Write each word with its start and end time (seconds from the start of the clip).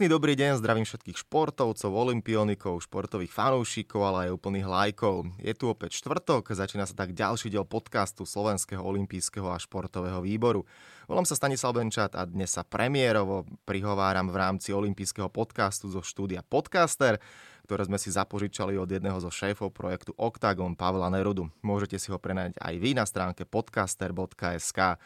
Pekný 0.00 0.16
dobrý 0.16 0.32
deň, 0.32 0.64
zdravím 0.64 0.88
všetkých 0.88 1.28
športovcov, 1.28 1.92
olimpionikov, 1.92 2.80
športových 2.88 3.36
fanúšikov, 3.36 4.00
ale 4.00 4.18
aj 4.24 4.30
úplných 4.32 4.64
lajkov. 4.64 5.28
Je 5.36 5.52
tu 5.52 5.68
opäť 5.68 6.00
štvrtok, 6.00 6.56
začína 6.56 6.88
sa 6.88 6.96
tak 6.96 7.12
ďalší 7.12 7.52
diel 7.52 7.68
podcastu 7.68 8.24
Slovenského 8.24 8.80
olimpijského 8.80 9.44
a 9.52 9.60
športového 9.60 10.24
výboru. 10.24 10.64
Volám 11.04 11.28
sa 11.28 11.36
Stanislav 11.36 11.76
Benčat 11.76 12.16
a 12.16 12.24
dnes 12.24 12.48
sa 12.48 12.64
premiérovo 12.64 13.44
prihováram 13.68 14.32
v 14.32 14.40
rámci 14.40 14.72
olympijského 14.72 15.28
podcastu 15.28 15.92
zo 15.92 16.00
štúdia 16.00 16.40
Podcaster, 16.40 17.20
ktoré 17.68 17.84
sme 17.84 18.00
si 18.00 18.08
zapožičali 18.08 18.80
od 18.80 18.88
jedného 18.88 19.20
zo 19.20 19.28
šéfov 19.28 19.68
projektu 19.68 20.16
Octagon, 20.16 20.80
Pavla 20.80 21.12
Nerudu. 21.12 21.52
Môžete 21.60 22.00
si 22.00 22.08
ho 22.08 22.16
prenajať 22.16 22.56
aj 22.56 22.74
vy 22.80 22.96
na 22.96 23.04
stránke 23.04 23.44
podcaster.sk. 23.44 24.96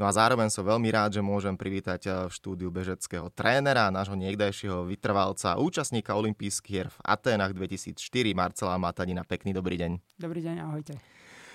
No 0.00 0.08
a 0.08 0.12
zároveň 0.12 0.48
som 0.48 0.64
veľmi 0.64 0.88
rád, 0.88 1.20
že 1.20 1.22
môžem 1.24 1.56
privítať 1.56 2.00
eh, 2.08 2.12
v 2.28 2.32
štúdiu 2.32 2.68
bežeckého 2.72 3.28
trénera, 3.32 3.92
nášho 3.92 4.16
niekdajšieho 4.16 4.88
vytrvalca, 4.88 5.60
účastníka 5.60 6.16
olympijských 6.16 6.72
hier 6.72 6.88
v 6.88 6.98
Aténach 7.04 7.52
2004, 7.52 7.98
Marcela 8.32 8.80
Matadina. 8.80 9.26
Pekný 9.26 9.52
dobrý 9.52 9.76
deň. 9.76 9.92
Dobrý 10.16 10.40
deň, 10.40 10.56
ahojte. 10.64 10.96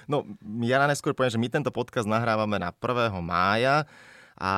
No, 0.07 0.23
ja 0.63 0.79
na 0.79 0.87
neskôr 0.87 1.11
poviem, 1.11 1.33
že 1.35 1.41
my 1.41 1.49
tento 1.51 1.71
podcast 1.73 2.07
nahrávame 2.07 2.61
na 2.61 2.71
1. 2.71 3.11
mája 3.19 3.83
a 4.39 4.51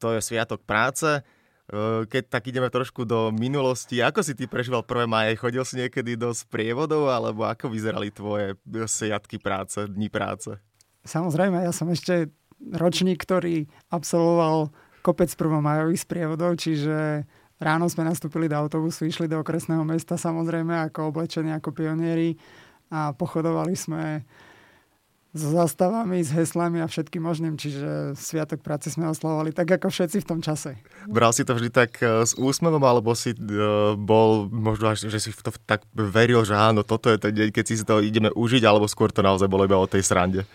to 0.00 0.16
je 0.16 0.24
Sviatok 0.24 0.64
práce. 0.64 1.20
Eh, 1.68 2.08
keď 2.08 2.32
tak 2.32 2.48
ideme 2.48 2.72
trošku 2.72 3.04
do 3.04 3.28
minulosti, 3.28 4.00
ako 4.00 4.24
si 4.24 4.32
ty 4.32 4.48
prežíval 4.48 4.80
1. 4.80 5.04
máje? 5.04 5.36
Chodil 5.36 5.64
si 5.68 5.76
niekedy 5.76 6.16
do 6.16 6.32
sprievodov, 6.32 7.12
alebo 7.12 7.44
ako 7.44 7.68
vyzerali 7.68 8.08
tvoje 8.08 8.56
sviatky 8.64 9.36
práce, 9.36 9.84
dni 9.84 10.08
práce? 10.08 10.56
Samozrejme, 11.04 11.60
ja 11.60 11.72
som 11.72 11.92
ešte 11.92 12.32
ročník, 12.60 13.22
ktorý 13.22 13.66
absolvoval 13.88 14.70
kopec 15.02 15.30
prvomajových 15.34 16.04
sprievodov, 16.04 16.58
čiže 16.58 17.24
ráno 17.62 17.86
sme 17.88 18.06
nastúpili 18.06 18.50
do 18.50 18.58
autobusu, 18.58 19.06
išli 19.06 19.30
do 19.30 19.40
okresného 19.40 19.82
mesta 19.86 20.18
samozrejme 20.18 20.90
ako 20.90 21.14
oblečení 21.14 21.54
ako 21.54 21.70
pionieri 21.74 22.38
a 22.90 23.14
pochodovali 23.14 23.74
sme 23.78 24.26
s 25.28 25.44
zastavami, 25.44 26.24
s 26.24 26.32
heslami 26.32 26.80
a 26.80 26.88
všetkým 26.88 27.20
možným, 27.20 27.60
čiže 27.60 28.16
Sviatok 28.16 28.64
práce 28.64 28.88
sme 28.88 29.12
oslavovali 29.12 29.52
tak 29.52 29.68
ako 29.68 29.92
všetci 29.92 30.24
v 30.24 30.28
tom 30.28 30.40
čase. 30.40 30.80
Bral 31.04 31.36
si 31.36 31.44
to 31.44 31.52
vždy 31.52 31.68
tak 31.68 32.00
e, 32.00 32.24
s 32.24 32.32
úsmevom, 32.32 32.80
alebo 32.80 33.12
si 33.12 33.36
uh, 33.36 33.92
bol 33.92 34.48
možno 34.48 34.96
až, 34.96 35.04
že 35.04 35.20
si 35.20 35.30
to 35.36 35.52
tak 35.68 35.84
veril, 35.92 36.48
že 36.48 36.56
áno, 36.56 36.80
toto 36.80 37.12
je 37.12 37.20
ten 37.20 37.36
deň, 37.36 37.48
keď 37.52 37.64
si 37.68 37.84
to 37.84 38.00
ideme 38.00 38.32
užiť, 38.32 38.64
alebo 38.64 38.88
skôr 38.88 39.12
to 39.12 39.20
naozaj 39.20 39.46
bolo 39.52 39.68
iba 39.68 39.76
o 39.76 39.84
tej 39.84 40.00
srande? 40.00 40.48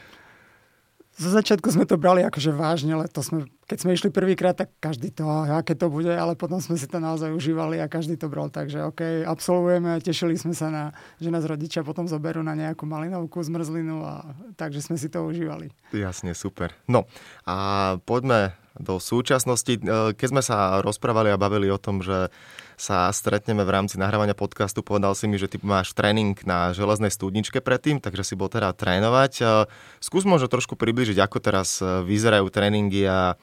Zo 1.14 1.30
začiatku 1.30 1.70
sme 1.70 1.86
to 1.86 2.02
brali 2.02 2.26
akože 2.26 2.50
vážne, 2.50 2.98
ale 2.98 3.06
to 3.06 3.22
sme, 3.22 3.46
keď 3.70 3.78
sme 3.86 3.94
išli 3.94 4.10
prvýkrát, 4.10 4.58
tak 4.58 4.74
každý 4.82 5.14
to, 5.14 5.30
aké 5.30 5.78
to 5.78 5.86
bude, 5.86 6.10
ale 6.10 6.34
potom 6.34 6.58
sme 6.58 6.74
si 6.74 6.90
to 6.90 6.98
naozaj 6.98 7.30
užívali 7.30 7.78
a 7.78 7.86
každý 7.86 8.18
to 8.18 8.26
bral. 8.34 8.50
Takže 8.50 8.90
OK, 8.90 9.02
absolvujeme, 9.30 10.02
tešili 10.02 10.34
sme 10.34 10.58
sa 10.58 10.74
na, 10.74 10.84
že 11.22 11.30
nás 11.30 11.46
rodičia 11.46 11.86
potom 11.86 12.10
zoberú 12.10 12.42
na 12.42 12.58
nejakú 12.58 12.90
malinovku, 12.90 13.46
zmrzlinu 13.46 14.02
a 14.02 14.34
takže 14.58 14.82
sme 14.82 14.98
si 14.98 15.06
to 15.06 15.22
užívali. 15.22 15.70
Jasne, 15.94 16.34
super. 16.34 16.74
No 16.90 17.06
a 17.46 18.02
poďme 18.10 18.58
do 18.74 18.98
súčasnosti. 18.98 19.78
Keď 20.18 20.28
sme 20.34 20.42
sa 20.42 20.82
rozprávali 20.82 21.30
a 21.30 21.38
bavili 21.38 21.70
o 21.70 21.78
tom, 21.78 22.02
že 22.02 22.34
sa 22.78 23.10
stretneme 23.14 23.62
v 23.64 23.74
rámci 23.74 23.96
nahrávania 23.98 24.38
podcastu. 24.38 24.86
Povedal 24.86 25.14
si 25.14 25.30
mi, 25.30 25.38
že 25.38 25.50
ty 25.50 25.58
máš 25.62 25.94
tréning 25.94 26.38
na 26.44 26.74
železnej 26.74 27.14
studničke 27.14 27.62
predtým, 27.62 28.02
takže 28.04 28.24
si 28.24 28.34
bol 28.34 28.50
teda 28.50 28.74
trénovať. 28.74 29.34
Skús 30.02 30.24
možno 30.26 30.52
trošku 30.52 30.78
približiť, 30.78 31.18
ako 31.22 31.38
teraz 31.40 31.80
e, 31.80 32.06
vyzerajú 32.06 32.50
tréningy 32.50 33.06
a 33.08 33.40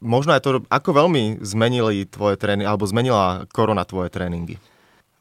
možno 0.00 0.36
aj 0.36 0.42
to, 0.44 0.50
ako 0.68 0.90
veľmi 0.92 1.40
zmenili 1.40 2.08
tvoje 2.08 2.36
tréningy, 2.36 2.68
alebo 2.68 2.84
zmenila 2.84 3.48
korona 3.52 3.84
tvoje 3.88 4.12
tréningy. 4.12 4.60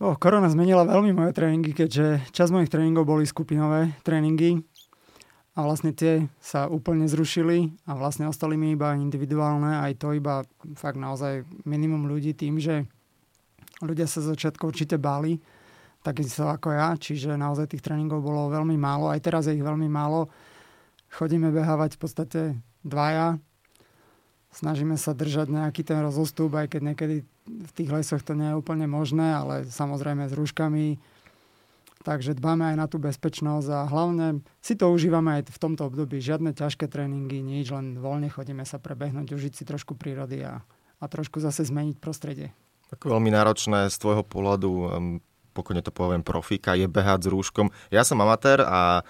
Oh, 0.03 0.19
korona 0.19 0.51
zmenila 0.51 0.83
veľmi 0.83 1.15
moje 1.15 1.31
tréningy, 1.31 1.71
keďže 1.71 2.27
časť 2.35 2.51
mojich 2.51 2.71
tréningov 2.71 3.07
boli 3.07 3.23
skupinové 3.23 3.95
tréningy 4.03 4.59
a 5.55 5.63
vlastne 5.63 5.95
tie 5.95 6.27
sa 6.43 6.67
úplne 6.67 7.07
zrušili 7.07 7.71
a 7.87 7.95
vlastne 7.95 8.27
ostali 8.27 8.59
mi 8.59 8.75
iba 8.75 8.91
individuálne, 8.91 9.79
aj 9.87 10.03
to 10.03 10.11
iba 10.11 10.43
fakt 10.75 10.99
naozaj 10.99 11.47
minimum 11.63 12.11
ľudí 12.11 12.35
tým, 12.35 12.59
že 12.59 12.83
ľudia 13.83 14.07
sa 14.07 14.23
začiatku 14.23 14.63
určite 14.63 14.95
báli, 14.95 15.41
takisto 16.05 16.45
ako 16.45 16.69
ja, 16.71 16.93
čiže 16.95 17.33
naozaj 17.33 17.73
tých 17.73 17.83
tréningov 17.83 18.21
bolo 18.21 18.53
veľmi 18.53 18.77
málo, 18.77 19.09
aj 19.09 19.19
teraz 19.25 19.49
je 19.49 19.57
ich 19.57 19.65
veľmi 19.65 19.89
málo. 19.89 20.29
Chodíme 21.09 21.49
behávať 21.49 21.97
v 21.97 21.99
podstate 21.99 22.41
dvaja, 22.85 23.41
snažíme 24.53 24.95
sa 24.95 25.17
držať 25.17 25.49
nejaký 25.51 25.81
ten 25.81 25.99
rozostup, 25.99 26.53
aj 26.55 26.77
keď 26.77 26.81
niekedy 26.93 27.15
v 27.45 27.71
tých 27.75 27.89
lesoch 27.89 28.21
to 28.21 28.37
nie 28.37 28.53
je 28.53 28.59
úplne 28.59 28.85
možné, 28.85 29.33
ale 29.33 29.67
samozrejme 29.67 30.29
s 30.29 30.33
rúškami, 30.37 31.01
takže 32.05 32.37
dbáme 32.37 32.73
aj 32.73 32.77
na 32.77 32.85
tú 32.85 33.01
bezpečnosť 33.01 33.67
a 33.73 33.89
hlavne 33.89 34.45
si 34.61 34.77
to 34.77 34.89
užívame 34.93 35.41
aj 35.41 35.49
v 35.49 35.61
tomto 35.61 35.89
období. 35.89 36.21
Žiadne 36.21 36.53
ťažké 36.53 36.85
tréningy, 36.85 37.41
nič, 37.41 37.73
len 37.73 37.97
voľne 37.97 38.29
chodíme 38.29 38.61
sa 38.63 38.77
prebehnúť, 38.77 39.33
užiť 39.33 39.53
si 39.57 39.63
trošku 39.65 39.97
prírody 39.97 40.45
a, 40.45 40.61
a 41.01 41.05
trošku 41.09 41.41
zase 41.41 41.65
zmeniť 41.65 41.97
prostredie. 41.97 42.53
Tak 42.93 43.09
veľmi 43.09 43.33
náročné 43.33 43.89
z 43.89 43.95
tvojho 43.97 44.21
pohľadu, 44.21 44.71
pokojne 45.55 45.81
to 45.81 45.89
poviem, 45.89 46.21
profika, 46.21 46.75
je 46.75 46.85
behať 46.85 47.25
s 47.25 47.31
rúškom. 47.31 47.71
Ja 47.89 48.03
som 48.03 48.19
amatér 48.21 48.61
a 48.61 49.01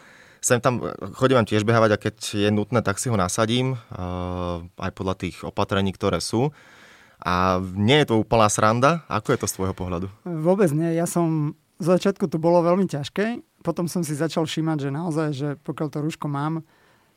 sem 0.45 0.61
tam 0.61 0.85
chodím 1.17 1.41
tiež 1.41 1.65
behávať 1.65 1.91
a 1.97 2.01
keď 2.01 2.15
je 2.37 2.49
nutné, 2.53 2.85
tak 2.85 3.01
si 3.01 3.09
ho 3.09 3.17
nasadím, 3.17 3.73
uh, 3.73 4.61
aj 4.77 4.91
podľa 4.93 5.15
tých 5.17 5.41
opatrení, 5.41 5.89
ktoré 5.89 6.21
sú. 6.21 6.53
A 7.17 7.57
nie 7.73 7.97
je 8.05 8.13
to 8.13 8.21
úplná 8.21 8.45
sranda? 8.45 9.01
Ako 9.09 9.33
je 9.33 9.41
to 9.41 9.49
z 9.49 9.55
tvojho 9.57 9.73
pohľadu? 9.73 10.07
Vôbec 10.21 10.69
nie. 10.69 10.93
Ja 10.93 11.09
som, 11.09 11.57
z 11.81 11.97
začiatku 11.97 12.29
to 12.29 12.37
bolo 12.37 12.61
veľmi 12.61 12.85
ťažké, 12.85 13.41
potom 13.65 13.89
som 13.89 14.05
si 14.05 14.13
začal 14.13 14.45
všímať, 14.45 14.77
že 14.85 14.89
naozaj, 14.93 15.27
že 15.33 15.49
pokiaľ 15.65 15.87
to 15.89 16.05
rúško 16.05 16.29
mám, 16.29 16.61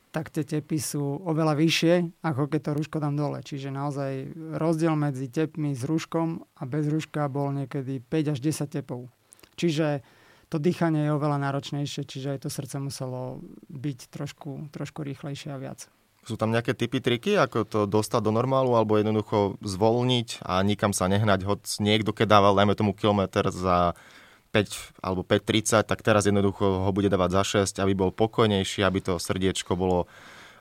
tak 0.09 0.33
tie 0.33 0.41
tepy 0.41 0.81
sú 0.81 1.21
oveľa 1.21 1.53
vyššie, 1.53 2.25
ako 2.25 2.49
keď 2.49 2.61
to 2.65 2.71
rúško 2.73 2.97
dám 2.97 3.13
dole. 3.13 3.45
Čiže 3.45 3.69
naozaj 3.69 4.33
rozdiel 4.57 4.97
medzi 4.97 5.29
tepmi 5.29 5.77
s 5.77 5.85
rúškom 5.85 6.41
a 6.57 6.63
bez 6.65 6.89
rúška 6.89 7.29
bol 7.29 7.53
niekedy 7.53 8.01
5 8.01 8.33
až 8.33 8.39
10 8.41 8.73
tepov. 8.81 9.09
Čiže 9.53 10.01
to 10.49 10.57
dýchanie 10.57 11.05
je 11.05 11.13
oveľa 11.13 11.37
náročnejšie, 11.45 12.09
čiže 12.09 12.37
aj 12.37 12.39
to 12.41 12.49
srdce 12.49 12.81
muselo 12.81 13.37
byť 13.69 13.99
trošku, 14.09 14.73
trošku 14.73 15.05
rýchlejšie 15.05 15.53
a 15.53 15.61
viac. 15.61 15.85
Sú 16.25 16.35
tam 16.35 16.49
nejaké 16.49 16.73
typy, 16.73 16.99
triky, 16.99 17.37
ako 17.37 17.57
to 17.69 17.79
dostať 17.85 18.21
do 18.25 18.33
normálu, 18.33 18.73
alebo 18.73 18.97
jednoducho 18.97 19.61
zvolniť 19.61 20.41
a 20.41 20.59
nikam 20.65 20.91
sa 20.91 21.05
nehnať, 21.05 21.45
hoď 21.45 21.61
niekto 21.79 22.11
keď 22.11 22.27
dával, 22.27 22.57
dajme 22.57 22.73
tomu 22.75 22.91
kilometr 22.97 23.53
za 23.53 23.93
5 24.49 25.05
alebo 25.05 25.21
5.30, 25.21 25.85
tak 25.85 25.99
teraz 26.01 26.25
jednoducho 26.25 26.89
ho 26.89 26.91
bude 26.91 27.09
dávať 27.09 27.29
za 27.31 27.43
6, 27.69 27.83
aby 27.85 27.93
bol 27.93 28.09
pokojnejší, 28.09 28.81
aby 28.81 28.99
to 28.99 29.21
srdiečko 29.21 29.77
bolo 29.77 30.09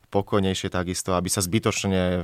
pokojnejšie 0.08 0.72
takisto, 0.72 1.12
aby 1.12 1.28
sa 1.28 1.44
zbytočne 1.44 2.00
e, 2.00 2.20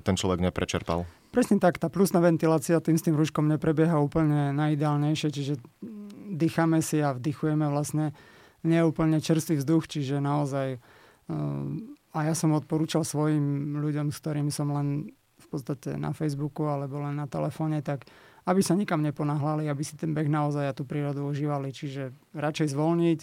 ten 0.00 0.14
človek 0.16 0.40
neprečerpal. 0.40 1.04
Presne 1.36 1.60
tak, 1.60 1.76
tá 1.76 1.92
plusná 1.92 2.24
ventilácia 2.24 2.80
tým 2.80 2.96
s 2.96 3.04
tým 3.04 3.12
rúškom 3.12 3.44
neprebieha 3.44 4.00
úplne 4.00 4.56
najideálnejšie, 4.56 5.28
čiže 5.28 5.54
dýchame 6.32 6.80
si 6.80 7.04
a 7.04 7.12
vdychujeme 7.12 7.68
vlastne 7.68 8.16
neúplne 8.64 9.20
čerstvý 9.20 9.60
vzduch, 9.60 9.84
čiže 9.84 10.16
naozaj 10.16 10.68
e, 10.76 10.78
a 12.16 12.18
ja 12.24 12.32
som 12.32 12.56
odporúčal 12.56 13.04
svojim 13.04 13.76
ľuďom, 13.84 14.08
s 14.08 14.20
ktorými 14.24 14.48
som 14.48 14.72
len 14.72 15.12
v 15.36 15.46
podstate 15.52 16.00
na 16.00 16.16
Facebooku 16.16 16.64
alebo 16.64 17.04
len 17.04 17.20
na 17.20 17.28
telefóne, 17.28 17.84
tak 17.84 18.08
aby 18.46 18.60
sa 18.62 18.78
nikam 18.78 19.02
neponáhľali, 19.02 19.66
aby 19.66 19.82
si 19.82 19.98
ten 19.98 20.14
beh 20.14 20.30
naozaj 20.30 20.70
a 20.70 20.76
tú 20.76 20.86
prírodu 20.86 21.26
užívali. 21.26 21.74
Čiže 21.74 22.14
radšej 22.38 22.72
zvolniť 22.72 23.20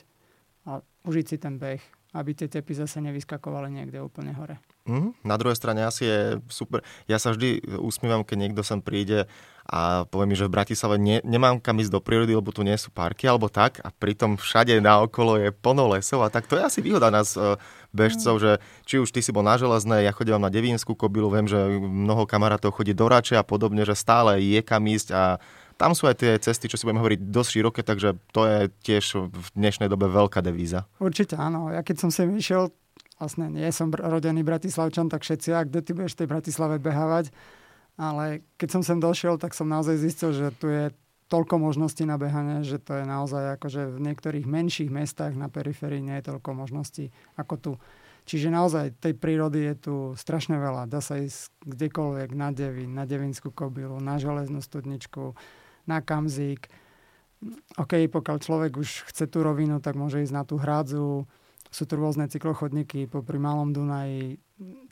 a 0.68 0.84
užiť 1.08 1.26
si 1.26 1.38
ten 1.40 1.56
beh, 1.56 1.80
aby 2.20 2.32
tie 2.36 2.52
tepy 2.52 2.76
zase 2.76 3.00
nevyskakovali 3.00 3.72
niekde 3.72 4.04
úplne 4.04 4.36
hore. 4.36 4.60
Mm, 4.84 5.16
na 5.24 5.40
druhej 5.40 5.56
strane 5.56 5.88
asi 5.88 6.04
je 6.04 6.20
super. 6.52 6.84
Ja 7.08 7.16
sa 7.16 7.32
vždy 7.32 7.80
usmievam, 7.80 8.28
keď 8.28 8.38
niekto 8.40 8.68
sem 8.68 8.84
príde 8.84 9.32
a 9.64 10.04
povie 10.12 10.28
mi, 10.28 10.36
že 10.36 10.44
v 10.44 10.60
Bratislave 10.60 11.00
ne, 11.00 11.24
nemám 11.24 11.56
kam 11.64 11.80
ísť 11.80 11.88
do 11.96 12.04
prírody, 12.04 12.36
lebo 12.36 12.52
tu 12.52 12.68
nie 12.68 12.76
sú 12.76 12.92
parky 12.92 13.24
alebo 13.24 13.48
tak 13.48 13.80
a 13.80 13.96
pritom 13.96 14.36
všade 14.36 14.76
naokolo 14.84 15.40
je 15.40 15.56
plno 15.56 15.88
lesov 15.96 16.20
a 16.20 16.28
tak 16.28 16.52
to 16.52 16.60
je 16.60 16.68
asi 16.68 16.84
výhoda 16.84 17.08
nás 17.08 17.40
e, 17.40 17.56
bežcov, 17.96 18.36
mm. 18.36 18.42
že 18.44 18.52
či 18.84 19.00
už 19.00 19.08
ty 19.16 19.24
si 19.24 19.32
bol 19.32 19.48
na 19.48 19.56
železné, 19.56 20.04
ja 20.04 20.12
chodím 20.12 20.36
na 20.36 20.52
Devínsku 20.52 21.00
kobilu, 21.00 21.32
viem, 21.32 21.48
že 21.48 21.56
mnoho 21.80 22.28
kamarátov 22.28 22.76
chodí 22.76 22.92
do 22.92 23.08
Rače 23.08 23.40
a 23.40 23.48
podobne, 23.48 23.88
že 23.88 23.96
stále 23.96 24.44
je 24.44 24.60
kam 24.60 24.84
ísť 24.84 25.16
a 25.16 25.40
tam 25.80 25.96
sú 25.96 26.12
aj 26.12 26.20
tie 26.20 26.32
cesty, 26.44 26.68
čo 26.68 26.78
si 26.78 26.84
budeme 26.84 27.02
hovoriť, 27.02 27.20
dosť 27.34 27.50
široké, 27.50 27.82
takže 27.82 28.20
to 28.36 28.42
je 28.46 28.60
tiež 28.84 29.26
v 29.32 29.48
dnešnej 29.58 29.90
dobe 29.90 30.06
veľká 30.12 30.44
devíza. 30.44 30.86
Určite 31.02 31.34
áno. 31.40 31.74
Ja 31.74 31.82
keď 31.82 32.08
som 32.08 32.10
sem 32.14 32.30
išiel, 32.36 32.70
vlastne 33.24 33.48
nie 33.48 33.72
som 33.72 33.88
rodený 33.88 34.44
Bratislavčan, 34.44 35.08
tak 35.08 35.24
všetci, 35.24 35.50
a 35.56 35.64
kde 35.64 35.80
ty 35.80 35.96
budeš 35.96 36.20
v 36.20 36.28
tej 36.28 36.30
Bratislave 36.30 36.76
behávať, 36.84 37.32
ale 37.96 38.44
keď 38.60 38.70
som 38.76 38.84
sem 38.84 39.00
došiel, 39.00 39.40
tak 39.40 39.56
som 39.56 39.72
naozaj 39.72 39.96
zistil, 39.96 40.36
že 40.36 40.52
tu 40.60 40.68
je 40.68 40.92
toľko 41.32 41.56
možností 41.58 42.04
na 42.04 42.20
behanie, 42.20 42.62
že 42.68 42.78
to 42.78 43.00
je 43.00 43.06
naozaj 43.08 43.58
akože 43.58 43.96
v 43.96 44.00
niektorých 44.12 44.46
menších 44.46 44.92
mestách 44.92 45.34
na 45.34 45.48
periférii 45.50 46.04
nie 46.04 46.20
je 46.20 46.30
toľko 46.30 46.52
možností 46.54 47.10
ako 47.40 47.56
tu. 47.58 47.74
Čiže 48.24 48.54
naozaj 48.54 49.02
tej 49.04 49.18
prírody 49.20 49.74
je 49.74 49.76
tu 49.82 49.96
strašne 50.16 50.56
veľa. 50.56 50.88
Dá 50.88 51.04
sa 51.04 51.20
ísť 51.20 51.52
kdekoľvek 51.66 52.30
na 52.38 52.56
Devin, 52.56 52.96
na 52.96 53.04
Devinskú 53.04 53.52
kobylu, 53.52 54.00
na 54.00 54.16
železnú 54.16 54.64
studničku, 54.64 55.36
na 55.90 56.00
Kamzík. 56.00 56.72
OK, 57.76 58.08
pokiaľ 58.08 58.38
človek 58.40 58.80
už 58.80 59.12
chce 59.12 59.28
tú 59.28 59.44
rovinu, 59.44 59.84
tak 59.84 60.00
môže 60.00 60.24
ísť 60.24 60.34
na 60.38 60.44
tú 60.48 60.56
hrádzu. 60.56 61.28
Sú 61.74 61.90
tu 61.90 61.98
rôzne 61.98 62.30
cyklochodníky 62.30 63.10
popri 63.10 63.42
Malom 63.42 63.74
Dunaji. 63.74 64.38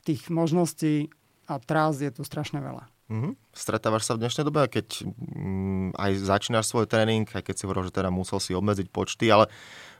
Tých 0.02 0.26
možností 0.34 1.14
a 1.46 1.62
trás 1.62 2.02
je 2.02 2.10
tu 2.10 2.26
strašne 2.26 2.58
veľa. 2.58 2.90
Mm-hmm. 3.12 3.32
Stretávaš 3.52 4.08
sa 4.08 4.16
v 4.16 4.24
dnešnej 4.24 4.44
dobe, 4.48 4.64
keď 4.72 5.04
mm, 5.04 6.00
aj 6.00 6.12
začínaš 6.22 6.72
svoj 6.72 6.88
tréning, 6.88 7.28
aj 7.28 7.44
keď 7.44 7.54
si 7.54 7.64
hovoril, 7.68 7.84
že 7.86 7.92
teda 7.92 8.08
musel 8.08 8.40
si 8.40 8.56
obmedziť 8.56 8.88
počty, 8.88 9.28
ale 9.28 9.52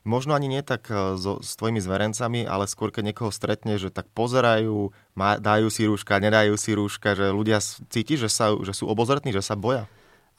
možno 0.09 0.33
ani 0.33 0.49
nie 0.49 0.63
tak 0.65 0.89
e, 0.89 1.21
so, 1.21 1.45
s 1.45 1.61
tvojimi 1.61 1.77
zverencami, 1.77 2.49
ale 2.49 2.65
skôr 2.65 2.89
keď 2.89 3.13
niekoho 3.13 3.29
stretne, 3.29 3.77
že 3.77 3.93
tak 3.93 4.09
pozerajú, 4.17 4.97
má, 5.13 5.37
dajú 5.37 5.69
si 5.69 5.85
rúška, 5.85 6.25
nedajú 6.25 6.57
si 6.57 6.73
rúška, 6.73 7.13
že 7.13 7.37
ľudia 7.37 7.61
cíti, 7.93 8.17
že, 8.17 8.33
sa, 8.33 8.57
že 8.57 8.73
sú 8.73 8.89
obozretní, 8.89 9.29
že 9.35 9.45
sa 9.45 9.61
boja. 9.61 9.85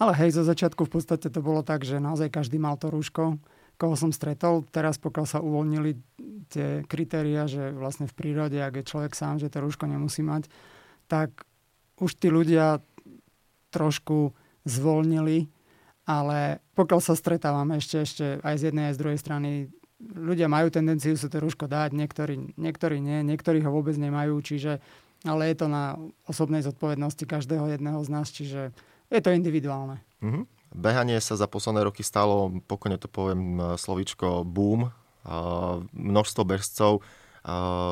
Ale 0.02 0.18
hej, 0.18 0.34
zo 0.34 0.42
začiatku 0.42 0.90
v 0.90 0.98
podstate 0.98 1.30
to 1.30 1.40
bolo 1.46 1.62
tak, 1.62 1.86
že 1.86 2.02
naozaj 2.02 2.34
každý 2.34 2.58
mal 2.58 2.82
to 2.82 2.90
rúško, 2.90 3.38
koho 3.84 4.00
som 4.00 4.16
stretol. 4.16 4.64
Teraz 4.72 4.96
pokiaľ 4.96 5.26
sa 5.28 5.44
uvoľnili 5.44 6.00
tie 6.48 6.88
kritéria, 6.88 7.52
že 7.52 7.76
vlastne 7.76 8.08
v 8.08 8.16
prírode, 8.16 8.56
ak 8.56 8.80
je 8.80 8.88
človek 8.88 9.12
sám, 9.12 9.44
že 9.44 9.52
to 9.52 9.60
rúško 9.60 9.84
nemusí 9.92 10.24
mať, 10.24 10.48
tak 11.12 11.44
už 12.00 12.16
tí 12.16 12.32
ľudia 12.32 12.80
trošku 13.76 14.32
zvolnili, 14.64 15.52
ale 16.08 16.64
pokiaľ 16.80 17.00
sa 17.04 17.20
stretávame 17.20 17.76
ešte, 17.84 17.98
ešte 18.00 18.26
aj 18.40 18.56
z 18.56 18.64
jednej 18.72 18.88
aj 18.88 18.96
z 18.96 19.02
druhej 19.04 19.20
strany, 19.20 19.50
ľudia 20.00 20.48
majú 20.48 20.72
tendenciu 20.72 21.20
si 21.20 21.28
to 21.28 21.44
rúško 21.44 21.68
dať, 21.68 21.92
niektorí, 21.92 22.56
niektorí 22.56 23.04
nie, 23.04 23.20
niektorí 23.28 23.60
ho 23.60 23.72
vôbec 23.76 24.00
nemajú, 24.00 24.40
čiže, 24.40 24.80
ale 25.28 25.52
je 25.52 25.56
to 25.60 25.68
na 25.68 26.00
osobnej 26.24 26.64
zodpovednosti 26.64 27.24
každého 27.28 27.68
jedného 27.68 28.00
z 28.00 28.10
nás, 28.12 28.32
čiže 28.32 28.72
je 29.12 29.20
to 29.20 29.36
individuálne. 29.36 30.00
Mm-hmm. 30.24 30.44
Behanie 30.74 31.22
sa 31.22 31.38
za 31.38 31.46
posledné 31.46 31.86
roky 31.86 32.02
stalo, 32.02 32.50
pokojne 32.66 32.98
to 32.98 33.06
poviem 33.06 33.78
slovičko 33.78 34.42
boom. 34.44 34.90
Množstvo 35.94 36.42
bežcov 36.44 37.06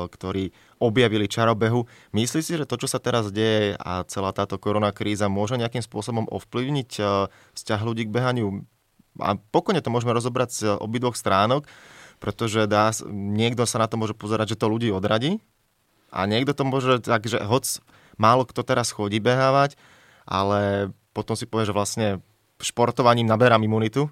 ktorí 0.08 0.48
objavili 0.80 1.28
čarobehu. 1.28 1.84
Myslíš 2.16 2.44
si, 2.44 2.56
že 2.56 2.64
to, 2.64 2.80
čo 2.80 2.88
sa 2.88 2.96
teraz 2.96 3.28
deje 3.28 3.76
a 3.76 4.00
celá 4.08 4.32
táto 4.32 4.56
korona 4.56 4.96
kríza 4.96 5.28
môže 5.28 5.60
nejakým 5.60 5.84
spôsobom 5.84 6.24
ovplyvniť 6.32 6.90
vzťah 7.52 7.80
ľudí 7.84 8.08
k 8.08 8.14
behaniu? 8.16 8.64
A 9.20 9.36
pokojne 9.52 9.84
to 9.84 9.92
môžeme 9.92 10.16
rozobrať 10.16 10.48
z 10.56 10.60
obidvoch 10.80 11.20
stránok, 11.20 11.68
pretože 12.16 12.64
dá, 12.64 12.96
niekto 13.12 13.68
sa 13.68 13.84
na 13.84 13.92
to 13.92 14.00
môže 14.00 14.16
pozerať, 14.16 14.56
že 14.56 14.60
to 14.64 14.72
ľudí 14.72 14.88
odradí 14.88 15.36
a 16.08 16.24
niekto 16.24 16.56
to 16.56 16.64
môže 16.64 17.04
tak, 17.04 17.28
že 17.28 17.36
hoc 17.44 17.68
málo 18.16 18.48
kto 18.48 18.64
teraz 18.64 18.88
chodí 18.88 19.20
behávať, 19.20 19.76
ale 20.24 20.92
potom 21.12 21.36
si 21.36 21.44
povie, 21.44 21.68
že 21.68 21.76
vlastne 21.76 22.24
športovaním 22.62 23.26
naberám 23.26 23.66
imunitu 23.66 24.08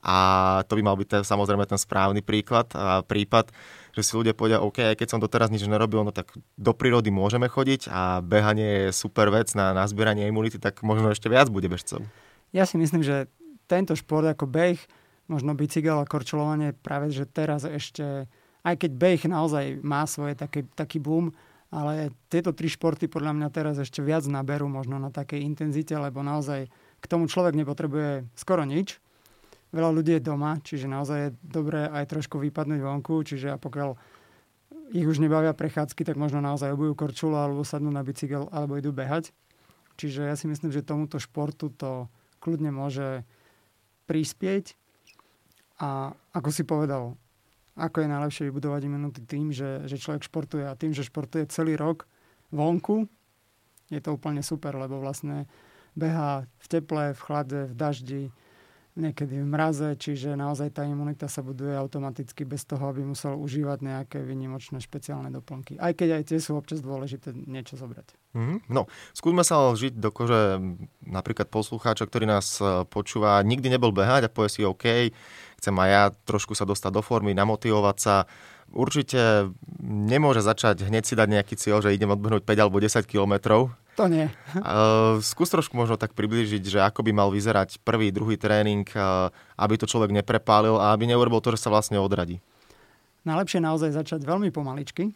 a 0.00 0.16
to 0.64 0.80
by 0.80 0.82
mal 0.82 0.96
byť 0.96 1.08
ten, 1.08 1.22
samozrejme 1.28 1.68
ten 1.68 1.76
správny 1.76 2.24
príklad 2.24 2.72
a 2.72 3.04
prípad, 3.04 3.52
že 3.92 4.00
si 4.00 4.16
ľudia 4.16 4.32
povedia, 4.32 4.64
OK, 4.64 4.80
aj 4.80 4.96
keď 4.96 5.08
som 5.12 5.20
doteraz 5.20 5.52
nič 5.52 5.68
nerobil, 5.68 6.00
no 6.00 6.08
tak 6.08 6.32
do 6.56 6.72
prírody 6.72 7.12
môžeme 7.12 7.52
chodiť 7.52 7.92
a 7.92 8.24
behanie 8.24 8.88
je 8.88 8.96
super 8.96 9.28
vec 9.28 9.52
na 9.52 9.76
nazbieranie 9.76 10.24
imunity, 10.24 10.56
tak 10.56 10.80
možno 10.80 11.12
ešte 11.12 11.28
viac 11.28 11.52
bude 11.52 11.68
bežcov. 11.68 12.00
Ja 12.50 12.64
si 12.64 12.80
myslím, 12.80 13.04
že 13.04 13.28
tento 13.68 13.92
šport 13.92 14.24
ako 14.24 14.48
beh, 14.48 14.80
možno 15.28 15.54
bicykel 15.54 16.00
a 16.00 16.08
korčulovanie 16.08 16.74
práve, 16.74 17.12
že 17.12 17.28
teraz 17.28 17.62
ešte, 17.68 18.26
aj 18.64 18.74
keď 18.80 18.90
beh 18.96 19.20
naozaj 19.28 19.84
má 19.84 20.08
svoje 20.08 20.34
taký, 20.34 20.64
taký 20.72 20.98
boom, 20.98 21.30
ale 21.70 22.10
tieto 22.26 22.50
tri 22.50 22.66
športy 22.66 23.06
podľa 23.06 23.36
mňa 23.38 23.48
teraz 23.54 23.78
ešte 23.78 24.02
viac 24.02 24.26
naberú 24.26 24.66
možno 24.66 24.98
na 24.98 25.14
takej 25.14 25.46
intenzite, 25.46 25.94
lebo 25.94 26.18
naozaj 26.18 26.66
k 27.00 27.06
tomu 27.08 27.26
človek 27.26 27.56
nepotrebuje 27.56 28.28
skoro 28.36 28.68
nič 28.68 29.00
veľa 29.70 29.90
ľudí 29.94 30.18
je 30.18 30.22
doma, 30.22 30.58
čiže 30.60 30.90
naozaj 30.90 31.18
je 31.18 31.30
dobré 31.46 31.86
aj 31.86 32.10
trošku 32.10 32.42
vypadnúť 32.42 32.80
vonku, 32.82 33.22
čiže 33.22 33.54
a 33.54 33.56
pokiaľ 33.58 33.94
ich 34.90 35.06
už 35.06 35.22
nebavia 35.22 35.54
prechádzky, 35.54 36.02
tak 36.02 36.18
možno 36.18 36.42
naozaj 36.42 36.74
obujú 36.74 36.98
korčulu 36.98 37.38
alebo 37.38 37.62
sadnú 37.62 37.94
na 37.94 38.02
bicykel 38.02 38.50
alebo 38.50 38.74
idú 38.74 38.90
behať. 38.90 39.30
Čiže 39.94 40.26
ja 40.26 40.34
si 40.34 40.50
myslím, 40.50 40.74
že 40.74 40.82
tomuto 40.82 41.22
športu 41.22 41.70
to 41.70 42.10
kľudne 42.42 42.74
môže 42.74 43.22
prispieť. 44.10 44.74
A 45.78 46.12
ako 46.34 46.50
si 46.50 46.66
povedal, 46.66 47.14
ako 47.78 48.02
je 48.02 48.08
najlepšie 48.10 48.46
vybudovať 48.50 48.80
imunitu 48.90 49.22
tým, 49.22 49.54
že, 49.54 49.86
že 49.86 49.96
človek 49.96 50.26
športuje 50.26 50.66
a 50.66 50.74
tým, 50.74 50.90
že 50.90 51.06
športuje 51.06 51.46
celý 51.48 51.78
rok 51.78 52.10
vonku, 52.50 53.06
je 53.94 54.00
to 54.02 54.10
úplne 54.18 54.42
super, 54.42 54.74
lebo 54.74 54.98
vlastne 54.98 55.46
beha 55.96 56.46
v 56.58 56.66
teple, 56.66 57.14
v 57.14 57.20
chlade, 57.20 57.60
v 57.70 57.74
daždi, 57.74 58.24
niekedy 58.98 59.38
v 59.38 59.46
mraze, 59.46 59.94
čiže 59.94 60.34
naozaj 60.34 60.74
tá 60.74 60.82
imunita 60.82 61.30
sa 61.30 61.46
buduje 61.46 61.72
automaticky 61.78 62.42
bez 62.42 62.66
toho, 62.66 62.90
aby 62.90 63.06
musel 63.06 63.38
užívať 63.38 63.78
nejaké 63.80 64.18
vynimočné 64.18 64.82
špeciálne 64.82 65.30
doplnky. 65.30 65.78
Aj 65.78 65.94
keď 65.94 66.20
aj 66.20 66.22
tie 66.26 66.38
sú 66.42 66.58
občas 66.58 66.82
dôležité 66.82 67.30
niečo 67.32 67.78
zobrať. 67.78 68.12
Mm-hmm. 68.34 68.58
No, 68.70 68.90
skúsme 69.14 69.46
sa 69.46 69.70
žiť 69.70 69.94
do 69.94 70.10
kože 70.10 70.58
napríklad 71.06 71.46
poslucháča, 71.48 72.06
ktorý 72.06 72.26
nás 72.26 72.58
e, 72.58 72.82
počúva, 72.90 73.38
nikdy 73.46 73.70
nebol 73.70 73.94
behať 73.94 74.26
a 74.26 74.32
povie 74.32 74.50
si 74.50 74.66
OK, 74.66 75.14
chcem 75.62 75.74
aj 75.74 75.88
ja 75.90 76.02
trošku 76.26 76.58
sa 76.58 76.66
dostať 76.66 76.90
do 76.90 77.02
formy, 77.02 77.30
namotivovať 77.34 77.96
sa. 77.98 78.14
Určite 78.70 79.50
nemôže 79.82 80.46
začať 80.46 80.86
hneď 80.86 81.02
si 81.02 81.14
dať 81.18 81.28
nejaký 81.30 81.54
cieľ, 81.58 81.82
že 81.82 81.94
idem 81.94 82.10
odbehnúť 82.10 82.46
5 82.46 82.62
alebo 82.62 82.78
10 82.78 83.02
kilometrov 83.02 83.74
to 83.96 84.04
nie. 84.06 84.26
Uh, 84.54 85.18
skús 85.32 85.50
trošku 85.50 85.74
možno 85.74 85.98
tak 85.98 86.14
priblížiť, 86.14 86.62
že 86.62 86.78
ako 86.82 87.06
by 87.06 87.12
mal 87.14 87.28
vyzerať 87.30 87.82
prvý, 87.82 88.10
druhý 88.14 88.38
tréning, 88.38 88.86
uh, 88.94 89.30
aby 89.56 89.74
to 89.80 89.90
človek 89.90 90.14
neprepálil 90.14 90.78
a 90.78 90.94
aby 90.94 91.10
neurobil 91.10 91.42
to, 91.42 91.54
že 91.54 91.62
sa 91.66 91.72
vlastne 91.72 91.98
odradí. 91.98 92.38
Najlepšie 93.26 93.60
naozaj 93.60 93.92
začať 93.92 94.24
veľmi 94.24 94.48
pomaličky 94.48 95.12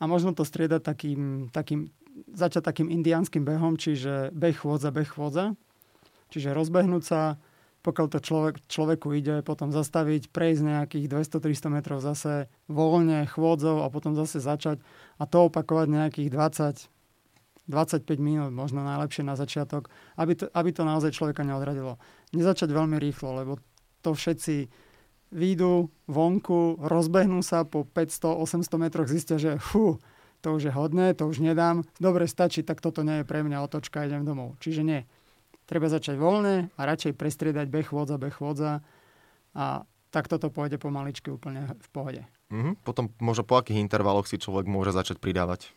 a 0.00 0.04
možno 0.10 0.34
to 0.34 0.42
striedať 0.42 0.82
takým, 0.82 1.48
takým 1.54 1.94
začať 2.34 2.62
takým 2.62 2.88
indiánskym 2.90 3.42
behom, 3.42 3.74
čiže 3.74 4.30
beh 4.34 4.54
chôdza, 4.54 4.94
beh 4.94 5.08
chôdza. 5.08 5.58
Čiže 6.30 6.54
rozbehnúť 6.54 7.02
sa, 7.02 7.38
pokiaľ 7.84 8.06
to 8.10 8.18
človek, 8.22 8.54
človeku 8.66 9.12
ide, 9.14 9.44
potom 9.44 9.74
zastaviť, 9.74 10.30
prejsť 10.30 10.62
nejakých 10.62 11.06
200-300 11.10 11.74
metrov 11.74 11.98
zase 12.00 12.48
voľne 12.70 13.26
chôdzou 13.28 13.82
a 13.84 13.90
potom 13.92 14.16
zase 14.16 14.40
začať 14.40 14.80
a 15.20 15.28
to 15.28 15.50
opakovať 15.50 15.86
nejakých 15.90 16.28
20, 16.32 16.93
25 17.64 18.04
minút, 18.20 18.52
možno 18.52 18.84
najlepšie 18.84 19.24
na 19.24 19.40
začiatok, 19.40 19.88
aby 20.20 20.36
to, 20.36 20.46
aby 20.52 20.70
to 20.70 20.84
naozaj 20.84 21.16
človeka 21.16 21.46
neodradilo. 21.46 21.96
Nezačať 22.36 22.68
veľmi 22.68 23.00
rýchlo, 23.00 23.40
lebo 23.40 23.52
to 24.04 24.12
všetci 24.12 24.68
výjdu 25.32 25.88
vonku, 26.06 26.78
rozbehnú 26.78 27.40
sa 27.40 27.64
po 27.64 27.88
500-800 27.88 28.68
metroch, 28.76 29.08
zistia, 29.08 29.40
že 29.40 29.56
fú, 29.56 29.96
to 30.44 30.52
už 30.52 30.68
je 30.68 30.72
hodné, 30.76 31.16
to 31.16 31.24
už 31.24 31.40
nedám, 31.40 31.88
dobre 31.96 32.28
stačí, 32.28 32.60
tak 32.60 32.84
toto 32.84 33.00
nie 33.00 33.24
je 33.24 33.28
pre 33.28 33.40
mňa 33.40 33.64
otočka, 33.64 34.04
idem 34.04 34.28
domov. 34.28 34.60
Čiže 34.60 34.84
nie. 34.84 35.08
Treba 35.64 35.88
začať 35.88 36.20
voľne 36.20 36.68
a 36.76 36.80
radšej 36.84 37.16
prestriedať 37.16 37.72
beh 37.72 37.88
chôdza, 37.88 38.20
beh 38.20 38.36
chôdza 38.36 38.84
a 39.56 39.88
tak 40.12 40.28
toto 40.28 40.52
pôjde 40.52 40.76
pomaličky 40.76 41.32
úplne 41.32 41.72
v 41.80 41.88
pohode. 41.90 42.22
Mm-hmm. 42.52 42.84
Potom 42.84 43.10
možno 43.18 43.48
po 43.48 43.56
akých 43.56 43.80
intervaloch 43.80 44.28
si 44.28 44.36
človek 44.36 44.68
môže 44.68 44.92
začať 44.92 45.18
pridávať? 45.18 45.72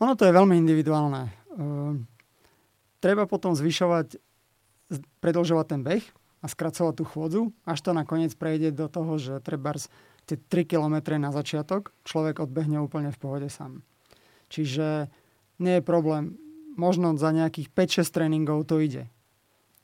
Ono 0.00 0.16
to 0.16 0.24
je 0.24 0.32
veľmi 0.32 0.56
individuálne. 0.56 1.28
Uh, 1.52 2.00
treba 3.04 3.28
potom 3.28 3.52
zvyšovať, 3.52 4.16
predlžovať 5.20 5.66
ten 5.68 5.80
beh 5.84 6.04
a 6.40 6.46
skracovať 6.48 6.94
tú 6.96 7.04
chôdzu, 7.04 7.42
až 7.68 7.78
to 7.84 7.92
nakoniec 7.92 8.32
prejde 8.32 8.72
do 8.72 8.88
toho, 8.88 9.20
že 9.20 9.44
treba 9.44 9.76
tie 10.24 10.40
3 10.40 10.64
km 10.64 11.20
na 11.20 11.34
začiatok 11.36 11.92
človek 12.08 12.40
odbehne 12.40 12.80
úplne 12.80 13.12
v 13.12 13.20
pohode 13.20 13.48
sám. 13.52 13.84
Čiže 14.48 15.12
nie 15.60 15.78
je 15.78 15.84
problém. 15.84 16.40
Možno 16.80 17.12
za 17.20 17.34
nejakých 17.34 17.68
5-6 18.00 18.08
tréningov 18.14 18.64
to 18.64 18.80
ide. 18.80 19.12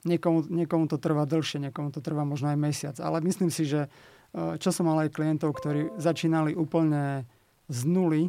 Niekomu, 0.07 0.47
niekomu 0.49 0.87
to 0.87 0.97
trvá 1.03 1.27
dlhšie, 1.27 1.61
niekomu 1.61 1.91
to 1.93 2.01
trvá 2.01 2.23
možno 2.23 2.55
aj 2.55 2.59
mesiac. 2.59 2.97
Ale 3.03 3.21
myslím 3.27 3.51
si, 3.51 3.67
že 3.67 3.91
čo 4.33 4.71
som 4.71 4.87
mal 4.87 5.03
aj 5.03 5.13
klientov, 5.13 5.57
ktorí 5.57 5.99
začínali 5.99 6.55
úplne 6.55 7.27
z 7.67 7.81
nuly, 7.85 8.23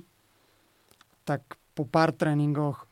tak 1.27 1.43
po 1.77 1.85
pár 1.85 2.09
tréningoch 2.17 2.89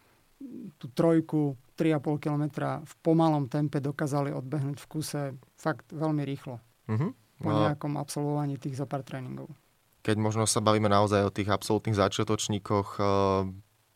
tú 0.78 0.86
trojku, 0.94 1.58
3,5 1.76 2.22
km 2.22 2.44
v 2.86 2.94
pomalom 3.02 3.50
tempe 3.50 3.82
dokázali 3.82 4.32
odbehnúť 4.32 4.78
v 4.80 4.88
kuse 4.88 5.22
fakt 5.58 5.90
veľmi 5.92 6.24
rýchlo. 6.24 6.62
Uh-huh. 6.86 7.12
Po 7.42 7.52
nejakom 7.52 8.00
absolvovaní 8.00 8.56
tých 8.56 8.80
za 8.80 8.88
pár 8.88 9.04
tréningov. 9.04 9.52
Keď 10.06 10.16
možno 10.22 10.46
sa 10.46 10.62
bavíme 10.62 10.88
naozaj 10.88 11.28
o 11.28 11.34
tých 11.34 11.50
absolútnych 11.50 11.98
začiatočníkoch, 11.98 12.88
eh, 13.02 13.06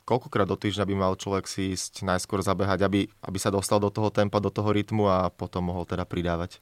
koľkokrát 0.04 0.50
do 0.50 0.58
týždňa 0.58 0.90
by 0.90 0.96
mal 0.98 1.14
človek 1.14 1.46
si 1.46 1.78
ísť 1.78 2.02
najskôr 2.02 2.42
zabehať, 2.42 2.82
aby, 2.82 3.06
aby 3.22 3.38
sa 3.38 3.54
dostal 3.54 3.78
do 3.78 3.94
toho 3.94 4.10
tempa, 4.10 4.42
do 4.42 4.50
toho 4.50 4.74
rytmu 4.74 5.06
a 5.06 5.30
potom 5.30 5.70
mohol 5.70 5.86
teda 5.86 6.04
pridávať? 6.04 6.58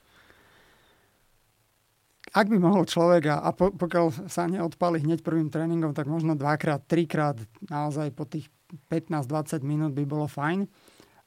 Ak 2.38 2.53
by 2.53 2.62
mohol 2.62 2.86
človek 2.86 3.34
a, 3.34 3.41
a 3.41 3.50
po, 3.50 3.74
pokiaľ 3.74 4.29
sa 4.29 4.46
neodpali 4.46 5.01
hneď 5.01 5.25
prvým 5.25 5.50
tréningom, 5.50 5.98
tak 5.98 6.06
možno 6.06 6.38
dvakrát, 6.38 6.86
trikrát 6.86 7.34
naozaj 7.65 8.13
po 8.13 8.29
tých 8.29 8.53
15-20 8.94 9.65
minút 9.65 9.98
by 9.98 10.06
bolo 10.06 10.29
fajn. 10.29 10.70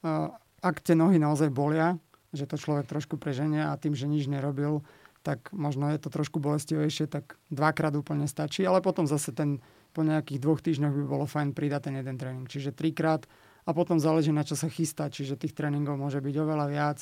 Uh, 0.06 0.30
ak 0.62 0.78
tie 0.78 0.94
nohy 0.94 1.18
naozaj 1.18 1.50
bolia, 1.50 1.98
že 2.30 2.46
to 2.46 2.54
človek 2.54 2.86
trošku 2.86 3.18
preženie 3.18 3.58
a 3.58 3.74
tým, 3.74 3.98
že 3.98 4.06
nič 4.06 4.30
nerobil, 4.30 4.86
tak 5.26 5.50
možno 5.50 5.90
je 5.90 5.98
to 5.98 6.14
trošku 6.14 6.38
bolestivejšie, 6.38 7.10
tak 7.10 7.34
dvakrát 7.50 7.90
úplne 7.98 8.30
stačí, 8.30 8.62
ale 8.62 8.78
potom 8.78 9.10
zase 9.10 9.34
ten 9.34 9.58
po 9.90 10.06
nejakých 10.06 10.38
dvoch 10.38 10.62
týždňoch 10.62 10.94
by 10.94 11.04
bolo 11.10 11.26
fajn 11.26 11.58
pridať 11.58 11.90
ten 11.90 11.98
jeden 11.98 12.14
tréning. 12.22 12.46
Čiže 12.46 12.70
trikrát 12.70 13.26
a 13.66 13.74
potom 13.74 13.98
záleží 13.98 14.30
na 14.30 14.46
čo 14.46 14.54
sa 14.54 14.70
chystá, 14.70 15.10
čiže 15.10 15.34
tých 15.34 15.58
tréningov 15.58 15.98
môže 15.98 16.22
byť 16.22 16.34
oveľa 16.38 16.66
viac 16.70 16.98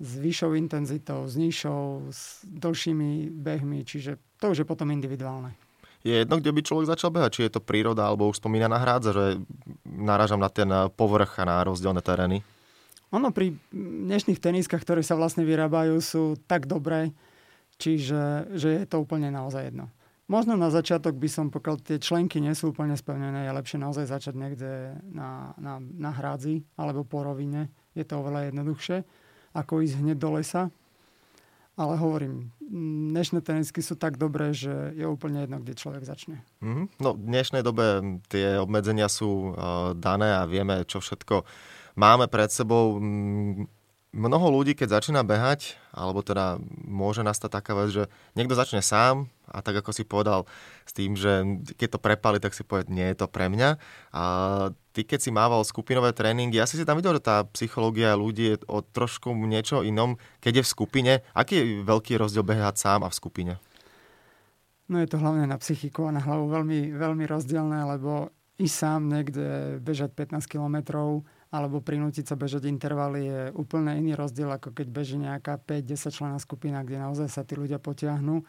s 0.00 0.10
vyššou 0.18 0.56
intenzitou, 0.56 1.26
s 1.28 1.34
nižšou, 1.36 2.12
s 2.12 2.42
dlhšími 2.46 3.32
behmi, 3.32 3.84
čiže 3.84 4.16
to 4.40 4.52
už 4.52 4.62
je 4.62 4.66
potom 4.66 4.90
individuálne. 4.90 5.54
Je 6.02 6.18
jedno, 6.18 6.42
kde 6.42 6.50
by 6.50 6.60
človek 6.66 6.90
začal 6.90 7.14
behať, 7.14 7.30
či 7.30 7.42
je 7.46 7.52
to 7.54 7.62
príroda 7.62 8.10
alebo 8.10 8.26
už 8.26 8.42
spomínaná 8.42 8.74
hrádza, 8.82 9.10
že 9.14 9.26
narážam 9.86 10.42
na 10.42 10.50
ten 10.50 10.66
povrch 10.98 11.38
a 11.38 11.46
na 11.46 11.62
rozdielne 11.62 12.02
terény? 12.02 12.42
Ono 13.14 13.30
pri 13.30 13.54
dnešných 13.76 14.42
teniskách, 14.42 14.82
ktoré 14.82 15.06
sa 15.06 15.14
vlastne 15.14 15.46
vyrábajú, 15.46 16.00
sú 16.02 16.34
tak 16.50 16.66
dobré, 16.66 17.14
čiže 17.78 18.50
že 18.58 18.82
je 18.82 18.84
to 18.88 18.98
úplne 18.98 19.30
naozaj 19.30 19.70
jedno. 19.70 19.86
Možno 20.32 20.56
na 20.56 20.72
začiatok 20.72 21.20
by 21.20 21.28
som, 21.28 21.46
pokiaľ 21.52 21.76
tie 21.84 21.98
členky 22.00 22.40
nie 22.40 22.56
sú 22.56 22.72
úplne 22.72 22.96
spevnené, 22.96 23.44
je 23.44 23.52
lepšie 23.52 23.78
naozaj 23.78 24.08
začať 24.08 24.34
niekde 24.34 24.96
na, 25.12 25.52
na, 25.60 25.76
na 25.78 26.10
hrádzi 26.10 26.64
alebo 26.74 27.04
po 27.04 27.20
rovine. 27.20 27.68
Je 27.92 28.02
to 28.02 28.24
oveľa 28.24 28.48
jednoduchšie, 28.48 29.04
ako 29.52 29.84
ísť 29.84 30.00
hneď 30.00 30.16
do 30.18 30.30
lesa. 30.36 30.72
Ale 31.72 31.96
hovorím, 31.96 32.52
dnešné 32.60 33.40
tenisky 33.40 33.80
sú 33.80 33.96
tak 33.96 34.20
dobré, 34.20 34.52
že 34.52 34.92
je 34.92 35.08
úplne 35.08 35.40
jedno, 35.40 35.56
kde 35.56 35.72
človek 35.72 36.04
začne. 36.04 36.44
Mm-hmm. 36.60 37.00
No 37.00 37.16
v 37.16 37.24
dnešnej 37.32 37.64
dobe 37.64 37.84
tie 38.28 38.60
obmedzenia 38.60 39.08
sú 39.08 39.56
uh, 39.56 39.96
dané 39.96 40.36
a 40.36 40.44
vieme, 40.44 40.84
čo 40.84 41.00
všetko 41.00 41.48
máme 41.96 42.28
pred 42.28 42.52
sebou. 42.52 43.00
Mnoho 44.12 44.52
ľudí, 44.52 44.76
keď 44.76 45.00
začína 45.00 45.24
behať, 45.24 45.80
alebo 45.88 46.20
teda 46.20 46.60
môže 46.84 47.24
nastať 47.24 47.48
taká 47.48 47.72
vec, 47.72 47.96
že 47.96 48.04
niekto 48.36 48.52
začne 48.52 48.84
sám 48.84 49.32
a 49.48 49.64
tak 49.64 49.80
ako 49.80 49.88
si 49.88 50.04
povedal 50.04 50.44
s 50.84 50.92
tým, 50.92 51.16
že 51.16 51.64
keď 51.80 51.96
to 51.96 52.04
prepali, 52.04 52.36
tak 52.36 52.52
si 52.52 52.60
povie, 52.60 52.92
nie 52.92 53.08
je 53.08 53.24
to 53.24 53.26
pre 53.28 53.48
mňa. 53.48 53.80
A 54.12 54.24
ty 54.92 55.08
keď 55.08 55.16
si 55.16 55.32
mával 55.32 55.64
skupinové 55.64 56.12
tréningy, 56.12 56.60
ja 56.60 56.68
si 56.68 56.76
si 56.76 56.84
tam 56.84 57.00
videl, 57.00 57.16
že 57.16 57.24
tá 57.24 57.48
psychológia 57.56 58.12
ľudí 58.12 58.52
je 58.52 58.56
o 58.68 58.84
trošku 58.84 59.32
niečo 59.32 59.80
inom, 59.80 60.20
keď 60.44 60.60
je 60.60 60.64
v 60.68 60.72
skupine. 60.76 61.12
Aký 61.32 61.64
je 61.64 61.64
veľký 61.80 62.20
rozdiel 62.20 62.44
behať 62.44 62.84
sám 62.84 63.00
a 63.04 63.12
v 63.12 63.16
skupine? 63.16 63.52
No 64.92 65.00
je 65.00 65.08
to 65.08 65.16
hlavne 65.16 65.48
na 65.48 65.56
psychiku 65.56 66.12
a 66.12 66.12
na 66.12 66.20
hlavu 66.20 66.52
veľmi, 66.52 66.92
veľmi 66.92 67.24
rozdielne, 67.24 67.80
lebo 67.96 68.28
i 68.60 68.68
sám 68.68 69.08
niekde 69.08 69.80
bežať 69.80 70.12
15 70.12 70.44
kilometrov 70.44 71.24
alebo 71.52 71.84
prinútiť 71.84 72.32
sa 72.32 72.36
bežať 72.40 72.64
intervaly 72.64 73.28
je 73.28 73.40
úplne 73.52 73.92
iný 74.00 74.16
rozdiel, 74.16 74.48
ako 74.48 74.72
keď 74.72 74.86
beží 74.88 75.20
nejaká 75.20 75.60
5-10 75.60 76.16
člená 76.16 76.38
skupina, 76.40 76.80
kde 76.80 77.04
naozaj 77.04 77.28
sa 77.28 77.44
tí 77.44 77.60
ľudia 77.60 77.76
potiahnú 77.76 78.40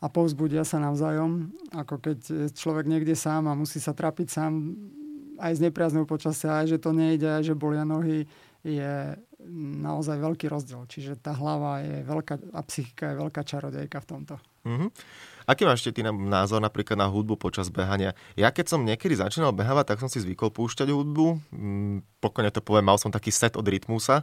a 0.00 0.06
povzbudia 0.08 0.64
sa 0.64 0.80
navzájom, 0.80 1.52
ako 1.76 2.00
keď 2.00 2.18
človek 2.56 2.88
niekde 2.88 3.12
sám 3.12 3.44
a 3.44 3.52
musí 3.52 3.76
sa 3.76 3.92
trapiť 3.92 4.28
sám 4.32 4.72
aj 5.36 5.52
z 5.60 5.68
nepriaznou 5.68 6.08
počasia, 6.08 6.64
aj 6.64 6.76
že 6.76 6.78
to 6.80 6.96
nejde, 6.96 7.28
aj 7.28 7.52
že 7.52 7.54
bolia 7.56 7.84
nohy, 7.84 8.24
je 8.64 9.16
naozaj 9.80 10.20
veľký 10.20 10.48
rozdiel. 10.52 10.84
Čiže 10.84 11.20
tá 11.20 11.32
hlava 11.36 11.80
je 11.80 12.04
veľká 12.04 12.56
a 12.56 12.60
psychika 12.68 13.12
je 13.12 13.20
veľká 13.24 13.40
čarodejka 13.44 13.98
v 14.04 14.08
tomto. 14.08 14.34
Mm-hmm. 14.68 14.88
Aký 15.50 15.66
máš 15.66 15.82
ty 15.82 16.06
názor 16.06 16.62
napríklad 16.62 16.94
na 16.94 17.10
hudbu 17.10 17.34
počas 17.34 17.74
behania? 17.74 18.14
Ja 18.38 18.54
keď 18.54 18.70
som 18.70 18.86
niekedy 18.86 19.18
začínal 19.18 19.50
behávať, 19.50 19.90
tak 19.90 19.98
som 19.98 20.06
si 20.06 20.22
zvykol 20.22 20.54
púšťať 20.54 20.94
hudbu. 20.94 21.42
Mm, 21.50 22.06
pokojne 22.22 22.54
to 22.54 22.62
poviem, 22.62 22.86
mal 22.86 23.02
som 23.02 23.10
taký 23.10 23.34
set 23.34 23.58
od 23.58 23.66
rytmusa, 23.66 24.22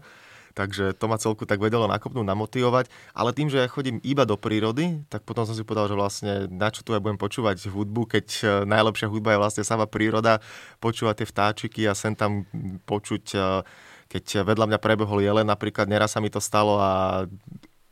takže 0.55 0.95
to 0.95 1.05
ma 1.11 1.19
celku 1.19 1.43
tak 1.43 1.59
vedelo 1.59 1.83
nakopnúť, 1.83 2.23
namotivovať. 2.23 2.87
Ale 3.11 3.35
tým, 3.35 3.51
že 3.51 3.59
ja 3.59 3.67
chodím 3.67 3.99
iba 4.07 4.23
do 4.23 4.39
prírody, 4.39 5.03
tak 5.11 5.27
potom 5.27 5.43
som 5.43 5.51
si 5.51 5.67
povedal, 5.67 5.91
že 5.91 5.99
vlastne 5.99 6.33
na 6.47 6.71
čo 6.71 6.87
tu 6.87 6.95
ja 6.95 7.03
budem 7.03 7.19
počúvať 7.19 7.59
hudbu, 7.75 8.07
keď 8.07 8.27
e, 8.31 8.45
najlepšia 8.63 9.11
hudba 9.11 9.35
je 9.35 9.41
vlastne 9.43 9.63
sama 9.67 9.83
príroda, 9.83 10.39
počúvať 10.79 11.19
tie 11.19 11.27
vtáčiky 11.27 11.81
a 11.91 11.93
sem 11.93 12.15
tam 12.15 12.47
počuť, 12.87 13.23
e, 13.35 13.67
keď 14.07 14.47
vedľa 14.47 14.71
mňa 14.71 14.79
prebehol 14.79 15.19
jelen 15.19 15.51
napríklad, 15.51 15.91
neraz 15.91 16.15
sa 16.15 16.23
mi 16.23 16.31
to 16.31 16.39
stalo 16.39 16.79
a 16.79 17.27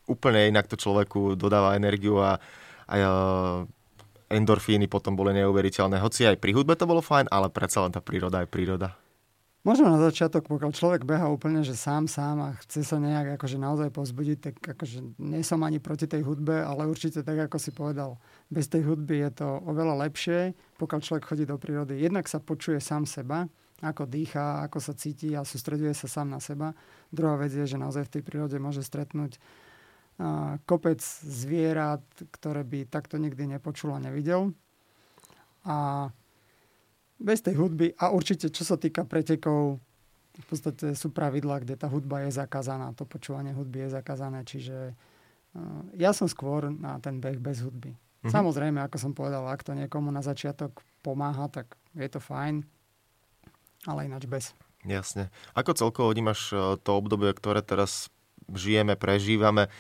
úplne 0.08 0.56
inak 0.56 0.72
to 0.72 0.80
človeku 0.80 1.36
dodáva 1.36 1.76
energiu 1.76 2.24
a 2.24 2.40
a 2.90 2.96
endorfíny 4.30 4.90
potom 4.90 5.14
boli 5.14 5.34
neuveriteľné. 5.38 6.02
Hoci 6.02 6.26
aj 6.26 6.42
pri 6.42 6.58
hudbe 6.58 6.74
to 6.74 6.90
bolo 6.90 7.02
fajn, 7.02 7.30
ale 7.30 7.54
predsa 7.54 7.86
len 7.86 7.94
tá 7.94 8.02
príroda 8.02 8.42
je 8.42 8.50
príroda. 8.50 8.98
Možno 9.66 9.90
na 9.90 9.98
začiatok, 9.98 10.46
pokiaľ 10.46 10.78
človek 10.78 11.02
beha 11.10 11.26
úplne, 11.26 11.66
že 11.66 11.74
sám, 11.74 12.06
sám 12.06 12.38
a 12.38 12.50
chce 12.62 12.86
sa 12.86 13.02
nejak 13.02 13.42
akože 13.42 13.58
naozaj 13.58 13.90
pozbudiť, 13.90 14.38
tak 14.38 14.56
akože 14.62 15.18
nie 15.18 15.42
som 15.42 15.66
ani 15.66 15.82
proti 15.82 16.06
tej 16.06 16.22
hudbe, 16.22 16.62
ale 16.62 16.86
určite 16.86 17.26
tak, 17.26 17.50
ako 17.50 17.58
si 17.58 17.74
povedal, 17.74 18.22
bez 18.54 18.70
tej 18.70 18.86
hudby 18.86 19.26
je 19.26 19.42
to 19.42 19.48
oveľa 19.66 20.06
lepšie, 20.06 20.54
pokiaľ 20.78 21.00
človek 21.02 21.26
chodí 21.26 21.50
do 21.50 21.58
prírody. 21.58 21.98
Jednak 21.98 22.30
sa 22.30 22.38
počuje 22.38 22.78
sám 22.78 23.10
seba, 23.10 23.50
ako 23.82 24.06
dýcha, 24.06 24.70
ako 24.70 24.78
sa 24.78 24.94
cíti 24.94 25.34
a 25.34 25.42
sústreduje 25.42 25.98
sa 25.98 26.06
sám 26.06 26.30
na 26.30 26.38
seba. 26.38 26.78
Druhá 27.10 27.34
vec 27.34 27.50
je, 27.50 27.66
že 27.66 27.82
naozaj 27.82 28.06
v 28.06 28.14
tej 28.14 28.22
prírode 28.22 28.62
môže 28.62 28.86
stretnúť 28.86 29.42
kopec 30.64 31.04
zvierat, 31.24 32.04
ktoré 32.32 32.64
by 32.64 32.88
takto 32.88 33.20
nikdy 33.20 33.60
nepočul 33.60 33.92
a 33.92 34.00
nevidel. 34.00 34.56
A 35.68 36.08
bez 37.20 37.44
tej 37.44 37.60
hudby, 37.60 37.92
a 38.00 38.16
určite 38.16 38.48
čo 38.48 38.64
sa 38.64 38.80
týka 38.80 39.04
pretekov, 39.04 39.80
v 40.36 40.46
podstate 40.48 40.96
sú 41.00 41.16
pravidlá, 41.16 41.64
kde 41.64 41.80
tá 41.80 41.88
hudba 41.88 42.28
je 42.28 42.36
zakázaná, 42.36 42.92
to 42.92 43.08
počúvanie 43.08 43.56
hudby 43.56 43.88
je 43.88 43.96
zakázané, 43.96 44.44
čiže 44.44 44.92
ja 45.96 46.12
som 46.12 46.28
skôr 46.28 46.68
na 46.68 47.00
ten 47.00 47.24
beh 47.24 47.40
bez 47.40 47.64
hudby. 47.64 47.96
Mhm. 48.26 48.32
Samozrejme, 48.32 48.80
ako 48.84 48.98
som 49.00 49.12
povedal, 49.16 49.48
ak 49.48 49.64
to 49.64 49.72
niekomu 49.72 50.12
na 50.12 50.20
začiatok 50.20 50.84
pomáha, 51.06 51.48
tak 51.48 51.72
je 51.96 52.10
to 52.12 52.20
fajn, 52.20 52.68
ale 53.88 54.00
ináč 54.10 54.28
bez. 54.28 54.46
Jasne. 54.86 55.34
Ako 55.58 55.74
celkovo 55.74 56.14
vnímaš 56.14 56.54
e, 56.54 56.78
to 56.78 56.92
obdobie, 56.94 57.34
ktoré 57.34 57.66
teraz 57.66 58.14
žijeme, 58.54 58.94
prežívame? 58.94 59.74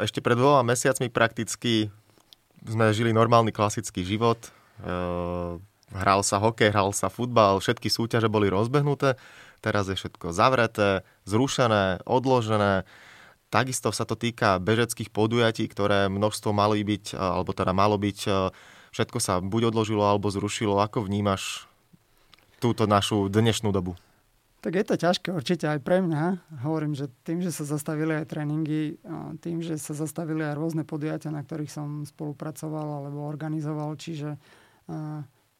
Ešte 0.00 0.24
pred 0.24 0.36
dvoma 0.36 0.64
mesiacmi 0.64 1.12
prakticky 1.12 1.92
sme 2.64 2.92
žili 2.96 3.12
normálny 3.12 3.52
klasický 3.52 4.04
život. 4.04 4.48
E, 4.48 4.50
hral 5.92 6.20
sa 6.24 6.40
hokej, 6.40 6.72
hral 6.72 6.92
sa 6.96 7.12
futbal, 7.12 7.60
všetky 7.60 7.88
súťaže 7.88 8.32
boli 8.32 8.48
rozbehnuté. 8.48 9.20
Teraz 9.60 9.92
je 9.92 9.96
všetko 9.96 10.32
zavreté, 10.32 11.04
zrušené, 11.28 12.04
odložené. 12.08 12.88
Takisto 13.52 13.92
sa 13.92 14.08
to 14.08 14.16
týka 14.16 14.56
bežeckých 14.56 15.12
podujatí, 15.12 15.68
ktoré 15.68 16.08
množstvo 16.08 16.54
mali 16.54 16.80
byť, 16.80 17.16
alebo 17.16 17.52
teda 17.52 17.76
malo 17.76 18.00
byť, 18.00 18.18
e, 18.24 18.30
všetko 18.96 19.18
sa 19.20 19.44
buď 19.44 19.72
odložilo, 19.72 20.04
alebo 20.04 20.32
zrušilo. 20.32 20.80
Ako 20.80 21.04
vnímaš 21.04 21.68
túto 22.56 22.88
našu 22.88 23.28
dnešnú 23.28 23.68
dobu? 23.72 24.00
Tak 24.60 24.76
je 24.76 24.84
to 24.84 25.00
ťažké 25.00 25.32
určite 25.32 25.64
aj 25.64 25.80
pre 25.80 26.04
mňa. 26.04 26.36
Hovorím, 26.68 26.92
že 26.92 27.08
tým, 27.24 27.40
že 27.40 27.48
sa 27.48 27.64
zastavili 27.64 28.12
aj 28.12 28.28
tréningy, 28.28 29.00
tým, 29.40 29.64
že 29.64 29.80
sa 29.80 29.96
zastavili 29.96 30.44
aj 30.44 30.52
rôzne 30.52 30.84
podujatia, 30.84 31.32
na 31.32 31.40
ktorých 31.40 31.72
som 31.72 32.04
spolupracoval 32.04 33.00
alebo 33.00 33.24
organizoval, 33.24 33.96
čiže 33.96 34.36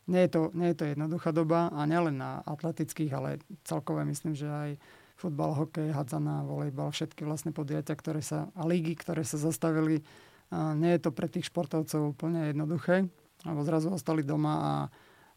nie 0.05 0.23
je 0.27 0.31
to, 0.31 0.53
nie 0.53 0.69
je 0.75 0.77
to 0.77 0.85
jednoduchá 0.85 1.33
doba 1.33 1.73
a 1.73 1.89
nielen 1.89 2.21
na 2.21 2.45
atletických, 2.45 3.09
ale 3.17 3.41
celkové 3.65 4.05
myslím, 4.05 4.37
že 4.37 4.53
aj 4.53 4.71
futbal, 5.17 5.57
hokej, 5.57 5.97
hadzana, 5.97 6.45
volejbal, 6.45 6.93
všetky 6.93 7.25
vlastne 7.25 7.57
podujatia, 7.57 7.97
ktoré 7.97 8.21
sa, 8.21 8.53
a 8.53 8.69
lígy, 8.69 9.01
ktoré 9.01 9.25
sa 9.25 9.41
zastavili, 9.41 10.05
nie 10.53 10.93
je 10.93 11.01
to 11.01 11.09
pre 11.09 11.25
tých 11.25 11.49
športovcov 11.49 12.17
úplne 12.17 12.53
jednoduché, 12.53 13.09
alebo 13.49 13.65
zrazu 13.65 13.89
ostali 13.97 14.21
doma 14.21 14.55
a 14.61 14.73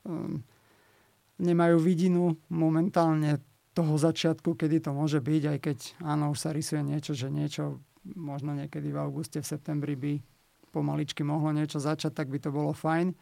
um, 0.03 0.43
nemajú 1.39 1.79
vidinu 1.79 2.35
momentálne 2.51 3.39
toho 3.73 3.97
začiatku, 3.97 4.53
kedy 4.53 4.85
to 4.85 4.91
môže 4.93 5.17
byť, 5.17 5.43
aj 5.49 5.59
keď 5.59 5.77
áno, 6.05 6.29
už 6.31 6.39
sa 6.39 6.49
rysuje 6.53 6.85
niečo, 6.85 7.17
že 7.17 7.33
niečo 7.33 7.81
možno 8.05 8.53
niekedy 8.53 8.93
v 8.93 9.01
auguste, 9.01 9.41
v 9.41 9.49
septembri 9.49 9.97
by 9.97 10.13
pomaličky 10.73 11.25
mohlo 11.25 11.49
niečo 11.53 11.81
začať, 11.81 12.13
tak 12.13 12.29
by 12.29 12.37
to 12.41 12.49
bolo 12.53 12.73
fajn. 12.73 13.13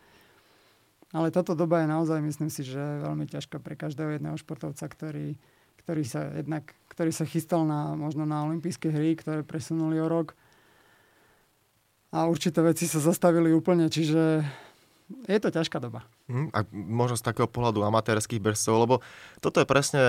Ale 1.11 1.27
táto 1.27 1.55
doba 1.55 1.83
je 1.83 1.91
naozaj, 1.91 2.23
myslím 2.23 2.47
si, 2.47 2.63
že 2.63 2.79
veľmi 2.79 3.27
ťažká 3.27 3.59
pre 3.59 3.75
každého 3.75 4.15
jedného 4.15 4.39
športovca, 4.39 4.87
ktorý, 4.87 5.35
ktorý, 5.83 6.03
sa, 6.07 6.31
jednak, 6.39 6.71
ktorý 6.87 7.11
sa 7.11 7.27
chystal 7.27 7.67
na, 7.67 7.99
možno 7.99 8.23
na 8.23 8.47
olympijské 8.47 8.87
hry, 8.87 9.19
ktoré 9.19 9.43
presunuli 9.43 9.99
o 9.99 10.07
rok. 10.07 10.39
A 12.15 12.31
určité 12.31 12.63
veci 12.63 12.87
sa 12.87 13.03
zastavili 13.03 13.51
úplne, 13.51 13.91
čiže 13.91 14.43
je 15.27 15.39
to 15.39 15.49
ťažká 15.51 15.77
doba. 15.77 16.07
Mm, 16.27 16.49
a 16.51 16.59
možno 16.71 17.15
z 17.19 17.25
takého 17.25 17.47
pohľadu 17.49 17.83
amatérských 17.83 18.41
bežcov, 18.41 18.75
lebo 18.77 18.95
toto 19.39 19.59
je 19.61 19.67
presne 19.67 20.01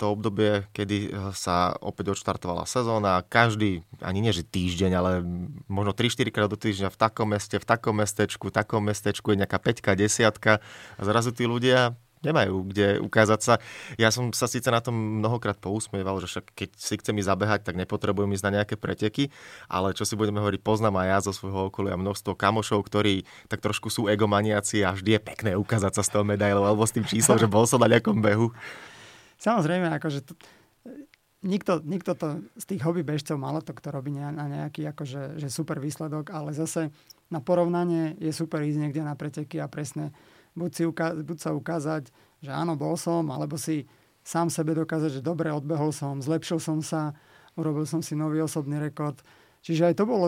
to 0.00 0.16
obdobie, 0.16 0.64
kedy 0.72 0.96
eh, 1.08 1.32
sa 1.36 1.76
opäť 1.84 2.16
odštartovala 2.16 2.64
sezóna. 2.64 3.20
Každý, 3.28 3.84
ani 4.00 4.24
nie 4.24 4.32
že 4.32 4.48
týždeň, 4.48 4.90
ale 4.96 5.20
možno 5.68 5.92
3-4 5.92 6.32
krát 6.32 6.48
do 6.48 6.56
týždňa 6.56 6.88
v 6.88 6.98
takom 6.98 7.28
meste, 7.28 7.60
v 7.60 7.66
takom 7.68 7.92
mestečku, 8.00 8.48
v 8.48 8.56
takom 8.56 8.80
mestečku 8.80 9.36
je 9.36 9.40
nejaká 9.44 9.60
5 9.60 10.00
desiatka 10.00 10.64
a 10.96 11.02
zrazu 11.04 11.36
tí 11.36 11.44
ľudia 11.44 11.92
nemajú 12.20 12.68
kde 12.68 13.00
ukázať 13.00 13.40
sa. 13.40 13.54
Ja 13.96 14.12
som 14.12 14.32
sa 14.36 14.44
síce 14.44 14.68
na 14.68 14.84
tom 14.84 15.20
mnohokrát 15.24 15.56
pousmieval, 15.56 16.20
že 16.20 16.28
však 16.28 16.52
keď 16.52 16.70
si 16.76 16.94
chcem 17.00 17.16
ísť 17.16 17.30
zabehať, 17.32 17.60
tak 17.64 17.80
nepotrebujem 17.80 18.36
ísť 18.36 18.44
na 18.48 18.54
nejaké 18.60 18.76
preteky, 18.76 19.32
ale 19.66 19.96
čo 19.96 20.04
si 20.04 20.16
budeme 20.16 20.40
hovoriť, 20.44 20.60
poznám 20.60 21.00
aj 21.00 21.08
ja 21.08 21.18
zo 21.24 21.32
svojho 21.32 21.72
okolia 21.72 21.96
množstvo 21.96 22.36
kamošov, 22.36 22.84
ktorí 22.84 23.24
tak 23.48 23.64
trošku 23.64 23.88
sú 23.88 24.06
egomaniaci 24.06 24.84
a 24.84 24.92
vždy 24.92 25.16
je 25.16 25.20
pekné 25.20 25.50
ukázať 25.56 25.92
sa 25.96 26.02
s 26.04 26.12
tou 26.12 26.22
medailou 26.22 26.64
alebo 26.68 26.84
s 26.84 26.92
tým 26.92 27.08
číslom, 27.08 27.40
že 27.40 27.48
bol 27.48 27.64
som 27.64 27.80
na 27.80 27.88
nejakom 27.88 28.20
behu. 28.20 28.52
Samozrejme, 29.40 29.88
akože 29.96 30.20
to, 30.20 30.36
nikto, 31.40 31.80
nikto 31.80 32.12
to 32.12 32.44
z 32.60 32.64
tých 32.68 32.84
hobby 32.84 33.00
bežcov 33.00 33.40
malo 33.40 33.64
to, 33.64 33.72
kto 33.72 33.88
robí 33.88 34.12
na 34.12 34.32
nejaký 34.32 34.84
akože, 34.92 35.40
že 35.40 35.48
super 35.48 35.80
výsledok, 35.80 36.28
ale 36.28 36.52
zase 36.52 36.92
na 37.32 37.40
porovnanie 37.40 38.18
je 38.20 38.34
super 38.34 38.60
ísť 38.60 38.78
niekde 38.84 39.02
na 39.06 39.16
preteky 39.16 39.56
a 39.62 39.70
presne 39.70 40.12
buď, 40.56 40.70
si 40.70 40.82
uka- 40.86 41.16
buď 41.16 41.38
sa 41.38 41.50
ukázať, 41.54 42.10
že 42.40 42.50
áno, 42.50 42.74
bol 42.74 42.96
som, 42.96 43.26
alebo 43.30 43.60
si 43.60 43.84
sám 44.24 44.52
sebe 44.52 44.76
dokázať, 44.76 45.20
že 45.20 45.22
dobre, 45.24 45.52
odbehol 45.52 45.90
som, 45.92 46.20
zlepšil 46.20 46.60
som 46.60 46.78
sa, 46.84 47.16
urobil 47.56 47.84
som 47.88 48.00
si 48.00 48.14
nový 48.14 48.40
osobný 48.44 48.78
rekord. 48.78 49.18
Čiže 49.60 49.92
aj 49.92 49.94
to 49.96 50.04
bolo 50.08 50.26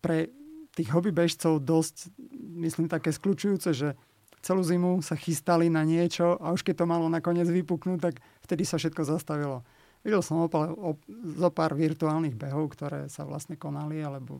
pre 0.00 0.30
tých 0.76 0.92
hobby 0.92 1.10
bežcov 1.10 1.64
dosť, 1.64 2.12
myslím, 2.60 2.86
také 2.86 3.08
skľúčujúce, 3.12 3.72
že 3.72 3.96
celú 4.44 4.62
zimu 4.62 5.00
sa 5.00 5.16
chystali 5.16 5.72
na 5.72 5.82
niečo 5.82 6.36
a 6.38 6.52
už 6.52 6.62
keď 6.62 6.84
to 6.84 6.86
malo 6.86 7.08
nakoniec 7.08 7.48
vypuknúť, 7.48 7.98
tak 7.98 8.14
vtedy 8.44 8.62
sa 8.62 8.78
všetko 8.78 9.02
zastavilo. 9.02 9.64
Videl 10.06 10.22
som 10.22 10.46
opal, 10.46 10.70
op, 10.78 11.02
zo 11.10 11.50
pár 11.50 11.74
virtuálnych 11.74 12.38
behov, 12.38 12.70
ktoré 12.78 13.10
sa 13.10 13.26
vlastne 13.26 13.58
konali 13.58 13.98
alebo 13.98 14.38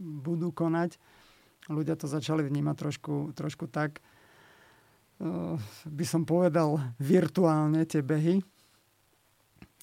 budú 0.00 0.50
konať. 0.50 0.98
Ľudia 1.70 1.94
to 1.94 2.10
začali 2.10 2.42
vnímať 2.42 2.74
trošku, 2.74 3.14
trošku 3.38 3.70
tak, 3.70 4.02
by 5.84 6.04
som 6.06 6.22
povedal, 6.22 6.78
virtuálne 7.02 7.82
tie 7.86 8.02
behy. 8.02 8.38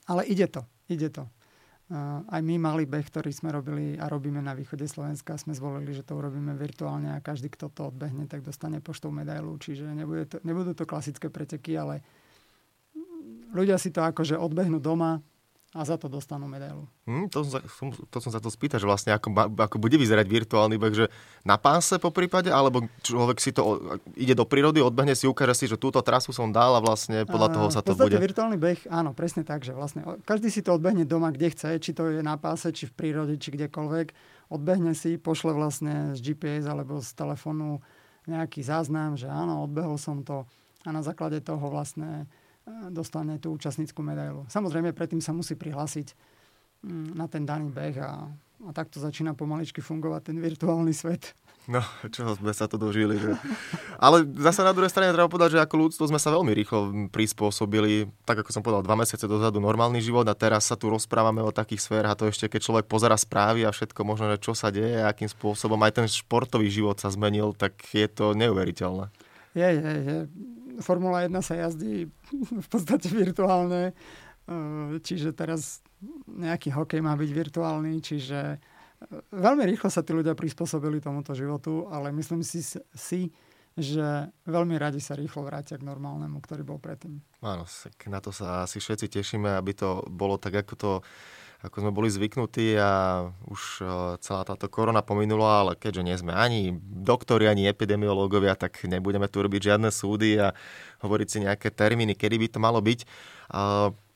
Ale 0.07 0.23
ide 0.29 0.47
to, 0.47 0.63
ide 0.87 1.09
to 1.11 1.25
aj 2.25 2.41
my 2.41 2.57
malý 2.57 2.89
beh, 2.89 3.05
ktorý 3.05 3.29
sme 3.29 3.53
robili 3.53 3.93
a 4.01 4.09
robíme 4.09 4.41
na 4.41 4.57
východe 4.57 4.89
Slovenska, 4.89 5.37
sme 5.37 5.53
zvolili, 5.53 5.93
že 5.93 6.01
to 6.01 6.17
urobíme 6.17 6.57
virtuálne 6.57 7.13
a 7.13 7.21
každý, 7.21 7.53
kto 7.53 7.69
to 7.69 7.93
odbehne, 7.93 8.25
tak 8.25 8.41
dostane 8.41 8.81
poštou 8.81 9.13
medailu. 9.13 9.53
Čiže 9.61 9.93
nebude 9.93 10.25
to, 10.25 10.41
nebudú 10.41 10.73
to 10.73 10.89
klasické 10.89 11.29
preteky, 11.29 11.77
ale 11.77 12.01
ľudia 13.53 13.77
si 13.77 13.93
to 13.93 14.01
akože 14.01 14.33
odbehnú 14.33 14.81
doma, 14.81 15.21
a 15.75 15.83
za 15.83 15.99
to 15.99 16.07
dostanú 16.07 16.47
medailu. 16.47 16.87
Hmm, 17.03 17.27
to, 17.27 17.43
som, 17.43 17.91
to 17.91 18.17
som 18.23 18.31
sa 18.31 18.39
to 18.39 18.47
spýtať, 18.47 18.79
že 18.79 18.87
vlastne 18.87 19.11
ako, 19.11 19.35
ako 19.59 19.75
bude 19.75 19.99
vyzerať 19.99 20.23
virtuálny 20.23 20.79
beh, 20.79 20.95
že 20.95 21.05
na 21.43 21.59
páse 21.59 21.99
po 21.99 22.15
prípade, 22.15 22.47
alebo 22.47 22.87
človek 23.03 23.43
si 23.43 23.51
to 23.51 23.99
ide 24.15 24.39
do 24.39 24.47
prírody, 24.47 24.79
odbehne 24.79 25.11
si, 25.11 25.27
ukáže 25.27 25.51
si, 25.51 25.65
že 25.67 25.75
túto 25.75 25.99
trasu 25.99 26.31
som 26.31 26.47
dal 26.47 26.79
a 26.79 26.81
vlastne 26.81 27.27
podľa 27.27 27.49
toho 27.51 27.67
sa 27.67 27.83
to 27.83 27.91
bude... 27.91 28.15
virtuálny 28.15 28.55
beh, 28.55 28.87
áno, 28.87 29.11
presne 29.11 29.43
tak, 29.43 29.67
že 29.67 29.75
vlastne 29.75 30.07
každý 30.23 30.47
si 30.47 30.63
to 30.63 30.79
odbehne 30.79 31.03
doma, 31.03 31.35
kde 31.35 31.51
chce, 31.51 31.75
či 31.83 31.91
to 31.91 32.07
je 32.07 32.23
na 32.23 32.39
páse, 32.39 32.71
či 32.71 32.87
v 32.87 32.95
prírode, 32.95 33.35
či 33.35 33.51
kdekoľvek. 33.51 34.15
Odbehne 34.55 34.95
si, 34.95 35.19
pošle 35.19 35.51
vlastne 35.51 36.15
z 36.15 36.23
GPS 36.23 36.71
alebo 36.71 37.03
z 37.03 37.11
telefónu 37.11 37.83
nejaký 38.31 38.63
záznam, 38.63 39.19
že 39.19 39.27
áno, 39.27 39.67
odbehol 39.67 39.99
som 39.99 40.23
to 40.23 40.47
a 40.85 40.93
na 40.93 41.01
základe 41.01 41.41
toho 41.41 41.67
vlastne 41.67 42.29
dostane 42.89 43.37
tú 43.37 43.53
účastníckú 43.53 44.01
medailu. 44.01 44.45
Samozrejme, 44.49 44.93
predtým 44.93 45.21
sa 45.21 45.31
musí 45.31 45.53
prihlásiť 45.53 46.17
mm, 46.81 47.13
na 47.13 47.29
ten 47.29 47.45
daný 47.45 47.69
beh 47.69 47.97
a, 48.01 48.25
a 48.65 48.69
takto 48.73 48.97
začína 48.97 49.37
pomaličky 49.37 49.85
fungovať 49.85 50.33
ten 50.33 50.37
virtuálny 50.41 50.93
svet. 50.93 51.37
No, 51.65 51.81
čo 52.13 52.37
sme 52.37 52.53
sa 52.53 52.69
to 52.69 52.77
dožili. 52.77 53.17
Že? 53.17 53.41
Ale 53.97 54.21
zase 54.37 54.61
na 54.61 54.69
druhej 54.69 54.93
strane 54.93 55.09
treba 55.09 55.25
povedať, 55.25 55.57
že 55.57 55.63
ako 55.65 55.75
ľudstvo 55.81 56.05
sme 56.05 56.21
sa 56.21 56.29
veľmi 56.29 56.53
rýchlo 56.53 57.09
prispôsobili. 57.09 58.05
Tak 58.21 58.45
ako 58.45 58.53
som 58.53 58.61
povedal, 58.61 58.85
dva 58.85 58.93
mesiace 58.93 59.25
dozadu 59.25 59.57
normálny 59.57 59.97
život 59.97 60.29
a 60.29 60.37
teraz 60.37 60.69
sa 60.69 60.77
tu 60.77 60.93
rozprávame 60.93 61.41
o 61.41 61.49
takých 61.49 61.81
sférach 61.81 62.13
a 62.13 62.19
to 62.21 62.29
ešte 62.29 62.53
keď 62.53 62.61
človek 62.61 62.85
pozera 62.85 63.17
správy 63.17 63.65
a 63.65 63.73
všetko 63.73 63.97
možno, 64.05 64.29
čo 64.37 64.53
sa 64.53 64.69
deje, 64.69 65.01
akým 65.01 65.25
spôsobom 65.25 65.81
aj 65.81 66.01
ten 66.01 66.05
športový 66.05 66.69
život 66.69 67.01
sa 67.01 67.09
zmenil, 67.09 67.57
tak 67.57 67.73
je 67.89 68.05
to 68.05 68.37
neuveriteľné. 68.37 69.09
Je, 69.57 69.65
je, 69.65 69.93
je. 70.05 70.17
Formula 70.81 71.23
1 71.23 71.31
sa 71.43 71.55
jazdí 71.55 72.09
v 72.63 72.67
podstate 72.67 73.11
virtuálne, 73.11 73.91
eh, 73.91 74.91
čiže 74.99 75.35
teraz 75.35 75.83
nejaký 76.27 76.73
hokej 76.73 77.01
má 77.01 77.13
byť 77.15 77.31
virtuálny, 77.31 77.99
čiže 78.01 78.39
eh, 78.55 78.59
veľmi 79.31 79.63
rýchlo 79.67 79.91
sa 79.91 80.01
tí 80.01 80.11
ľudia 80.11 80.33
prispôsobili 80.33 80.99
tomuto 80.99 81.35
životu, 81.35 81.87
ale 81.91 82.11
myslím 82.15 82.41
si, 82.41 82.63
si 82.95 83.31
že 83.75 84.31
veľmi 84.47 84.79
radi 84.79 85.03
sa 85.03 85.19
rýchlo 85.19 85.43
vrátia 85.43 85.75
k 85.75 85.83
normálnemu, 85.83 86.39
ktorý 86.39 86.63
bol 86.63 86.79
predtým. 86.79 87.19
Áno, 87.43 87.67
na 88.07 88.19
to 88.23 88.31
sa 88.31 88.63
asi 88.63 88.79
všetci 88.79 89.11
tešíme, 89.11 89.51
aby 89.51 89.75
to 89.75 89.99
bolo 90.07 90.39
tak, 90.39 90.63
ako 90.63 90.73
to 90.79 90.91
ako 91.65 91.81
sme 91.81 91.91
boli 91.91 92.13
zvyknutí 92.13 92.77
a 92.77 93.25
už 93.49 93.61
e, 93.81 93.85
celá 94.21 94.41
táto 94.45 94.69
korona 94.69 95.01
pominula, 95.01 95.65
ale 95.65 95.73
keďže 95.73 96.05
nie 96.05 96.15
sme 96.15 96.31
ani 96.37 96.77
doktori, 96.81 97.49
ani 97.49 97.65
epidemiológovia, 97.65 98.53
tak 98.53 98.85
nebudeme 98.85 99.25
tu 99.25 99.41
robiť 99.41 99.73
žiadne 99.73 99.89
súdy 99.89 100.37
a 100.37 100.53
hovoriť 101.01 101.27
si 101.27 101.37
nejaké 101.41 101.73
termíny, 101.73 102.13
kedy 102.13 102.37
by 102.37 102.47
to 102.53 102.59
malo 102.61 102.79
byť. 102.79 102.99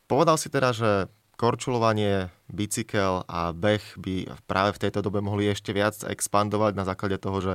Povedal 0.10 0.38
si 0.38 0.48
teda, 0.50 0.74
že 0.74 0.92
korčulovanie, 1.40 2.30
bicykel 2.52 3.24
a 3.26 3.56
beh 3.56 3.82
by 3.96 4.28
práve 4.44 4.76
v 4.76 4.82
tejto 4.88 5.00
dobe 5.00 5.24
mohli 5.24 5.48
ešte 5.48 5.72
viac 5.72 5.96
expandovať 6.04 6.74
na 6.76 6.84
základe 6.84 7.16
toho, 7.16 7.38
že 7.40 7.54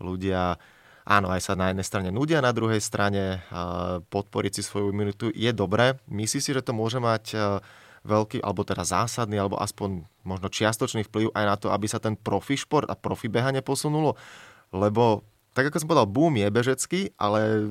ľudia 0.00 0.56
áno, 1.08 1.32
aj 1.32 1.40
sa 1.40 1.52
na 1.56 1.72
jednej 1.72 1.84
strane 1.84 2.10
nudia, 2.12 2.44
na 2.44 2.52
druhej 2.52 2.80
strane 2.80 3.44
podporiť 4.12 4.52
si 4.60 4.62
svoju 4.64 4.92
imunitu 4.92 5.28
je 5.32 5.50
dobré. 5.52 5.96
Myslíš 6.08 6.42
si, 6.44 6.54
že 6.56 6.64
to 6.64 6.76
môže 6.76 7.00
mať 7.00 7.36
veľký, 8.08 8.38
alebo 8.40 8.64
teda 8.64 8.88
zásadný, 8.88 9.36
alebo 9.36 9.60
aspoň 9.60 10.08
možno 10.24 10.48
čiastočný 10.48 11.04
vplyv 11.04 11.36
aj 11.36 11.44
na 11.44 11.56
to, 11.60 11.68
aby 11.68 11.84
sa 11.84 12.00
ten 12.00 12.16
profi 12.16 12.56
šport 12.56 12.88
a 12.88 12.96
profi 12.96 13.28
behanie 13.28 13.60
posunulo? 13.60 14.16
Lebo, 14.72 15.22
tak 15.52 15.68
ako 15.68 15.84
som 15.84 15.88
povedal, 15.92 16.08
boom 16.08 16.32
je 16.40 16.48
bežecký, 16.48 17.00
ale 17.20 17.70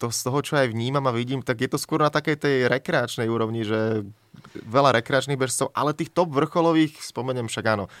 to 0.00 0.08
z 0.08 0.20
toho, 0.24 0.40
čo 0.40 0.56
aj 0.56 0.72
vnímam 0.72 1.04
a 1.04 1.12
vidím, 1.12 1.44
tak 1.44 1.60
je 1.60 1.68
to 1.68 1.76
skôr 1.76 2.00
na 2.00 2.08
takej 2.08 2.40
tej 2.40 2.56
rekreačnej 2.72 3.28
úrovni, 3.28 3.68
že 3.68 4.08
veľa 4.64 4.96
rekreačných 4.96 5.36
bežcov, 5.36 5.68
ale 5.76 5.92
tých 5.92 6.08
top 6.08 6.32
vrcholových, 6.32 7.04
spomeniem 7.04 7.52
však 7.52 7.64
áno, 7.68 7.92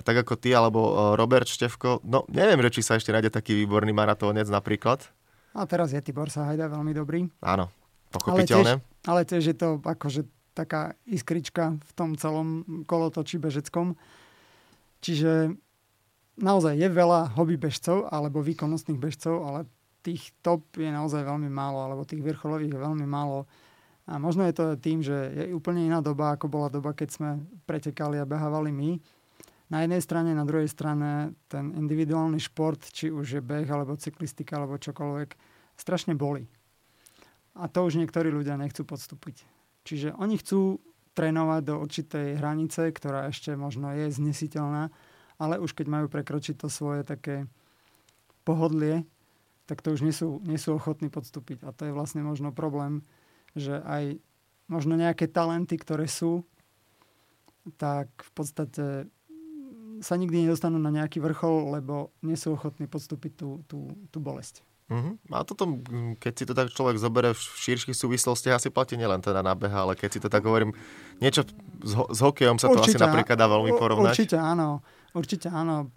tak 0.00 0.24
ako 0.24 0.40
ty 0.40 0.56
alebo 0.56 0.80
e, 0.80 0.92
Robert 1.20 1.44
Števko, 1.44 2.00
no 2.08 2.24
neviem, 2.32 2.64
že 2.64 2.80
či 2.80 2.82
sa 2.88 2.96
ešte 2.96 3.12
nájde 3.12 3.28
taký 3.28 3.52
výborný 3.52 3.92
maratónec 3.92 4.48
napríklad. 4.48 5.04
A 5.52 5.68
teraz 5.68 5.92
je 5.92 6.00
Tibor 6.00 6.32
Sahajda 6.32 6.72
veľmi 6.72 6.96
dobrý. 6.96 7.28
Áno, 7.44 7.68
pochopiteľne. 8.08 8.80
Ale 8.80 8.80
tiež, 8.80 9.04
ale 9.04 9.20
tiež 9.28 9.44
je 9.52 9.56
to 9.60 9.68
akože 9.84 10.24
taká 10.52 10.96
iskrička 11.08 11.76
v 11.80 11.92
tom 11.96 12.16
celom 12.16 12.64
kolotoči 12.84 13.40
bežeckom. 13.40 13.96
Čiže 15.02 15.56
naozaj 16.38 16.78
je 16.78 16.88
veľa 16.88 17.34
hobby 17.34 17.56
bežcov 17.58 18.08
alebo 18.08 18.44
výkonnostných 18.44 19.00
bežcov, 19.00 19.42
ale 19.42 19.60
tých 20.02 20.34
top 20.42 20.66
je 20.76 20.90
naozaj 20.90 21.22
veľmi 21.22 21.48
málo, 21.48 21.78
alebo 21.86 22.06
tých 22.06 22.22
vrcholových 22.22 22.74
je 22.74 22.80
veľmi 22.80 23.06
málo. 23.06 23.46
A 24.10 24.18
možno 24.18 24.42
je 24.50 24.54
to 24.54 24.64
tým, 24.74 24.98
že 24.98 25.14
je 25.14 25.54
úplne 25.54 25.86
iná 25.86 26.02
doba, 26.02 26.34
ako 26.34 26.50
bola 26.50 26.66
doba, 26.66 26.90
keď 26.90 27.08
sme 27.14 27.30
pretekali 27.70 28.18
a 28.18 28.26
behávali 28.26 28.74
my. 28.74 28.98
Na 29.70 29.86
jednej 29.86 30.02
strane, 30.02 30.34
na 30.34 30.42
druhej 30.42 30.66
strane 30.66 31.32
ten 31.46 31.70
individuálny 31.72 32.36
šport, 32.42 32.82
či 32.90 33.08
už 33.14 33.38
je 33.38 33.42
beh, 33.42 33.64
alebo 33.70 33.94
cyklistika, 33.94 34.58
alebo 34.58 34.76
čokoľvek, 34.76 35.30
strašne 35.78 36.18
boli. 36.18 36.50
A 37.56 37.70
to 37.70 37.86
už 37.86 37.96
niektorí 37.96 38.28
ľudia 38.28 38.58
nechcú 38.58 38.82
podstúpiť. 38.82 39.46
Čiže 39.82 40.14
oni 40.14 40.38
chcú 40.38 40.78
trénovať 41.12 41.60
do 41.66 41.74
určitej 41.82 42.40
hranice, 42.40 42.88
ktorá 42.88 43.28
ešte 43.28 43.52
možno 43.58 43.92
je 43.92 44.08
znesiteľná, 44.08 44.88
ale 45.36 45.60
už 45.60 45.76
keď 45.76 45.86
majú 45.90 46.06
prekročiť 46.08 46.56
to 46.56 46.68
svoje 46.72 47.04
také 47.04 47.44
pohodlie, 48.46 49.04
tak 49.66 49.84
to 49.84 49.94
už 49.94 50.00
nie 50.02 50.14
sú, 50.14 50.42
nie 50.42 50.58
sú 50.58 50.74
ochotní 50.74 51.12
podstúpiť. 51.12 51.62
A 51.66 51.74
to 51.74 51.86
je 51.88 51.96
vlastne 51.96 52.24
možno 52.24 52.50
problém, 52.50 53.04
že 53.52 53.82
aj 53.84 54.18
možno 54.66 54.96
nejaké 54.96 55.28
talenty, 55.28 55.76
ktoré 55.76 56.08
sú, 56.08 56.46
tak 57.78 58.08
v 58.18 58.30
podstate 58.32 58.84
sa 60.02 60.14
nikdy 60.18 60.46
nedostanú 60.46 60.82
na 60.82 60.90
nejaký 60.90 61.22
vrchol, 61.22 61.78
lebo 61.78 62.10
nie 62.26 62.34
sú 62.34 62.58
ochotní 62.58 62.90
podstúpiť 62.90 63.32
tú, 63.38 63.62
tú, 63.70 63.86
tú 64.10 64.18
bolesť. 64.18 64.66
Uh-huh. 64.92 65.16
A 65.32 65.40
toto, 65.48 65.80
keď 66.20 66.32
si 66.36 66.44
to 66.44 66.52
tak 66.52 66.68
človek 66.68 67.00
zoberie 67.00 67.32
v 67.32 67.40
širších 67.40 67.96
súvislostiach, 67.96 68.60
asi 68.60 68.68
platí 68.68 69.00
nielen 69.00 69.24
teda 69.24 69.40
na 69.40 69.56
beha, 69.56 69.88
ale 69.88 69.96
keď 69.96 70.08
si 70.12 70.20
to 70.20 70.28
tak 70.28 70.44
hovorím, 70.44 70.76
niečo 71.16 71.48
s, 71.80 71.92
ho- 71.96 72.12
s 72.12 72.20
hokejom 72.20 72.60
sa 72.60 72.68
to 72.68 72.76
určite, 72.76 73.00
asi 73.00 73.04
napríklad 73.08 73.40
dá 73.40 73.48
veľmi 73.48 73.72
porovnať. 73.72 74.12
Určite 74.12 74.36
áno. 74.36 74.84
Určite 75.12 75.48
áno. 75.48 75.92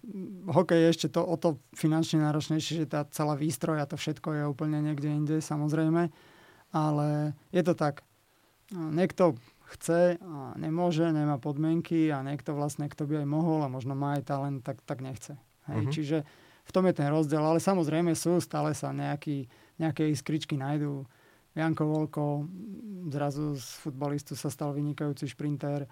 Hokej 0.47 0.79
je 0.79 0.87
ešte 0.91 1.07
to 1.11 1.23
o 1.23 1.35
to 1.35 1.59
finančne 1.75 2.23
náročnejšie, 2.23 2.83
že 2.83 2.87
tá 2.87 3.03
celá 3.11 3.35
výstroj 3.35 3.83
a 3.83 3.87
to 3.87 3.99
všetko 3.99 4.27
je 4.31 4.43
úplne 4.47 4.79
niekde 4.79 5.07
inde, 5.11 5.37
samozrejme. 5.43 6.11
Ale 6.75 7.35
je 7.51 7.63
to 7.63 7.75
tak. 7.75 8.03
Niekto 8.71 9.39
chce 9.71 10.19
a 10.19 10.53
nemôže, 10.59 11.09
nemá 11.09 11.39
podmienky 11.39 12.11
a 12.11 12.21
niekto 12.21 12.53
vlastne, 12.53 12.91
kto 12.91 13.07
by 13.07 13.23
aj 13.23 13.27
mohol 13.27 13.63
a 13.63 13.71
možno 13.71 13.95
má 13.95 14.19
aj 14.19 14.23
talent, 14.27 14.59
tak, 14.61 14.83
tak 14.83 14.99
nechce. 14.99 15.39
Hej. 15.71 15.79
Uh-huh. 15.79 15.93
Čiže 15.95 16.17
v 16.65 16.71
tom 16.73 16.89
je 16.89 16.93
ten 16.97 17.07
rozdiel. 17.07 17.41
Ale 17.41 17.61
samozrejme 17.61 18.17
sú, 18.17 18.41
stále 18.41 18.73
sa 18.73 18.89
nejaký, 18.89 19.45
nejaké 19.77 20.09
iskričky 20.09 20.57
nájdú. 20.57 21.05
Janko 21.55 21.87
Volko, 21.87 22.25
zrazu 23.07 23.55
z 23.55 23.67
futbalistu 23.79 24.35
sa 24.35 24.51
stal 24.51 24.75
vynikajúci 24.75 25.31
šprinter. 25.31 25.87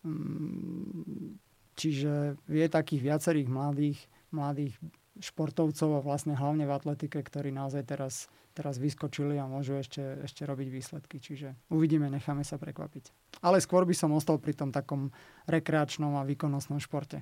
Mm, 0.00 1.36
čiže 1.76 2.40
je 2.48 2.66
takých 2.70 3.02
viacerých 3.12 3.48
mladých, 3.52 4.00
mladých 4.32 4.74
športovcov 5.20 6.00
a 6.00 6.00
vlastne 6.00 6.32
hlavne 6.32 6.64
v 6.64 6.72
atletike, 6.72 7.20
ktorí 7.20 7.52
naozaj 7.52 7.84
teraz, 7.84 8.32
teraz 8.56 8.80
vyskočili 8.80 9.36
a 9.36 9.44
môžu 9.44 9.76
ešte, 9.76 10.24
ešte 10.24 10.48
robiť 10.48 10.68
výsledky. 10.72 11.20
Čiže 11.20 11.68
uvidíme, 11.68 12.08
necháme 12.08 12.40
sa 12.46 12.56
prekvapiť. 12.56 13.36
Ale 13.44 13.60
skôr 13.60 13.84
by 13.84 13.92
som 13.92 14.16
ostal 14.16 14.40
pri 14.40 14.56
tom 14.56 14.72
takom 14.72 15.12
rekreačnom 15.44 16.16
a 16.16 16.24
výkonnostnom 16.24 16.80
športe. 16.80 17.20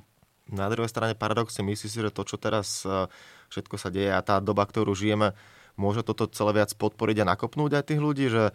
Na 0.50 0.66
druhej 0.66 0.90
strane 0.90 1.14
paradoxne 1.14 1.62
myslíš 1.62 1.90
si, 1.90 2.02
že 2.02 2.10
to, 2.10 2.26
čo 2.26 2.36
teraz 2.36 2.82
e, 2.82 3.06
všetko 3.54 3.76
sa 3.78 3.88
deje 3.88 4.10
a 4.10 4.20
tá 4.20 4.42
doba, 4.42 4.66
ktorú 4.66 4.92
žijeme, 4.92 5.38
môže 5.78 6.02
toto 6.02 6.26
celé 6.26 6.60
viac 6.60 6.74
podporiť 6.74 7.22
a 7.22 7.30
nakopnúť 7.30 7.80
aj 7.80 7.84
tých 7.86 8.00
ľudí, 8.02 8.26
že 8.28 8.50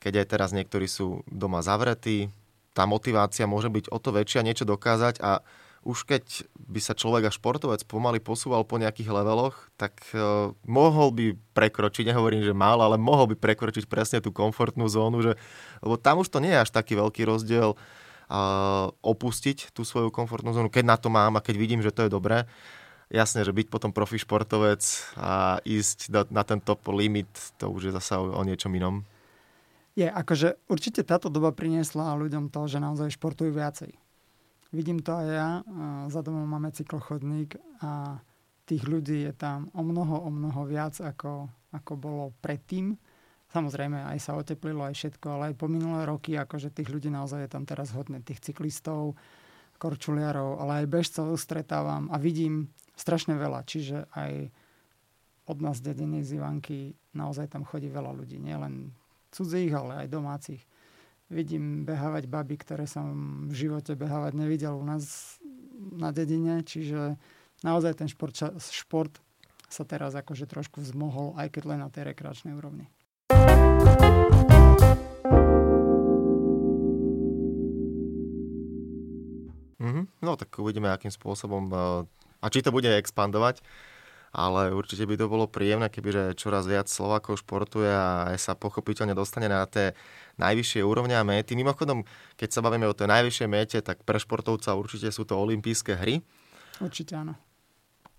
keď 0.00 0.24
aj 0.24 0.26
teraz 0.26 0.50
niektorí 0.56 0.88
sú 0.88 1.22
doma 1.28 1.60
zavretí, 1.60 2.32
tá 2.74 2.88
motivácia 2.88 3.46
môže 3.46 3.70
byť 3.70 3.92
o 3.92 3.98
to 4.02 4.10
väčšia 4.10 4.42
niečo 4.42 4.66
dokázať 4.66 5.22
a 5.22 5.44
už 5.84 6.08
keď 6.08 6.48
by 6.56 6.80
sa 6.80 6.96
človek 6.96 7.28
a 7.28 7.34
športovec 7.34 7.84
pomaly 7.84 8.16
posúval 8.16 8.64
po 8.64 8.80
nejakých 8.80 9.12
leveloch, 9.12 9.68
tak 9.76 10.00
uh, 10.16 10.50
mohol 10.64 11.12
by 11.12 11.36
prekročiť, 11.52 12.08
nehovorím, 12.08 12.40
že 12.40 12.56
mal, 12.56 12.80
ale 12.80 12.96
mohol 12.96 13.28
by 13.30 13.36
prekročiť 13.36 13.84
presne 13.84 14.24
tú 14.24 14.32
komfortnú 14.32 14.88
zónu, 14.88 15.20
že, 15.20 15.32
lebo 15.84 16.00
tam 16.00 16.24
už 16.24 16.32
to 16.32 16.40
nie 16.40 16.56
je 16.56 16.62
až 16.64 16.72
taký 16.72 16.96
veľký 16.96 17.28
rozdiel 17.28 17.76
opustiť 19.02 19.72
tú 19.76 19.84
svoju 19.84 20.08
komfortnú 20.08 20.54
zónu, 20.56 20.72
keď 20.72 20.84
na 20.84 20.96
to 20.96 21.08
mám 21.12 21.36
a 21.36 21.44
keď 21.44 21.54
vidím, 21.60 21.80
že 21.84 21.92
to 21.92 22.06
je 22.06 22.14
dobré. 22.14 22.48
Jasne, 23.12 23.44
že 23.44 23.52
byť 23.52 23.68
potom 23.68 23.92
profi 23.92 24.16
športovec 24.16 24.80
a 25.20 25.60
ísť 25.62 26.30
na 26.32 26.42
ten 26.42 26.58
top 26.58 26.88
limit, 26.88 27.28
to 27.60 27.68
už 27.68 27.90
je 27.90 27.92
zase 27.92 28.16
o, 28.16 28.32
o 28.32 28.42
niečom 28.42 28.72
inom. 28.72 29.04
Je, 29.94 30.10
akože 30.10 30.58
určite 30.66 31.06
táto 31.06 31.30
doba 31.30 31.54
priniesla 31.54 32.18
ľuďom 32.18 32.50
to, 32.50 32.66
že 32.66 32.82
naozaj 32.82 33.14
športujú 33.14 33.54
viacej 33.54 33.94
Vidím 34.74 34.98
to 35.06 35.14
aj 35.14 35.28
ja. 35.30 35.50
Za 36.10 36.26
domom 36.26 36.50
máme 36.50 36.74
cyklochodník 36.74 37.54
a 37.78 38.18
tých 38.66 38.82
ľudí 38.90 39.22
je 39.22 39.30
tam 39.30 39.70
o 39.70 39.86
mnoho, 39.86 40.26
o 40.26 40.30
mnoho 40.34 40.66
viac, 40.66 40.98
ako, 40.98 41.46
ako 41.70 41.92
bolo 41.94 42.24
predtým. 42.42 42.98
Samozrejme, 43.54 44.02
aj 44.10 44.18
sa 44.18 44.34
oteplilo, 44.34 44.82
aj 44.82 44.98
všetko, 44.98 45.26
ale 45.30 45.42
aj 45.52 45.54
po 45.54 45.70
minulé 45.70 46.02
roky, 46.02 46.34
akože 46.34 46.74
tých 46.74 46.90
ľudí 46.90 47.06
naozaj 47.06 47.46
je 47.46 47.50
tam 47.54 47.62
teraz 47.62 47.94
hodne, 47.94 48.18
tých 48.18 48.42
cyklistov, 48.42 49.14
korčuliarov, 49.78 50.58
ale 50.58 50.82
aj 50.82 50.90
bežcov 50.90 51.38
stretávam 51.38 52.10
a 52.10 52.18
vidím 52.18 52.74
strašne 52.98 53.38
veľa. 53.38 53.62
Čiže 53.62 54.10
aj 54.10 54.50
od 55.46 55.58
nás 55.62 55.78
dediny 55.78 56.26
z 56.26 56.42
Ivanky 56.42 56.98
naozaj 57.14 57.54
tam 57.54 57.62
chodí 57.62 57.86
veľa 57.86 58.10
ľudí. 58.10 58.42
Nielen 58.42 58.90
cudzích, 59.30 59.70
ale 59.70 60.02
aj 60.02 60.10
domácich 60.10 60.62
vidím 61.30 61.86
behávať 61.86 62.26
baby, 62.26 62.56
ktoré 62.58 62.84
som 62.90 63.46
v 63.46 63.54
živote 63.54 63.94
behávať 63.94 64.34
nevidel 64.34 64.74
u 64.74 64.84
nás 64.84 65.36
na 65.94 66.10
dedine, 66.10 66.62
čiže 66.66 67.18
naozaj 67.62 68.02
ten 68.02 68.08
šport, 68.10 68.34
šport 68.58 69.14
sa 69.70 69.82
teraz 69.86 70.14
akože 70.14 70.46
trošku 70.46 70.82
vzmohol, 70.82 71.34
aj 71.38 71.54
keď 71.54 71.62
len 71.70 71.80
na 71.82 71.90
tej 71.90 72.14
rekreačnej 72.14 72.54
úrovni. 72.54 72.86
Mm-hmm. 79.78 80.04
No 80.24 80.38
tak 80.38 80.54
uvidíme, 80.58 80.90
akým 80.90 81.12
spôsobom 81.12 81.70
eh, 81.70 81.78
a 82.40 82.46
či 82.52 82.60
to 82.60 82.72
bude 82.72 82.88
expandovať 82.88 83.60
ale 84.34 84.74
určite 84.74 85.06
by 85.06 85.14
to 85.14 85.30
bolo 85.30 85.46
príjemné, 85.46 85.86
kebyže 85.86 86.34
čoraz 86.34 86.66
viac 86.66 86.90
Slovákov 86.90 87.38
športuje 87.46 87.86
a 87.86 88.34
sa 88.34 88.58
pochopiteľne 88.58 89.14
dostane 89.14 89.46
na 89.46 89.62
tie 89.62 89.94
najvyššie 90.42 90.82
úrovne 90.82 91.14
a 91.14 91.22
méty. 91.22 91.54
Mimochodom, 91.54 92.02
keď 92.34 92.50
sa 92.50 92.60
bavíme 92.60 92.90
o 92.90 92.98
tej 92.98 93.06
najvyššej 93.14 93.48
méte, 93.48 93.78
tak 93.78 94.02
pre 94.02 94.18
športovca 94.18 94.74
určite 94.74 95.14
sú 95.14 95.22
to 95.22 95.38
olympijské 95.38 95.94
hry. 95.94 96.26
Určite 96.82 97.14
áno. 97.14 97.38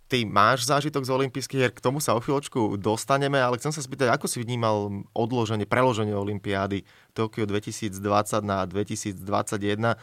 Ty 0.05 0.21
máš 0.29 0.69
zážitok 0.69 1.01
z 1.01 1.13
olympijských 1.17 1.59
hier, 1.65 1.73
k 1.73 1.81
tomu 1.81 1.97
sa 1.97 2.13
o 2.13 2.21
chvíľočku 2.21 2.77
dostaneme, 2.77 3.41
ale 3.41 3.57
chcem 3.57 3.73
sa 3.73 3.81
spýtať, 3.81 4.13
ako 4.13 4.29
si 4.29 4.37
vnímal 4.37 5.01
odloženie, 5.17 5.65
preloženie 5.65 6.13
olympiády 6.13 6.85
Tokio 7.17 7.49
2020 7.49 7.97
na 8.45 8.69
2021. 8.69 9.97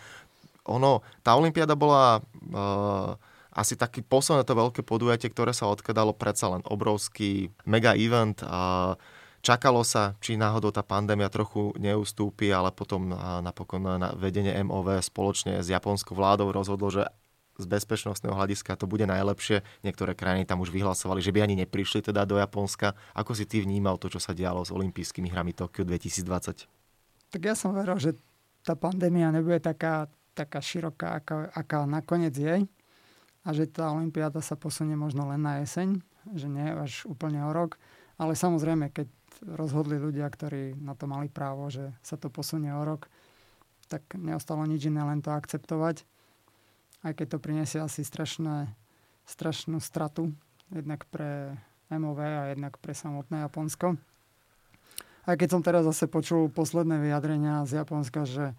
Ono, 0.66 1.06
tá 1.22 1.38
olympiáda 1.38 1.78
bola 1.78 2.18
uh, 2.18 3.14
asi 3.54 3.78
taký 3.78 4.02
posledné 4.02 4.42
to 4.42 4.58
veľké 4.58 4.80
podujatie, 4.82 5.30
ktoré 5.30 5.54
sa 5.54 5.68
odkladalo 5.68 6.16
predsa 6.16 6.50
len 6.50 6.64
obrovský 6.66 7.52
mega 7.68 7.94
event 7.94 8.40
a 8.42 8.96
čakalo 9.44 9.84
sa, 9.84 10.16
či 10.24 10.40
náhodou 10.40 10.72
tá 10.72 10.80
pandémia 10.80 11.28
trochu 11.28 11.76
neustúpi, 11.76 12.48
ale 12.48 12.72
potom 12.72 13.12
napokon 13.44 14.02
na 14.02 14.10
vedenie 14.16 14.56
MOV 14.64 14.98
spoločne 15.04 15.60
s 15.60 15.68
japonskou 15.68 16.16
vládou 16.16 16.48
rozhodlo, 16.48 16.88
že 16.88 17.04
z 17.58 17.66
bezpečnostného 17.68 18.32
hľadiska 18.32 18.76
to 18.80 18.88
bude 18.88 19.04
najlepšie. 19.04 19.60
Niektoré 19.84 20.16
krajiny 20.16 20.48
tam 20.48 20.64
už 20.64 20.72
vyhlasovali, 20.72 21.20
že 21.20 21.32
by 21.34 21.44
ani 21.44 21.54
neprišli 21.64 22.00
teda 22.00 22.24
do 22.24 22.40
Japonska. 22.40 22.96
Ako 23.12 23.36
si 23.36 23.44
ty 23.44 23.60
vnímal 23.60 24.00
to, 24.00 24.08
čo 24.08 24.20
sa 24.20 24.32
dialo 24.32 24.64
s 24.64 24.72
olympijskými 24.72 25.28
hrami 25.28 25.52
Tokio 25.52 25.84
2020? 25.84 26.68
Tak 27.32 27.40
ja 27.40 27.54
som 27.56 27.76
veril, 27.76 27.96
že 28.00 28.16
tá 28.62 28.76
pandémia 28.78 29.28
nebude 29.32 29.58
taká, 29.60 30.08
taká 30.32 30.60
široká, 30.62 31.20
aká, 31.20 31.50
aká 31.52 31.84
nakoniec 31.84 32.32
je 32.36 32.64
a 33.42 33.48
že 33.50 33.66
tá 33.66 33.90
Olympiáda 33.90 34.38
sa 34.38 34.54
posunie 34.54 34.94
možno 34.94 35.26
len 35.26 35.42
na 35.42 35.60
jeseň, 35.64 35.98
že 36.36 36.46
nie 36.46 36.70
až 36.70 37.04
úplne 37.10 37.42
o 37.42 37.50
rok. 37.50 37.76
Ale 38.20 38.38
samozrejme, 38.38 38.94
keď 38.94 39.10
rozhodli 39.42 39.98
ľudia, 39.98 40.28
ktorí 40.30 40.78
na 40.78 40.94
to 40.94 41.10
mali 41.10 41.26
právo, 41.26 41.66
že 41.72 41.90
sa 42.06 42.14
to 42.14 42.30
posunie 42.30 42.70
o 42.70 42.82
rok, 42.86 43.10
tak 43.90 44.06
neostalo 44.14 44.62
nič 44.64 44.86
iné, 44.86 45.02
len 45.02 45.18
to 45.18 45.34
akceptovať. 45.34 46.06
Aj 47.02 47.12
keď 47.12 47.36
to 47.36 47.38
prinesie 47.42 47.82
asi 47.82 48.06
strašné, 48.06 48.70
strašnú 49.26 49.82
stratu, 49.82 50.30
jednak 50.70 51.02
pre 51.10 51.58
MOV 51.90 52.18
a 52.22 52.44
jednak 52.54 52.78
pre 52.78 52.94
samotné 52.94 53.42
Japonsko. 53.42 53.98
Aj 55.22 55.34
keď 55.38 55.48
som 55.54 55.62
teraz 55.62 55.86
zase 55.86 56.10
počul 56.10 56.50
posledné 56.50 56.98
vyjadrenia 56.98 57.62
z 57.66 57.82
Japonska, 57.82 58.26
že 58.26 58.54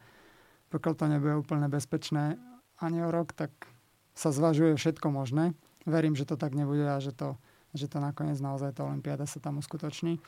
pokiaľ 0.71 0.93
to 0.95 1.06
nebude 1.12 1.36
úplne 1.43 1.67
bezpečné 1.67 2.39
ani 2.79 3.03
o 3.03 3.12
rok, 3.12 3.36
tak 3.36 3.51
sa 4.15 4.32
zvažuje 4.32 4.75
všetko 4.75 5.08
možné. 5.12 5.56
Verím, 5.84 6.15
že 6.15 6.23
to 6.27 6.39
tak 6.39 6.56
nebude 6.56 6.88
a 6.88 6.99
že 7.03 7.12
to, 7.12 7.36
že 7.75 7.91
to 7.91 7.99
nakoniec 7.99 8.39
naozaj 8.39 8.75
tá 8.75 8.88
Olympiáda 8.88 9.27
sa 9.27 9.43
tam 9.43 9.60
uskutoční. 9.60 10.19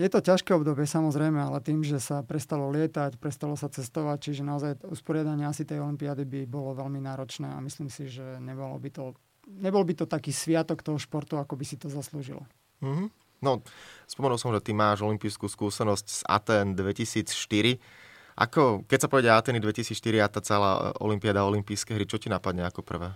Je 0.00 0.08
to 0.08 0.24
ťažké 0.24 0.56
obdobie 0.56 0.88
samozrejme, 0.88 1.36
ale 1.36 1.60
tým, 1.60 1.84
že 1.84 2.00
sa 2.00 2.24
prestalo 2.24 2.72
lietať, 2.72 3.20
prestalo 3.20 3.52
sa 3.52 3.68
cestovať, 3.68 4.32
čiže 4.32 4.40
naozaj 4.40 4.80
usporiadanie 4.88 5.44
asi 5.44 5.68
tej 5.68 5.84
Olympiády 5.84 6.24
by 6.24 6.40
bolo 6.48 6.72
veľmi 6.72 7.04
náročné 7.04 7.52
a 7.52 7.60
myslím 7.60 7.92
si, 7.92 8.08
že 8.08 8.40
nebolo 8.40 8.80
by 8.80 8.88
to, 8.88 9.12
nebol 9.60 9.84
by 9.84 9.92
to 9.92 10.08
taký 10.08 10.32
sviatok 10.32 10.80
toho 10.80 10.96
športu, 10.96 11.36
ako 11.36 11.52
by 11.52 11.64
si 11.68 11.76
to 11.76 11.92
zaslúžilo. 11.92 12.48
Mm-hmm. 12.80 13.08
No, 13.44 13.60
spomenul 14.08 14.40
som, 14.40 14.56
že 14.56 14.64
ty 14.64 14.72
máš 14.72 15.04
olympijskú 15.04 15.52
skúsenosť 15.52 16.06
z 16.08 16.20
Aten 16.24 16.72
2004 16.72 18.08
ako, 18.40 18.88
keď 18.88 18.98
sa 19.04 19.08
povedia 19.12 19.36
Ateny 19.36 19.60
2004 19.60 20.24
a 20.24 20.26
tá 20.32 20.40
celá 20.40 20.70
e, 20.72 20.80
Olympiáda, 21.04 21.44
olympijské 21.44 21.92
hry, 21.92 22.08
čo 22.08 22.16
ti 22.16 22.32
napadne 22.32 22.64
ako 22.64 22.80
prvé? 22.80 23.12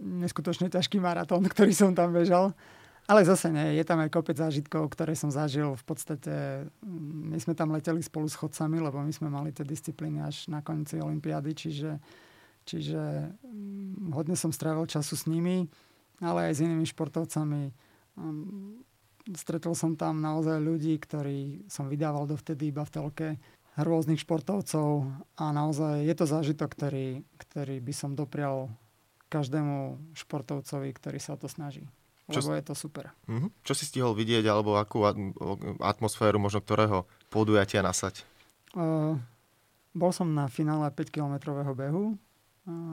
Neskutočne 0.00 0.70
ťažký 0.70 1.02
maratón, 1.02 1.42
ktorý 1.52 1.74
som 1.74 1.90
tam 1.90 2.14
bežal. 2.14 2.54
Ale 3.10 3.26
zase 3.26 3.50
nie, 3.50 3.74
je 3.74 3.82
tam 3.82 3.98
aj 3.98 4.14
kopec 4.14 4.38
zážitkov, 4.38 4.94
ktoré 4.94 5.18
som 5.18 5.34
zažil. 5.34 5.74
V 5.74 5.82
podstate 5.82 6.62
mm, 6.78 7.34
my 7.34 7.38
sme 7.42 7.58
tam 7.58 7.74
leteli 7.74 7.98
spolu 8.06 8.30
s 8.30 8.38
chodcami, 8.38 8.78
lebo 8.78 9.02
my 9.02 9.10
sme 9.10 9.26
mali 9.26 9.50
tie 9.50 9.66
disciplíny 9.66 10.22
až 10.22 10.46
na 10.46 10.62
konci 10.62 11.02
Olympiády, 11.02 11.50
čiže, 11.50 11.98
čiže 12.62 13.34
mm, 13.42 14.14
hodne 14.14 14.38
som 14.38 14.54
strávil 14.54 14.86
času 14.86 15.18
s 15.18 15.26
nimi, 15.26 15.66
ale 16.22 16.54
aj 16.54 16.62
s 16.62 16.62
inými 16.62 16.86
športovcami. 16.86 17.74
Mm, 18.14 18.86
stretol 19.34 19.74
som 19.74 19.98
tam 19.98 20.22
naozaj 20.22 20.62
ľudí, 20.62 20.94
ktorí 21.02 21.66
som 21.66 21.90
vydával 21.90 22.30
dovtedy 22.30 22.70
iba 22.70 22.86
v 22.86 22.94
telke, 22.94 23.28
rôznych 23.74 24.22
športovcov 24.22 25.10
a 25.34 25.44
naozaj 25.50 26.06
je 26.06 26.14
to 26.14 26.26
zážitok, 26.30 26.78
ktorý, 26.78 27.26
ktorý 27.42 27.82
by 27.82 27.94
som 27.94 28.14
doprial 28.14 28.70
každému 29.30 29.98
športovcovi, 30.14 30.94
ktorý 30.94 31.18
sa 31.18 31.34
o 31.34 31.40
to 31.42 31.50
snaží. 31.50 31.90
Lebo 32.30 32.50
čo, 32.50 32.54
je 32.54 32.64
to 32.64 32.74
super. 32.78 33.10
Uh-huh. 33.26 33.50
Čo 33.66 33.74
si 33.74 33.84
stihol 33.84 34.14
vidieť, 34.14 34.46
alebo 34.46 34.78
akú 34.78 35.02
atmosféru 35.82 36.38
možno 36.38 36.62
ktorého 36.62 37.04
podujatia 37.28 37.82
nasať? 37.82 38.22
Uh, 38.72 39.18
bol 39.90 40.14
som 40.14 40.30
na 40.30 40.46
finále 40.46 40.86
5-kilometrového 40.94 41.74
behu. 41.74 42.14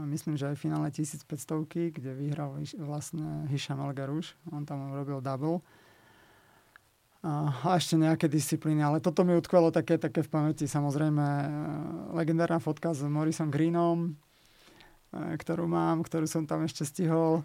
Myslím, 0.10 0.34
že 0.34 0.50
aj 0.50 0.56
v 0.58 0.64
finále 0.66 0.88
1500, 0.90 1.94
kde 1.94 2.12
vyhral 2.18 2.58
vlastne 2.82 3.46
Hisham 3.52 3.78
El 3.86 3.94
Garouche. 3.94 4.34
On 4.50 4.66
tam 4.66 4.90
robil 4.90 5.22
double. 5.22 5.62
A 7.22 7.76
ešte 7.76 8.00
nejaké 8.00 8.26
disciplíny, 8.32 8.82
ale 8.82 9.04
toto 9.04 9.22
mi 9.28 9.36
utkvelo 9.36 9.70
také, 9.70 10.00
také 10.02 10.24
v 10.24 10.32
pamäti. 10.32 10.66
Samozrejme, 10.66 11.26
legendárna 12.16 12.58
fotka 12.58 12.96
s 12.96 13.04
Morrisom 13.06 13.52
Greenom, 13.52 14.16
ktorú 15.14 15.68
mám, 15.70 16.02
ktorú 16.02 16.26
som 16.26 16.48
tam 16.50 16.64
ešte 16.64 16.88
stihol. 16.88 17.44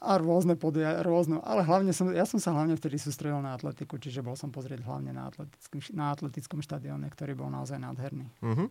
A 0.00 0.16
rôzne 0.16 0.56
podia, 0.56 1.04
rôzne, 1.04 1.44
ale 1.44 1.60
hlavne 1.60 1.92
som, 1.92 2.08
ja 2.08 2.24
som 2.24 2.40
sa 2.40 2.56
hlavne 2.56 2.72
vtedy 2.72 2.96
sústredil 2.96 3.44
na 3.44 3.52
atletiku, 3.52 4.00
čiže 4.00 4.24
bol 4.24 4.32
som 4.32 4.48
pozrieť 4.48 4.80
hlavne 4.88 5.12
na, 5.12 5.28
atletickom, 5.28 5.78
na 5.92 6.16
atletickom 6.16 6.60
štadióne, 6.64 7.04
ktorý 7.12 7.36
bol 7.36 7.52
naozaj 7.52 7.76
nádherný. 7.76 8.32
Mm-hmm. 8.40 8.68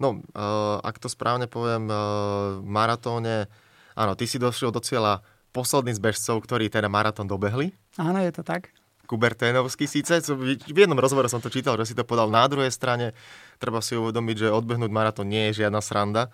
No, 0.00 0.24
uh, 0.32 0.80
ak 0.80 0.96
to 0.96 1.12
správne 1.12 1.44
poviem, 1.44 1.92
uh, 1.92 2.64
v 2.64 2.66
maratóne, 2.66 3.52
áno, 3.92 4.16
ty 4.16 4.24
si 4.24 4.40
došiel 4.40 4.72
do 4.72 4.80
cieľa 4.80 5.20
posledný 5.52 5.92
z 5.92 6.00
bežcov, 6.00 6.40
ktorí 6.40 6.72
teda 6.72 6.88
maratón 6.88 7.28
dobehli. 7.28 7.76
Áno, 8.00 8.16
je 8.24 8.32
to 8.32 8.40
tak. 8.40 8.72
Kuberténovský 9.04 9.84
síce. 9.84 10.24
V 10.24 10.56
jednom 10.72 10.96
rozhovore 10.96 11.28
som 11.28 11.44
to 11.44 11.52
čítal, 11.52 11.76
že 11.76 11.92
si 11.92 11.94
to 11.94 12.08
podal 12.08 12.32
na 12.32 12.48
druhej 12.48 12.72
strane. 12.72 13.12
Treba 13.60 13.84
si 13.84 13.92
uvedomiť, 13.92 14.48
že 14.48 14.56
odbehnúť 14.56 14.88
maratón 14.88 15.28
nie 15.28 15.52
je 15.52 15.60
žiadna 15.60 15.84
sranda. 15.84 16.32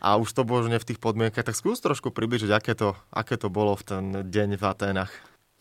A 0.00 0.20
už 0.20 0.32
to 0.32 0.42
bolo 0.44 0.66
v 0.66 0.88
tých 0.88 1.00
podmienkach. 1.00 1.46
Tak 1.46 1.56
skús 1.56 1.80
trošku 1.80 2.12
približiť, 2.12 2.50
aké 2.52 2.72
to, 2.76 2.96
aké 3.12 3.40
to 3.40 3.48
bolo 3.48 3.76
v 3.76 3.82
ten 3.82 4.04
deň 4.28 4.60
v 4.60 4.64
Aténach. 4.64 5.12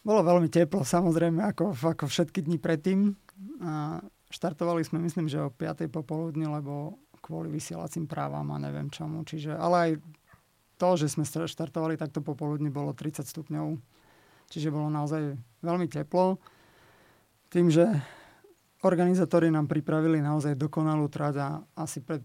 Bolo 0.05 0.21
veľmi 0.21 0.51
teplo, 0.53 0.85
samozrejme, 0.85 1.41
ako, 1.41 1.73
ako 1.73 2.05
všetky 2.05 2.45
dni 2.45 2.61
predtým. 2.61 3.17
A 3.65 3.99
štartovali 4.29 4.85
sme, 4.85 5.01
myslím, 5.01 5.25
že 5.25 5.41
o 5.41 5.49
5. 5.49 5.89
popoludní, 5.89 6.45
lebo 6.45 7.01
kvôli 7.25 7.49
vysielacím 7.49 8.05
právam 8.05 8.45
a 8.53 8.61
neviem 8.61 8.91
čomu. 8.93 9.25
Čiže, 9.25 9.57
ale 9.57 9.75
aj 9.75 9.91
to, 10.77 10.89
že 10.99 11.09
sme 11.09 11.25
štartovali 11.25 11.97
takto 11.97 12.21
popoludní, 12.21 12.69
bolo 12.69 12.93
30 12.93 13.25
stupňov. 13.25 13.81
Čiže 14.51 14.69
bolo 14.69 14.93
naozaj 14.93 15.33
veľmi 15.65 15.89
teplo. 15.89 16.37
Tým, 17.49 17.73
že 17.73 17.89
organizátori 18.85 19.49
nám 19.49 19.65
pripravili 19.65 20.21
naozaj 20.21 20.53
dokonalú 20.53 21.09
trať 21.09 21.35
a 21.41 21.47
asi 21.73 22.05
pred 22.05 22.21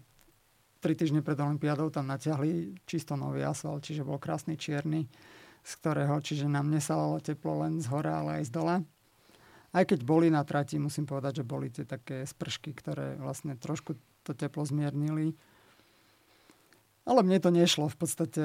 tri 0.81 0.97
týždne 0.97 1.21
pred 1.21 1.37
Olympiádou 1.37 1.93
tam 1.93 2.09
natiahli 2.09 2.73
čisto 2.89 3.13
nový 3.13 3.45
asfalt, 3.45 3.85
čiže 3.85 4.01
bol 4.01 4.17
krásny 4.17 4.57
čierny, 4.57 5.05
z 5.61 5.71
ktorého, 5.77 6.17
čiže 6.19 6.49
nám 6.49 6.73
nesalalo 6.73 7.21
teplo 7.21 7.61
len 7.61 7.77
z 7.77 7.87
hora, 7.93 8.25
ale 8.25 8.41
aj 8.41 8.49
z 8.49 8.51
dole. 8.51 8.75
Aj 9.71 9.83
keď 9.87 10.03
boli 10.03 10.27
na 10.27 10.43
trati, 10.43 10.75
musím 10.81 11.07
povedať, 11.07 11.41
že 11.41 11.47
boli 11.47 11.71
tie 11.71 11.87
také 11.87 12.27
spršky, 12.27 12.75
ktoré 12.75 13.15
vlastne 13.15 13.55
trošku 13.55 13.95
to 14.27 14.35
teplo 14.35 14.67
zmiernili. 14.67 15.31
Ale 17.07 17.23
mne 17.23 17.39
to 17.39 17.53
nešlo. 17.53 17.87
V 17.87 17.97
podstate 17.97 18.43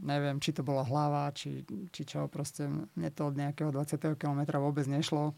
neviem, 0.00 0.40
či 0.40 0.56
to 0.56 0.64
bola 0.64 0.86
hlava, 0.88 1.28
či, 1.36 1.68
či 1.92 2.02
čo. 2.08 2.30
Proste 2.32 2.64
mne 2.70 3.10
to 3.12 3.28
od 3.28 3.36
nejakého 3.36 3.68
20. 3.68 4.00
kilometra 4.16 4.56
vôbec 4.56 4.88
nešlo 4.88 5.36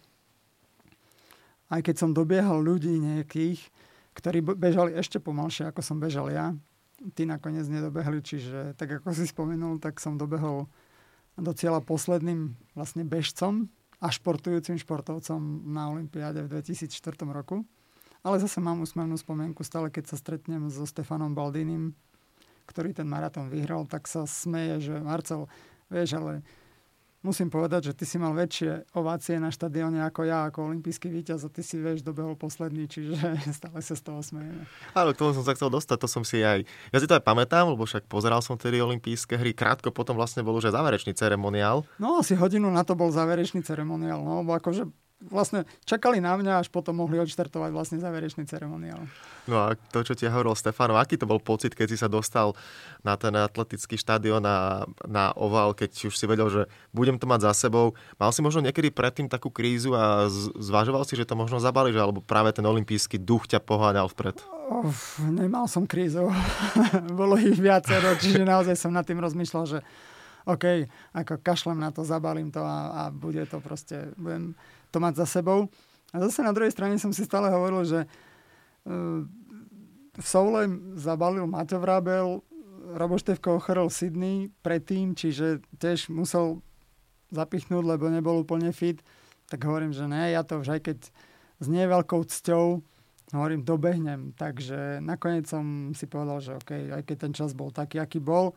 aj 1.70 1.80
keď 1.82 1.96
som 1.98 2.10
dobiehal 2.14 2.62
ľudí 2.62 2.94
nejakých, 3.02 3.58
ktorí 4.16 4.40
bežali 4.40 4.96
ešte 4.96 5.20
pomalšie, 5.20 5.68
ako 5.68 5.84
som 5.84 6.00
bežal 6.00 6.32
ja, 6.32 6.56
tí 7.12 7.28
nakoniec 7.28 7.68
nedobehli, 7.68 8.24
čiže 8.24 8.72
tak 8.80 9.00
ako 9.00 9.12
si 9.12 9.28
spomenul, 9.28 9.76
tak 9.76 10.00
som 10.00 10.16
dobehol 10.16 10.64
do 11.36 11.52
cieľa 11.52 11.84
posledným 11.84 12.56
vlastne 12.72 13.04
bežcom 13.04 13.68
a 14.00 14.08
športujúcim 14.08 14.80
športovcom 14.80 15.68
na 15.68 15.92
Olympiáde 15.92 16.40
v 16.48 16.56
2004 16.60 16.96
roku. 17.28 17.68
Ale 18.24 18.40
zase 18.40 18.58
mám 18.58 18.80
úsmevnú 18.80 19.14
spomienku 19.20 19.60
stále, 19.62 19.92
keď 19.92 20.10
sa 20.10 20.16
stretnem 20.16 20.66
so 20.72 20.88
Stefanom 20.88 21.36
Baldinim, 21.36 21.92
ktorý 22.66 22.96
ten 22.96 23.06
maratón 23.06 23.52
vyhral, 23.52 23.86
tak 23.86 24.08
sa 24.10 24.26
smeje, 24.26 24.90
že 24.90 24.94
Marcel, 24.98 25.46
vieš, 25.86 26.18
ale 26.18 26.42
musím 27.24 27.48
povedať, 27.48 27.92
že 27.92 27.96
ty 27.96 28.04
si 28.04 28.16
mal 28.16 28.36
väčšie 28.36 28.92
ovácie 28.96 29.36
na 29.40 29.48
štadióne 29.52 30.04
ako 30.04 30.20
ja, 30.26 30.48
ako 30.48 30.72
olimpijský 30.72 31.08
víťaz 31.08 31.46
a 31.46 31.52
ty 31.52 31.64
si, 31.64 31.80
vieš, 31.80 32.04
dobehol 32.04 32.36
posledný, 32.36 32.88
čiže 32.90 33.16
stále 33.58 33.80
sa 33.80 33.94
z 33.94 34.02
toho 34.02 34.20
smejeme. 34.20 34.64
Áno, 34.92 35.10
k 35.14 35.18
tomu 35.20 35.32
som 35.32 35.44
sa 35.44 35.56
chcel 35.56 35.72
dostať, 35.72 35.96
to 36.02 36.08
som 36.08 36.22
si 36.22 36.42
aj... 36.42 36.66
Ja 36.92 36.98
si 37.00 37.08
to 37.08 37.16
aj 37.16 37.24
pamätám, 37.24 37.72
lebo 37.72 37.86
však 37.86 38.10
pozeral 38.10 38.40
som 38.42 38.58
tedy 38.60 38.82
olimpijské 38.82 39.36
hry, 39.40 39.56
krátko 39.56 39.94
potom 39.94 40.16
vlastne 40.16 40.44
bol 40.44 40.56
už 40.56 40.72
aj 40.72 40.76
záverečný 40.76 41.12
ceremoniál. 41.16 41.86
No 41.96 42.20
asi 42.20 42.36
hodinu 42.36 42.68
na 42.68 42.84
to 42.84 42.98
bol 42.98 43.08
záverečný 43.08 43.64
ceremoniál, 43.64 44.20
no, 44.20 44.44
lebo 44.44 44.56
akože 44.56 44.86
vlastne 45.16 45.64
čakali 45.88 46.20
na 46.20 46.36
mňa, 46.36 46.60
až 46.60 46.68
potom 46.68 47.00
mohli 47.00 47.16
odštartovať 47.16 47.70
vlastne 47.72 47.96
záverečný 47.96 48.44
ceremoniál. 48.44 49.08
No 49.48 49.56
a 49.64 49.66
to, 49.72 50.04
čo 50.04 50.12
ti 50.12 50.28
hovoril 50.28 50.52
Stefano, 50.52 51.00
aký 51.00 51.16
to 51.16 51.24
bol 51.24 51.40
pocit, 51.40 51.72
keď 51.72 51.86
si 51.88 51.96
sa 51.96 52.08
dostal 52.10 52.52
na 53.00 53.16
ten 53.16 53.32
atletický 53.32 53.96
štadión 53.96 54.44
na, 54.44 54.84
na 55.08 55.32
oval, 55.32 55.72
keď 55.72 56.12
už 56.12 56.14
si 56.14 56.28
vedel, 56.28 56.52
že 56.52 56.62
budem 56.92 57.16
to 57.16 57.24
mať 57.24 57.48
za 57.48 57.66
sebou. 57.66 57.96
Mal 58.20 58.28
si 58.28 58.44
možno 58.44 58.60
niekedy 58.60 58.92
predtým 58.92 59.32
takú 59.32 59.48
krízu 59.48 59.96
a 59.96 60.28
zvažoval 60.60 61.08
si, 61.08 61.16
že 61.16 61.24
to 61.24 61.32
možno 61.32 61.64
zabališ, 61.64 61.96
alebo 61.96 62.20
práve 62.20 62.52
ten 62.52 62.66
olimpijský 62.68 63.16
duch 63.16 63.48
ťa 63.48 63.64
poháňal 63.64 64.12
vpred? 64.12 64.36
Uf, 64.68 65.22
nemal 65.24 65.64
som 65.64 65.88
krízu. 65.88 66.28
Bolo 67.20 67.40
ich 67.40 67.56
viacero, 67.56 68.12
čiže 68.20 68.44
naozaj 68.44 68.76
som 68.76 68.92
nad 68.92 69.08
tým 69.08 69.22
rozmýšľal, 69.22 69.64
že 69.64 69.80
OK, 70.46 70.86
ako 71.10 71.42
kašlem 71.42 71.82
na 71.82 71.90
to, 71.90 72.06
zabalím 72.06 72.54
to 72.54 72.62
a, 72.62 72.78
a 72.94 73.02
bude 73.10 73.42
to 73.50 73.58
proste, 73.58 74.14
budem 74.14 74.54
to 74.96 75.04
mať 75.04 75.20
za 75.20 75.26
sebou. 75.28 75.68
A 76.16 76.16
zase 76.24 76.40
na 76.40 76.56
druhej 76.56 76.72
strane 76.72 76.96
som 76.96 77.12
si 77.12 77.20
stále 77.28 77.52
hovoril, 77.52 77.84
že 77.84 78.00
uh, 78.08 79.20
v 80.16 80.24
Soule 80.24 80.64
zabalil 80.96 81.44
Maťo 81.44 81.76
Vrabel, 81.76 82.40
Robo 82.96 83.20
Števko 83.20 83.60
Sydney 83.92 84.48
predtým, 84.64 85.12
čiže 85.12 85.60
tiež 85.76 86.08
musel 86.08 86.64
zapichnúť, 87.28 87.84
lebo 87.84 88.08
nebol 88.08 88.40
úplne 88.40 88.72
fit. 88.72 89.04
Tak 89.52 89.60
hovorím, 89.68 89.92
že 89.92 90.08
ne, 90.08 90.32
ja 90.32 90.40
to 90.40 90.64
už 90.64 90.78
aj 90.78 90.80
keď 90.88 90.98
s 91.60 91.66
nie 91.68 91.84
veľkou 91.84 92.24
cťou 92.24 92.80
hovorím, 93.34 93.66
dobehnem. 93.66 94.30
Takže 94.38 95.02
nakoniec 95.02 95.50
som 95.50 95.90
si 95.96 96.06
povedal, 96.06 96.38
že 96.38 96.52
OK, 96.54 96.70
aj 96.94 97.02
keď 97.02 97.16
ten 97.26 97.32
čas 97.34 97.50
bol 97.56 97.74
taký, 97.74 97.98
aký 97.98 98.22
bol, 98.22 98.54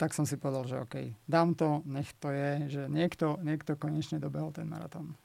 tak 0.00 0.16
som 0.16 0.24
si 0.24 0.40
povedal, 0.40 0.64
že 0.64 0.76
OK, 0.80 0.96
dám 1.28 1.52
to, 1.56 1.84
nech 1.84 2.08
to 2.16 2.32
je, 2.32 2.80
že 2.80 2.82
niekto, 2.88 3.36
niekto 3.44 3.76
konečne 3.76 4.20
dobehol 4.20 4.52
ten 4.52 4.68
maratón. 4.68 5.16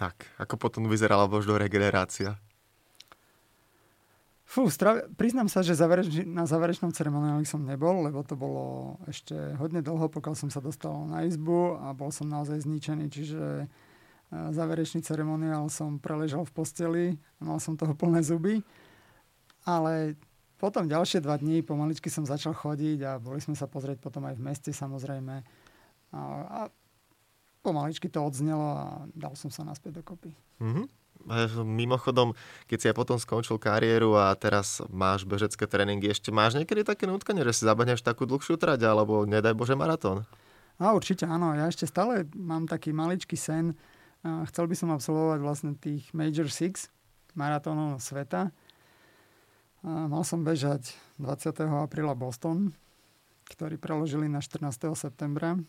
Tak, 0.00 0.24
ako 0.40 0.56
potom 0.56 0.88
vyzerala 0.88 1.28
možno 1.28 1.60
regenerácia? 1.60 2.40
Fú, 4.48 4.64
strav... 4.72 5.12
priznám 5.20 5.52
sa, 5.52 5.60
že 5.60 5.76
závereč... 5.76 6.24
na 6.24 6.48
záverečnom 6.48 6.88
ceremoniáli 6.88 7.44
som 7.44 7.60
nebol, 7.60 8.08
lebo 8.08 8.24
to 8.24 8.32
bolo 8.32 8.96
ešte 9.04 9.36
hodne 9.60 9.84
dlho, 9.84 10.08
pokiaľ 10.08 10.34
som 10.34 10.48
sa 10.48 10.64
dostal 10.64 10.96
na 11.04 11.28
izbu 11.28 11.76
a 11.84 11.92
bol 11.92 12.08
som 12.08 12.32
naozaj 12.32 12.64
zničený, 12.64 13.12
čiže 13.12 13.44
e, 13.62 13.66
záverečný 14.32 15.04
ceremoniál 15.04 15.68
som 15.68 16.00
preležal 16.00 16.48
v 16.48 16.52
posteli, 16.56 17.04
mal 17.36 17.60
som 17.60 17.76
toho 17.76 17.92
plné 17.92 18.24
zuby, 18.24 18.64
ale 19.68 20.16
potom 20.56 20.88
ďalšie 20.88 21.20
dva 21.20 21.36
dní 21.36 21.60
pomaličky 21.60 22.08
som 22.08 22.24
začal 22.24 22.56
chodiť 22.56 22.98
a 23.04 23.20
boli 23.20 23.38
sme 23.44 23.52
sa 23.52 23.68
pozrieť 23.68 24.00
potom 24.00 24.24
aj 24.24 24.34
v 24.34 24.44
meste 24.48 24.72
samozrejme. 24.72 25.44
A, 26.10 26.20
a 26.48 26.60
pomaličky 27.60 28.08
to 28.08 28.24
odznelo 28.24 28.68
a 28.76 28.86
dal 29.12 29.36
som 29.36 29.52
sa 29.52 29.64
naspäť 29.64 30.00
dokopy. 30.00 30.32
Mm-hmm. 30.60 30.86
Mimochodom, 31.68 32.32
keď 32.64 32.78
si 32.80 32.88
aj 32.88 32.96
potom 32.96 33.20
skončil 33.20 33.60
kariéru 33.60 34.16
a 34.16 34.32
teraz 34.32 34.80
máš 34.88 35.28
bežecké 35.28 35.68
tréningy, 35.68 36.08
ešte 36.08 36.32
máš 36.32 36.56
niekedy 36.56 36.80
také 36.80 37.04
nutkanie, 37.04 37.44
že 37.44 37.60
si 37.60 37.68
zabehneš 37.68 38.00
takú 38.00 38.24
dlhšiu 38.24 38.56
trať 38.56 38.88
alebo 38.88 39.28
nedaj 39.28 39.52
Bože 39.52 39.76
maratón? 39.76 40.24
A 40.80 40.96
určite 40.96 41.28
áno, 41.28 41.52
ja 41.52 41.68
ešte 41.68 41.84
stále 41.84 42.24
mám 42.32 42.64
taký 42.64 42.96
maličký 42.96 43.36
sen. 43.36 43.76
Chcel 44.24 44.64
by 44.64 44.72
som 44.72 44.96
absolvovať 44.96 45.38
vlastne 45.44 45.76
tých 45.76 46.08
Major 46.16 46.48
Six 46.48 46.88
maratónov 47.36 48.00
sveta. 48.00 48.48
Mal 49.84 50.24
som 50.24 50.40
bežať 50.40 50.96
20. 51.20 51.68
apríla 51.84 52.16
Boston, 52.16 52.72
ktorý 53.52 53.76
preložili 53.76 54.24
na 54.24 54.40
14. 54.40 54.92
septembra, 54.96 55.60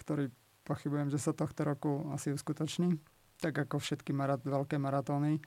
ktorý 0.00 0.32
pochybujem, 0.64 1.12
že 1.12 1.20
sa 1.20 1.36
tohto 1.36 1.62
roku 1.64 2.08
asi 2.10 2.32
uskutoční, 2.32 2.96
tak 3.38 3.56
ako 3.68 3.78
všetky 3.78 4.16
marat- 4.16 4.44
veľké 4.44 4.80
maratóny. 4.80 5.38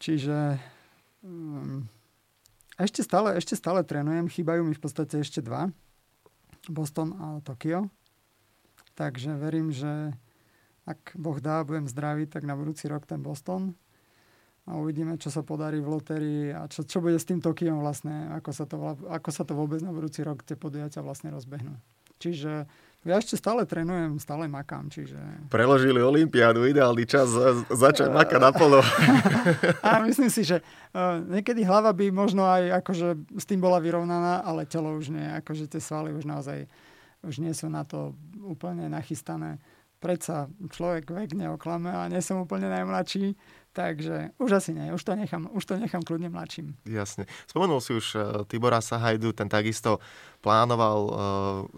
Čiže 0.00 0.56
um, 1.20 1.84
ešte, 2.80 3.04
stále, 3.04 3.36
ešte 3.36 3.52
stále 3.52 3.84
trénujem, 3.84 4.24
chýbajú 4.32 4.64
mi 4.64 4.72
v 4.72 4.82
podstate 4.82 5.20
ešte 5.20 5.44
dva. 5.44 5.68
Boston 6.68 7.16
a 7.16 7.40
Tokio. 7.44 7.88
Takže 8.96 9.36
verím, 9.36 9.72
že 9.72 10.12
ak 10.84 11.16
Boh 11.16 11.40
dá, 11.40 11.64
budem 11.64 11.88
zdravý, 11.88 12.24
tak 12.28 12.44
na 12.44 12.56
budúci 12.56 12.88
rok 12.88 13.04
ten 13.04 13.20
Boston. 13.20 13.76
A 14.68 14.76
uvidíme, 14.76 15.16
čo 15.16 15.32
sa 15.32 15.40
podarí 15.40 15.80
v 15.80 15.88
lotérii 15.88 16.42
a 16.52 16.68
čo, 16.68 16.84
čo 16.84 17.00
bude 17.00 17.16
s 17.16 17.24
tým 17.24 17.40
Tokiom 17.40 17.80
vlastne, 17.80 18.28
ako 18.36 18.50
sa, 18.52 18.64
to, 18.68 18.76
ako 19.08 19.30
sa 19.32 19.42
to 19.48 19.56
vôbec 19.56 19.80
na 19.80 19.92
budúci 19.92 20.20
rok 20.20 20.44
tie 20.44 20.56
podujatia 20.56 21.00
vlastne 21.00 21.32
rozbehnú. 21.32 21.74
Čiže 22.20 22.68
Ja 23.00 23.16
ešte 23.16 23.32
stále 23.40 23.64
trénujem, 23.64 24.20
stále 24.20 24.44
makám, 24.44 24.92
čiže... 24.92 25.16
Preložili 25.48 26.04
Olympiádu, 26.04 26.68
ideálny 26.68 27.08
čas 27.08 27.32
začať 27.72 28.12
makať 28.12 28.36
naplno. 28.36 28.84
A 29.88 30.04
myslím 30.04 30.28
si, 30.28 30.44
že 30.44 30.60
uh, 30.60 31.16
niekedy 31.24 31.64
hlava 31.64 31.96
by 31.96 32.12
možno 32.12 32.44
aj 32.44 32.84
akože 32.84 33.40
s 33.40 33.48
tým 33.48 33.56
bola 33.56 33.80
vyrovnaná, 33.80 34.44
ale 34.44 34.68
telo 34.68 34.92
už 34.92 35.16
nie. 35.16 35.24
Akože 35.32 35.64
tie 35.64 35.80
svaly 35.80 36.12
už 36.12 36.28
naozaj 36.28 36.68
už 37.24 37.40
nie 37.40 37.56
sú 37.56 37.72
na 37.72 37.88
to 37.88 38.12
úplne 38.44 38.92
nachystané. 38.92 39.56
Predsa 39.96 40.52
človek 40.68 41.08
vek 41.08 41.32
neoklame 41.32 41.88
a 41.88 42.04
nie 42.04 42.20
som 42.20 42.44
úplne 42.44 42.68
najmladší 42.68 43.32
Takže 43.70 44.34
už 44.42 44.50
asi 44.58 44.74
nie, 44.74 44.90
už 44.90 44.98
to 44.98 45.14
nechám, 45.14 45.46
už 45.54 45.62
to 45.62 45.78
nechám 45.78 46.02
kľudne 46.02 46.26
mladším. 46.26 46.74
Jasne. 46.90 47.30
Spomenul 47.46 47.78
si 47.78 47.94
už 47.94 48.06
uh, 48.18 48.22
Tibora 48.50 48.82
Sahajdu, 48.82 49.30
ten 49.30 49.46
takisto 49.46 50.02
plánoval 50.42 50.98
uh, 51.06 51.12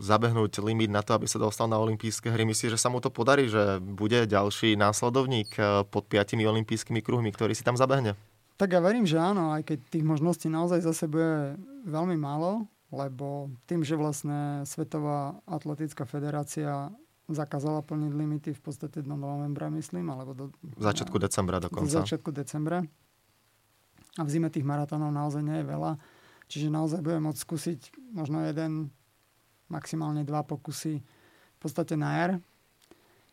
zabehnúť 0.00 0.64
limit 0.64 0.88
na 0.88 1.04
to, 1.04 1.12
aby 1.12 1.28
sa 1.28 1.36
dostal 1.36 1.68
na 1.68 1.76
olympijské 1.76 2.32
hry. 2.32 2.48
Myslíš, 2.48 2.80
že 2.80 2.80
sa 2.80 2.88
mu 2.88 3.04
to 3.04 3.12
podarí, 3.12 3.44
že 3.52 3.76
bude 3.84 4.24
ďalší 4.24 4.72
následovník 4.80 5.52
uh, 5.60 5.84
pod 5.84 6.08
piatimi 6.08 6.48
olympijskými 6.48 7.04
kruhmi, 7.04 7.28
ktorý 7.28 7.52
si 7.52 7.60
tam 7.60 7.76
zabehne? 7.76 8.16
Tak 8.56 8.72
ja 8.72 8.80
verím, 8.80 9.04
že 9.04 9.20
áno, 9.20 9.52
aj 9.52 9.68
keď 9.68 9.78
tých 9.92 10.04
možností 10.06 10.48
naozaj 10.48 10.80
zase 10.80 11.04
bude 11.12 11.60
veľmi 11.84 12.16
málo, 12.16 12.64
lebo 12.88 13.52
tým, 13.68 13.84
že 13.84 14.00
vlastne 14.00 14.64
Svetová 14.64 15.36
atletická 15.44 16.08
federácia 16.08 16.92
zakázala 17.32 17.80
plniť 17.82 18.12
limity 18.12 18.50
v 18.52 18.62
podstate 18.62 19.02
do 19.02 19.16
novembra, 19.16 19.72
myslím, 19.72 20.12
alebo 20.12 20.32
do... 20.32 20.44
Začiatku 20.80 21.16
decembra 21.18 21.58
dokonca. 21.58 21.88
Do 21.88 22.00
začiatku 22.04 22.30
decembra. 22.32 22.84
A 24.16 24.22
v 24.22 24.30
zime 24.30 24.52
tých 24.52 24.64
maratónov 24.64 25.08
naozaj 25.08 25.40
nie 25.40 25.60
je 25.60 25.66
veľa. 25.66 25.92
Čiže 26.52 26.68
naozaj 26.68 27.00
budem 27.00 27.24
môcť 27.24 27.40
skúsiť 27.40 27.80
možno 28.12 28.44
jeden, 28.44 28.92
maximálne 29.72 30.20
dva 30.28 30.44
pokusy 30.44 31.00
v 31.00 31.58
podstate 31.58 31.96
na 31.96 32.10
jar. 32.20 32.32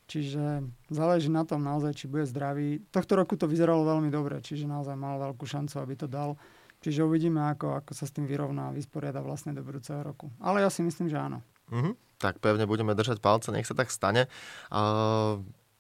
Čiže 0.09 0.65
záleží 0.89 1.29
na 1.29 1.45
tom 1.45 1.61
naozaj, 1.61 1.93
či 1.99 2.05
bude 2.09 2.25
zdravý. 2.25 2.81
Tohto 2.89 3.19
roku 3.19 3.37
to 3.37 3.45
vyzeralo 3.45 3.85
veľmi 3.85 4.09
dobre, 4.09 4.41
čiže 4.41 4.65
naozaj 4.65 4.95
mal 4.97 5.21
veľkú 5.21 5.45
šancu, 5.45 5.75
aby 5.83 5.93
to 5.99 6.07
dal. 6.09 6.39
Čiže 6.79 7.03
uvidíme, 7.03 7.43
ako, 7.43 7.83
ako 7.83 7.91
sa 7.91 8.07
s 8.07 8.15
tým 8.15 8.23
vyrovná 8.23 8.71
a 8.71 8.75
vysporiada 8.75 9.19
vlastne 9.19 9.51
do 9.51 9.61
budúceho 9.61 9.99
roku. 9.99 10.31
Ale 10.39 10.63
ja 10.63 10.71
si 10.71 10.79
myslím, 10.79 11.11
že 11.11 11.19
áno. 11.19 11.43
Mm-hmm. 11.69 11.93
Tak 12.19 12.43
pevne 12.43 12.67
budeme 12.67 12.91
držať 12.91 13.23
palce, 13.23 13.53
nech 13.55 13.63
sa 13.63 13.77
tak 13.77 13.93
stane. 13.93 14.27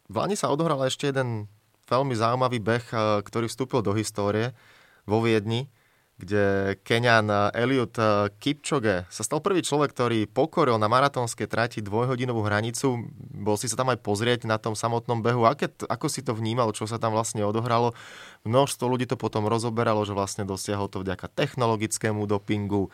V 0.09 0.15
Lani 0.15 0.39
sa 0.39 0.47
odohral 0.47 0.79
ešte 0.87 1.11
jeden 1.11 1.51
veľmi 1.91 2.15
zaujímavý 2.15 2.63
beh, 2.63 2.85
ktorý 3.27 3.51
vstúpil 3.51 3.83
do 3.83 3.91
histórie 3.97 4.55
vo 5.03 5.19
Viedni, 5.19 5.67
kde 6.19 6.75
Kenian 6.83 7.31
Eliud 7.55 7.95
Kipchoge 8.43 9.07
sa 9.07 9.23
stal 9.23 9.39
prvý 9.39 9.63
človek, 9.63 9.95
ktorý 9.95 10.27
pokoril 10.27 10.75
na 10.75 10.91
maratónskej 10.91 11.47
trati 11.47 11.79
dvojhodinovú 11.79 12.43
hranicu. 12.43 13.07
Bol 13.35 13.55
si 13.55 13.71
sa 13.71 13.79
tam 13.79 13.91
aj 13.91 14.03
pozrieť 14.03 14.43
na 14.43 14.59
tom 14.59 14.75
samotnom 14.75 15.23
behu. 15.23 15.47
Aké, 15.47 15.71
ako 15.87 16.11
si 16.11 16.19
to 16.19 16.35
vnímal, 16.35 16.75
čo 16.75 16.87
sa 16.91 16.99
tam 16.99 17.15
vlastne 17.15 17.43
odohralo? 17.47 17.95
Množstvo 18.43 18.85
ľudí 18.87 19.07
to 19.07 19.15
potom 19.15 19.47
rozoberalo, 19.47 20.03
že 20.03 20.11
vlastne 20.11 20.43
dosiahol 20.43 20.91
to 20.91 21.03
vďaka 21.03 21.31
technologickému 21.31 22.27
dopingu, 22.27 22.91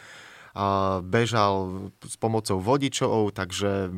bežal 1.04 1.54
s 2.00 2.16
pomocou 2.16 2.64
vodičov, 2.64 3.36
takže 3.36 3.92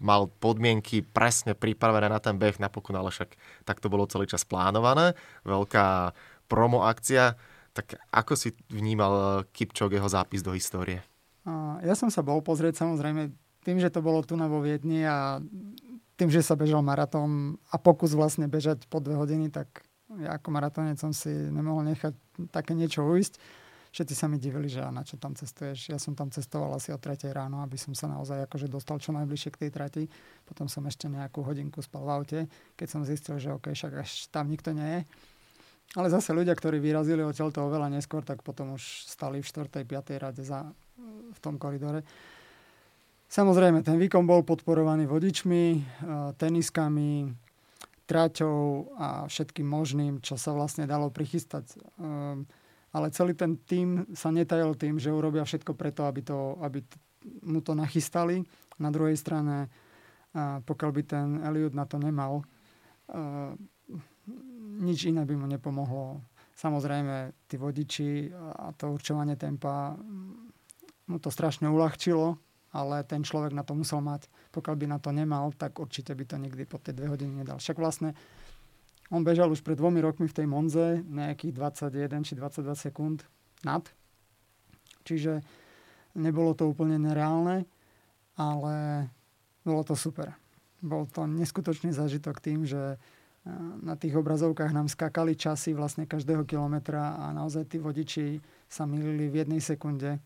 mal 0.00 0.32
podmienky 0.40 1.04
presne 1.04 1.52
pripravené 1.52 2.08
na 2.08 2.16
ten 2.16 2.40
beh, 2.40 2.56
napokon 2.56 2.96
ale 2.96 3.12
však 3.12 3.36
tak 3.68 3.84
to 3.84 3.92
bolo 3.92 4.08
celý 4.08 4.24
čas 4.24 4.48
plánované. 4.48 5.12
Veľká 5.44 6.16
promo 6.48 6.88
akcia. 6.88 7.36
Tak 7.76 8.00
ako 8.10 8.32
si 8.32 8.56
vnímal 8.72 9.44
Kipčok 9.52 9.92
jeho 9.92 10.08
zápis 10.08 10.40
do 10.40 10.56
histórie? 10.56 11.04
Ja 11.84 11.92
som 11.92 12.08
sa 12.08 12.24
bol 12.24 12.40
pozrieť 12.40 12.80
samozrejme 12.80 13.30
tým, 13.60 13.76
že 13.76 13.92
to 13.92 14.00
bolo 14.00 14.24
tu 14.24 14.40
na 14.40 14.48
vo 14.48 14.64
Viedni 14.64 15.04
a 15.04 15.36
tým, 16.16 16.32
že 16.32 16.40
sa 16.40 16.56
bežal 16.56 16.80
maratón 16.80 17.60
a 17.68 17.76
pokus 17.76 18.16
vlastne 18.16 18.48
bežať 18.48 18.88
po 18.88 19.04
dve 19.04 19.20
hodiny, 19.20 19.52
tak 19.52 19.84
ja 20.16 20.40
ako 20.40 20.48
maratónec 20.48 20.98
som 20.98 21.12
si 21.12 21.30
nemohol 21.30 21.86
nechať 21.92 22.12
také 22.50 22.74
niečo 22.74 23.04
ujsť 23.04 23.36
všetci 23.90 24.14
sa 24.14 24.26
mi 24.30 24.38
divili, 24.38 24.70
že 24.70 24.82
na 24.86 25.02
čo 25.02 25.18
tam 25.18 25.34
cestuješ. 25.34 25.90
Ja 25.90 25.98
som 25.98 26.14
tam 26.14 26.30
cestoval 26.30 26.74
asi 26.78 26.94
o 26.94 26.98
3 26.98 27.30
ráno, 27.34 27.62
aby 27.62 27.74
som 27.74 27.94
sa 27.94 28.06
naozaj 28.06 28.46
akože 28.46 28.70
dostal 28.70 29.02
čo 29.02 29.10
najbližšie 29.10 29.50
k 29.50 29.60
tej 29.66 29.70
trati. 29.70 30.02
Potom 30.46 30.70
som 30.70 30.86
ešte 30.86 31.10
nejakú 31.10 31.42
hodinku 31.42 31.82
spal 31.82 32.06
v 32.06 32.10
aute, 32.10 32.40
keď 32.78 32.86
som 32.88 33.02
zistil, 33.02 33.42
že 33.42 33.50
OK, 33.50 33.74
však 33.74 33.92
až 34.02 34.10
tam 34.30 34.46
nikto 34.46 34.70
nie 34.70 34.86
je. 34.86 35.00
Ale 35.98 36.06
zase 36.06 36.30
ľudia, 36.30 36.54
ktorí 36.54 36.78
vyrazili 36.78 37.26
odtiaľ 37.26 37.50
to 37.50 37.66
oveľa 37.66 37.90
neskôr, 37.90 38.22
tak 38.22 38.46
potom 38.46 38.78
už 38.78 39.10
stali 39.10 39.42
v 39.42 39.46
4. 39.46 39.82
5. 39.82 40.22
rade 40.22 40.42
za, 40.46 40.70
v 41.34 41.38
tom 41.42 41.58
koridore. 41.58 42.06
Samozrejme, 43.30 43.82
ten 43.82 43.98
výkon 43.98 44.22
bol 44.22 44.46
podporovaný 44.46 45.06
vodičmi, 45.10 45.64
e, 45.74 45.80
teniskami, 46.38 47.30
traťou 48.10 48.90
a 48.98 49.08
všetkým 49.30 49.62
možným, 49.62 50.18
čo 50.18 50.34
sa 50.34 50.50
vlastne 50.50 50.82
dalo 50.82 51.14
prichystať. 51.14 51.78
Ale 52.90 53.14
celý 53.14 53.38
ten 53.38 53.54
tým 53.54 54.02
sa 54.18 54.34
netajil 54.34 54.74
tým, 54.74 54.98
že 54.98 55.14
urobia 55.14 55.46
všetko 55.46 55.78
preto, 55.78 56.10
aby, 56.10 56.26
to, 56.26 56.58
aby 56.58 56.82
mu 57.46 57.62
to 57.62 57.78
nachystali. 57.78 58.42
Na 58.82 58.90
druhej 58.90 59.14
strane, 59.14 59.70
pokiaľ 60.34 60.90
by 60.90 61.02
ten 61.06 61.26
Eliud 61.46 61.70
na 61.70 61.86
to 61.86 62.02
nemal, 62.02 62.42
nič 64.80 65.06
iné 65.06 65.22
by 65.22 65.34
mu 65.38 65.46
nepomohlo. 65.46 66.22
Samozrejme, 66.58 67.46
tí 67.46 67.56
vodiči 67.56 68.34
a 68.34 68.74
to 68.74 68.92
určovanie 68.92 69.38
tempa 69.38 69.94
mu 71.10 71.18
to 71.18 71.30
strašne 71.32 71.66
uľahčilo, 71.70 72.38
ale 72.70 73.02
ten 73.02 73.26
človek 73.26 73.50
na 73.50 73.66
to 73.66 73.74
musel 73.74 73.98
mať. 73.98 74.30
Pokiaľ 74.54 74.74
by 74.78 74.86
na 74.86 74.98
to 75.02 75.10
nemal, 75.10 75.50
tak 75.54 75.78
určite 75.78 76.14
by 76.14 76.24
to 76.26 76.36
nikdy 76.38 76.62
po 76.66 76.78
tie 76.78 76.94
dve 76.94 77.10
hodiny 77.10 77.42
nedal. 77.42 77.58
Však 77.58 77.78
vlastne 77.78 78.14
on 79.10 79.26
bežal 79.26 79.50
už 79.50 79.66
pred 79.66 79.74
dvomi 79.74 79.98
rokmi 79.98 80.30
v 80.30 80.36
tej 80.38 80.46
Monze 80.46 81.02
nejakých 81.02 81.52
21 81.90 82.22
či 82.22 82.38
22 82.38 82.78
sekúnd 82.78 83.26
nad. 83.66 83.82
Čiže 85.02 85.42
nebolo 86.14 86.54
to 86.54 86.70
úplne 86.70 86.94
nereálne, 86.98 87.66
ale 88.38 89.06
bolo 89.66 89.82
to 89.82 89.98
super. 89.98 90.34
Bol 90.80 91.04
to 91.10 91.28
neskutočný 91.28 91.92
zážitok 91.92 92.40
tým, 92.40 92.64
že 92.64 92.96
eh, 92.96 92.98
na 93.82 93.98
tých 93.98 94.16
obrazovkách 94.16 94.72
nám 94.72 94.88
skákali 94.88 95.34
časy 95.34 95.74
vlastne 95.74 96.06
každého 96.06 96.46
kilometra 96.46 97.18
a 97.18 97.34
naozaj 97.34 97.66
tí 97.68 97.76
vodiči 97.82 98.40
sa 98.70 98.86
milili 98.86 99.28
v 99.28 99.44
jednej 99.44 99.60
sekunde. 99.60 100.22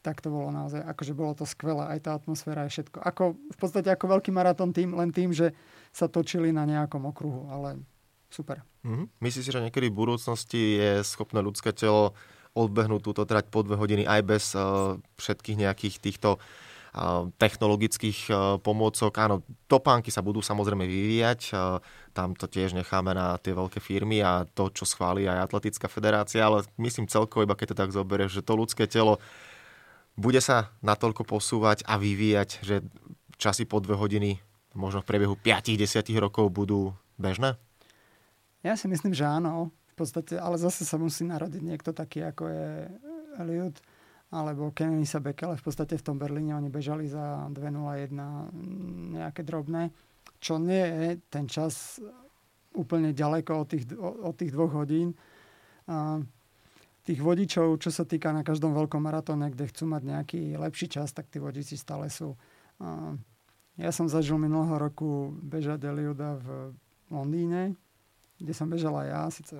Tak 0.00 0.24
to 0.24 0.32
bolo 0.32 0.48
naozaj, 0.48 0.80
akože 0.80 1.12
bolo 1.12 1.36
to 1.36 1.44
skvelé, 1.44 1.84
aj 1.92 2.08
tá 2.08 2.16
atmosféra, 2.16 2.64
aj 2.64 2.72
všetko. 2.72 3.04
Ako, 3.04 3.36
v 3.36 3.58
podstate 3.60 3.92
ako 3.92 4.16
veľký 4.16 4.32
maratón 4.32 4.72
tým, 4.72 4.96
len 4.96 5.12
tým, 5.12 5.28
že 5.28 5.52
sa 5.92 6.08
točili 6.08 6.56
na 6.56 6.64
nejakom 6.64 7.04
okruhu, 7.04 7.52
ale 7.52 7.76
super. 8.30 8.62
Mm-hmm. 8.86 9.06
Myslíš 9.20 9.44
si, 9.44 9.52
že 9.52 9.60
niekedy 9.60 9.90
v 9.90 9.98
budúcnosti 9.98 10.62
je 10.78 10.92
schopné 11.04 11.42
ľudské 11.42 11.74
telo 11.74 12.14
odbehnúť 12.54 13.02
túto 13.02 13.22
trať 13.26 13.46
po 13.50 13.62
dve 13.62 13.78
hodiny 13.78 14.06
aj 14.06 14.20
bez 14.26 14.44
uh, 14.58 14.98
všetkých 15.18 15.60
nejakých 15.66 15.96
týchto 16.02 16.38
uh, 16.38 17.30
technologických 17.38 18.18
uh, 18.30 18.58
pomôcok. 18.58 19.12
Áno, 19.22 19.46
topánky 19.70 20.10
sa 20.10 20.22
budú 20.22 20.42
samozrejme 20.42 20.82
vyvíjať, 20.82 21.40
uh, 21.54 21.78
tam 22.10 22.34
to 22.34 22.50
tiež 22.50 22.74
necháme 22.74 23.14
na 23.14 23.38
tie 23.38 23.54
veľké 23.54 23.78
firmy 23.78 24.18
a 24.18 24.42
to, 24.50 24.66
čo 24.74 24.82
schváli 24.82 25.30
aj 25.30 25.50
Atletická 25.50 25.86
federácia, 25.86 26.42
ale 26.42 26.66
myslím 26.82 27.06
celkovo, 27.06 27.46
iba 27.46 27.54
keď 27.54 27.74
to 27.74 27.80
tak 27.86 27.94
zoberieš, 27.94 28.42
že 28.42 28.46
to 28.46 28.58
ľudské 28.58 28.90
telo 28.90 29.22
bude 30.18 30.42
sa 30.42 30.74
natoľko 30.82 31.22
posúvať 31.22 31.86
a 31.86 31.94
vyvíjať, 31.96 32.66
že 32.66 32.82
časy 33.38 33.64
po 33.64 33.78
dve 33.78 33.94
hodiny 33.94 34.42
možno 34.74 35.00
v 35.00 35.08
priebehu 35.08 35.34
5-10 35.38 36.02
rokov 36.18 36.50
budú 36.50 36.92
bežné? 37.14 37.56
Ja 38.60 38.76
si 38.76 38.86
myslím, 38.88 39.16
že 39.16 39.24
áno. 39.24 39.72
V 39.96 40.08
podstate, 40.08 40.40
ale 40.40 40.56
zase 40.56 40.88
sa 40.88 40.96
musí 40.96 41.28
narodiť 41.28 41.60
niekto 41.60 41.92
taký, 41.92 42.24
ako 42.24 42.48
je 42.48 42.88
Eliud 43.36 43.76
alebo 44.30 44.70
Kenenisa 44.72 45.20
Bekele. 45.20 45.58
V 45.58 45.64
podstate 45.66 45.98
v 45.98 46.06
tom 46.06 46.16
Berlíne 46.16 46.56
oni 46.56 46.70
bežali 46.72 47.04
za 47.10 47.50
2.01 47.52 49.18
nejaké 49.18 49.42
drobné, 49.42 49.90
čo 50.38 50.56
nie 50.56 50.80
je 50.80 51.08
ten 51.28 51.44
čas 51.50 51.98
úplne 52.72 53.10
ďaleko 53.10 53.66
od 53.66 53.68
tých, 53.68 53.84
od 53.98 54.34
tých 54.38 54.54
dvoch 54.54 54.72
hodín. 54.72 55.12
A 55.90 56.22
tých 57.02 57.20
vodičov, 57.20 57.82
čo 57.82 57.90
sa 57.90 58.06
týka 58.06 58.30
na 58.30 58.46
každom 58.46 58.70
veľkom 58.70 59.02
maratóne, 59.02 59.50
kde 59.50 59.66
chcú 59.66 59.90
mať 59.90 60.02
nejaký 60.06 60.40
lepší 60.54 60.86
čas, 60.86 61.10
tak 61.10 61.26
tí 61.26 61.42
vodiči 61.42 61.74
stále 61.74 62.06
sú. 62.06 62.38
A 62.78 63.18
ja 63.80 63.90
som 63.90 64.06
zažil 64.06 64.38
minulého 64.38 64.78
roku 64.78 65.34
bežať 65.42 65.90
Eliuda 65.90 66.38
v 66.38 66.46
Londýne, 67.10 67.74
kde 68.40 68.52
som 68.56 68.66
bežala 68.72 69.04
ja, 69.04 69.28
síce 69.28 69.54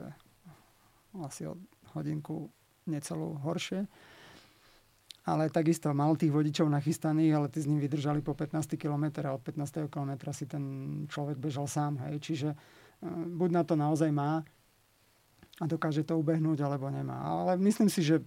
asi 1.21 1.45
od 1.45 1.61
hodinku 1.93 2.49
necelú 2.89 3.37
horšie, 3.45 3.85
ale 5.29 5.53
takisto 5.53 5.93
mal 5.93 6.17
tých 6.17 6.33
vodičov 6.33 6.67
nachystaných, 6.73 7.33
ale 7.37 7.47
tí 7.53 7.61
z 7.61 7.69
ním 7.69 7.79
vydržali 7.79 8.25
po 8.25 8.33
15 8.33 8.81
km 8.81 9.21
a 9.29 9.37
od 9.37 9.43
15. 9.45 9.87
km 9.93 10.13
si 10.33 10.49
ten 10.49 10.65
človek 11.07 11.37
bežal 11.37 11.69
sám. 11.69 12.01
Hej. 12.09 12.25
Čiže 12.25 12.49
e, 12.51 12.57
buď 13.37 13.51
na 13.53 13.63
to 13.63 13.77
naozaj 13.77 14.09
má 14.11 14.41
a 15.61 15.65
dokáže 15.69 16.09
to 16.09 16.17
ubehnúť, 16.17 16.65
alebo 16.65 16.89
nemá. 16.89 17.21
Ale 17.21 17.61
myslím 17.61 17.93
si, 17.93 18.01
že 18.01 18.25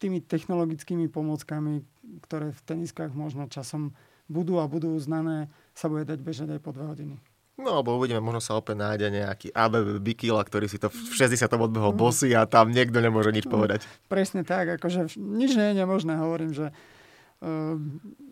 tými 0.00 0.24
technologickými 0.24 1.06
pomôckami, 1.12 1.84
ktoré 2.24 2.50
v 2.50 2.60
teniskách 2.64 3.12
možno 3.12 3.44
časom 3.46 3.92
budú 4.24 4.56
a 4.56 4.64
budú 4.64 4.96
uznané, 4.96 5.52
sa 5.76 5.92
bude 5.92 6.08
dať 6.08 6.18
bežať 6.24 6.48
aj 6.56 6.60
po 6.64 6.72
dve 6.72 6.88
hodiny. 6.88 7.16
No, 7.54 7.78
alebo 7.78 7.94
uvidíme, 7.94 8.18
možno 8.18 8.42
sa 8.42 8.58
opäť 8.58 8.82
nájde 8.82 9.14
nejaký 9.14 9.54
ABB 9.54 10.02
Bikila, 10.02 10.42
ktorý 10.42 10.66
si 10.66 10.74
to 10.74 10.90
v 10.90 11.14
60. 11.14 11.46
odbehol 11.54 11.94
mm. 11.94 12.00
bosy 12.02 12.34
a 12.34 12.50
tam 12.50 12.74
niekto 12.74 12.98
nemôže 12.98 13.30
nič 13.30 13.46
povedať. 13.46 13.86
Presne 14.10 14.42
tak, 14.42 14.74
akože 14.74 15.14
nič 15.14 15.54
nie 15.54 15.70
je 15.70 15.74
nemožné, 15.78 16.18
hovorím, 16.18 16.50
že 16.50 16.74
uh, 16.74 17.78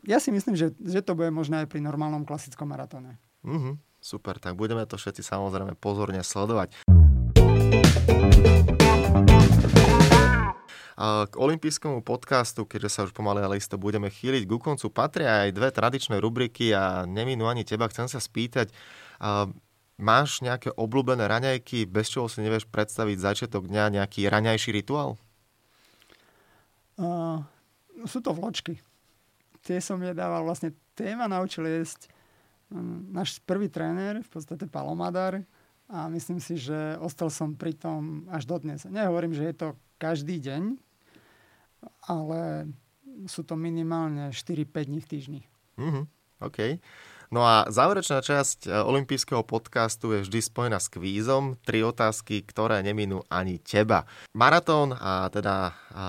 ja 0.02 0.18
si 0.18 0.34
myslím, 0.34 0.58
že, 0.58 0.74
že 0.74 1.06
to 1.06 1.14
bude 1.14 1.30
možné 1.30 1.62
aj 1.62 1.70
pri 1.70 1.78
normálnom 1.78 2.26
klasickom 2.26 2.66
maratóne. 2.66 3.14
Mm-hmm, 3.46 4.02
super, 4.02 4.42
tak 4.42 4.58
budeme 4.58 4.82
to 4.90 4.98
všetci 4.98 5.22
samozrejme 5.22 5.78
pozorne 5.78 6.26
sledovať. 6.26 6.82
K 11.02 11.34
olympijskému 11.34 12.02
podcastu, 12.02 12.66
keďže 12.66 12.90
sa 12.90 13.00
už 13.06 13.14
pomaly 13.14 13.42
ale 13.42 13.58
isto 13.58 13.74
budeme 13.78 14.06
chýliť 14.06 14.46
ku 14.46 14.58
koncu, 14.58 14.86
patria 14.90 15.46
aj 15.46 15.54
dve 15.54 15.70
tradičné 15.70 16.18
rubriky 16.18 16.70
a 16.74 17.06
neminú 17.06 17.46
ani 17.50 17.66
teba. 17.66 17.90
Chcem 17.90 18.06
sa 18.06 18.22
spýtať, 18.22 18.70
máš 20.02 20.42
nejaké 20.42 20.74
obľúbené 20.74 21.30
raňajky, 21.30 21.86
bez 21.86 22.10
čoho 22.10 22.26
si 22.26 22.42
nevieš 22.42 22.66
predstaviť 22.66 23.16
začiatok 23.22 23.70
dňa, 23.70 24.02
nejaký 24.02 24.26
raňajší 24.26 24.74
rituál? 24.74 25.14
Uh, 26.98 27.40
sú 28.04 28.18
to 28.18 28.34
vločky. 28.34 28.82
Tie 29.62 29.78
som 29.78 30.02
jedával, 30.02 30.42
vlastne 30.42 30.74
tie 30.98 31.14
ma 31.14 31.30
naučil 31.30 31.64
jesť 31.70 32.10
um, 32.74 33.06
náš 33.14 33.38
prvý 33.46 33.70
tréner, 33.70 34.26
v 34.26 34.30
podstate 34.30 34.66
Palomadar, 34.66 35.46
a 35.92 36.08
myslím 36.08 36.40
si, 36.40 36.56
že 36.56 36.96
ostal 37.04 37.28
som 37.28 37.52
pri 37.52 37.76
tom 37.76 38.24
až 38.32 38.48
dodnes. 38.48 38.88
Nehovorím, 38.88 39.36
že 39.36 39.52
je 39.52 39.54
to 39.54 39.68
každý 40.00 40.40
deň, 40.40 40.80
ale 42.08 42.72
sú 43.28 43.44
to 43.44 43.60
minimálne 43.60 44.32
4-5 44.32 44.88
dní 44.88 44.98
v 45.04 45.10
týždni. 45.10 45.40
Mm-hmm, 45.76 46.04
OK. 46.48 46.58
No 47.32 47.48
a 47.48 47.64
záverečná 47.72 48.20
časť 48.20 48.68
e, 48.68 48.76
olympijského 48.76 49.40
podcastu 49.40 50.12
je 50.12 50.28
vždy 50.28 50.38
spojená 50.44 50.76
s 50.76 50.92
kvízom. 50.92 51.56
Tri 51.64 51.80
otázky, 51.80 52.44
ktoré 52.44 52.84
neminú 52.84 53.24
ani 53.32 53.56
teba. 53.56 54.04
Maratón 54.36 54.92
a 54.92 55.32
teda 55.32 55.72
a 55.96 56.04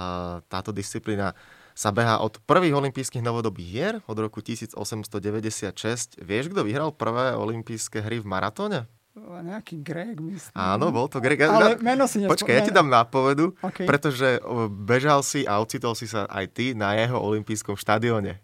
táto 0.51 0.75
disciplína 0.75 1.31
sa 1.71 1.95
beha 1.95 2.19
od 2.19 2.43
prvých 2.43 2.75
olympijských 2.75 3.23
novodobých 3.23 3.69
hier 3.71 3.95
od 4.03 4.19
roku 4.19 4.43
1896. 4.43 6.19
Vieš, 6.19 6.51
kto 6.51 6.61
vyhral 6.67 6.91
prvé 6.91 7.39
olympijské 7.39 8.03
hry 8.03 8.19
v 8.19 8.27
maratóne? 8.27 8.91
Nejaký 9.15 9.79
Greg, 9.79 10.19
myslím. 10.19 10.51
Áno, 10.57 10.91
bol 10.91 11.07
to 11.07 11.23
Greg. 11.23 11.39
Ale 11.47 11.79
meno 11.79 12.03
si 12.03 12.19
nespo... 12.19 12.35
Počkaj, 12.35 12.51
ja 12.51 12.67
ti 12.67 12.73
dám 12.75 12.91
nápovedu, 12.91 13.55
okay. 13.63 13.87
pretože 13.87 14.43
bežal 14.73 15.23
si 15.23 15.47
a 15.47 15.63
ocitol 15.63 15.95
si 15.95 16.09
sa 16.09 16.27
aj 16.27 16.45
ty 16.51 16.65
na 16.75 16.99
jeho 16.99 17.15
olympijskom 17.15 17.79
štadióne. 17.79 18.42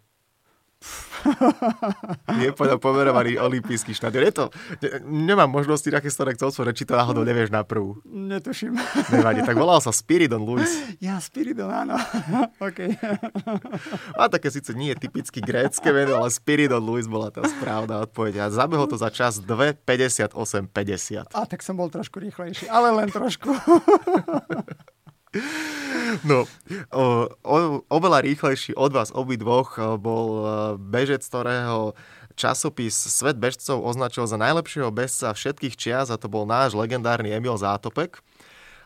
Je 2.39 2.55
pomerovaný 2.79 3.35
olimpijský 3.35 3.91
štadión. 3.91 4.23
Je 4.23 4.31
to, 4.31 4.45
ne, 4.79 4.89
nemám 5.35 5.51
možnosti 5.51 5.91
také 5.91 6.07
staré 6.07 6.31
chcel 6.39 6.51
či 6.71 6.87
to 6.87 6.95
náhodou 6.95 7.27
nevieš 7.27 7.51
na 7.51 7.67
prvú. 7.67 7.99
Netuším. 8.07 8.79
Nevadí, 9.11 9.43
tak 9.43 9.59
volal 9.59 9.83
sa 9.83 9.91
Spiridon 9.91 10.47
Luis. 10.47 10.71
Ja, 11.03 11.19
Spiridon, 11.19 11.67
áno. 11.67 11.99
OK. 12.67 12.79
A 14.15 14.31
také 14.31 14.47
síce 14.47 14.71
nie 14.71 14.95
je 14.95 15.03
typicky 15.03 15.43
grécke 15.43 15.91
meno, 15.91 16.23
ale 16.23 16.31
Spiridon 16.31 16.83
Luis 16.83 17.11
bola 17.11 17.27
tá 17.27 17.43
správna 17.43 17.99
odpoveď. 18.07 18.47
A 18.47 18.53
zabehol 18.53 18.87
to 18.87 18.95
za 18.95 19.11
čas 19.11 19.43
2.58.50. 19.43 21.35
A 21.35 21.43
tak 21.43 21.59
som 21.59 21.75
bol 21.75 21.91
trošku 21.91 22.23
rýchlejší, 22.23 22.71
ale 22.71 22.95
len 22.95 23.11
trošku. 23.11 23.51
No, 26.25 26.49
o, 26.89 27.29
o, 27.45 27.57
oveľa 27.85 28.25
rýchlejší 28.25 28.73
od 28.73 28.91
vás 28.97 29.13
obidvoch 29.13 29.77
bol 30.01 30.41
bežec, 30.81 31.21
ktorého 31.21 31.93
časopis 32.33 32.95
Svet 32.95 33.37
bežcov 33.37 33.83
označil 33.83 34.25
za 34.25 34.39
najlepšieho 34.39 34.89
bežca 34.89 35.35
všetkých 35.35 35.75
čias 35.77 36.07
a 36.09 36.17
to 36.17 36.31
bol 36.31 36.49
náš 36.49 36.73
legendárny 36.73 37.29
Emil 37.29 37.59
Zátopek. 37.59 38.23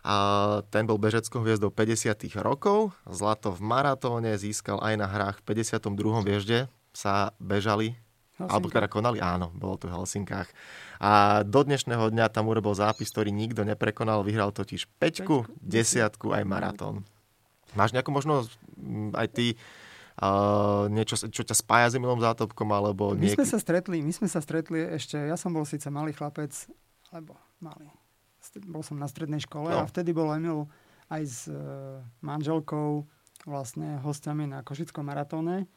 A 0.03 0.59
ten 0.67 0.83
bol 0.83 0.99
bežeckou 0.99 1.39
hviezdou 1.39 1.71
50. 1.71 2.11
rokov. 2.43 2.91
Zlato 3.07 3.55
v 3.55 3.63
maratóne 3.63 4.35
získal 4.35 4.83
aj 4.83 4.93
na 4.99 5.07
hrách 5.07 5.39
v 5.39 5.63
52. 5.63 6.27
viežde 6.27 6.67
sa 6.91 7.31
bežali 7.39 7.95
Helsinka. 8.33 8.53
Alebo 8.57 8.67
teda 8.73 8.87
konali, 8.89 9.21
áno, 9.21 9.53
bolo 9.53 9.77
to 9.77 9.85
v 9.85 9.93
Helsinkách. 9.93 10.49
A 10.97 11.43
do 11.45 11.61
dnešného 11.61 12.09
dňa 12.09 12.33
tam 12.33 12.49
urobil 12.49 12.73
zápis, 12.73 13.13
ktorý 13.13 13.29
nikto 13.29 13.61
neprekonal. 13.61 14.25
Vyhral 14.25 14.49
totiž 14.49 14.89
peťku, 14.97 15.45
desiatku 15.61 16.33
aj 16.33 16.41
maratón. 16.41 17.05
Máš 17.77 17.93
nejakú 17.93 18.09
možnosť 18.09 18.49
aj 19.13 19.27
ty 19.33 19.45
uh, 20.17 20.89
niečo, 20.89 21.17
čo 21.29 21.45
ťa 21.45 21.53
spája 21.53 21.93
s 21.93 21.97
Emilom 21.97 22.21
Zátopkom, 22.21 22.69
alebo... 22.73 23.13
My 23.13 23.33
sme 23.33 23.45
sa 23.45 23.61
stretli, 23.61 24.01
my 24.01 24.13
sme 24.13 24.25
sa 24.25 24.41
stretli 24.41 24.81
ešte, 24.81 25.17
ja 25.17 25.37
som 25.37 25.53
bol 25.53 25.65
síce 25.65 25.89
malý 25.93 26.13
chlapec, 26.13 26.53
alebo 27.13 27.37
malý, 27.61 27.89
bol 28.65 28.81
som 28.81 28.97
na 28.97 29.05
strednej 29.05 29.41
škole 29.41 29.69
no. 29.69 29.85
a 29.85 29.89
vtedy 29.89 30.09
bol 30.09 30.29
Emil 30.33 30.65
aj 31.09 31.21
s 31.21 31.39
uh, 31.49 32.01
manželkou 32.25 33.05
vlastne 33.45 34.01
hostiami 34.01 34.49
na 34.49 34.65
Košickom 34.65 35.05
maratóne 35.05 35.69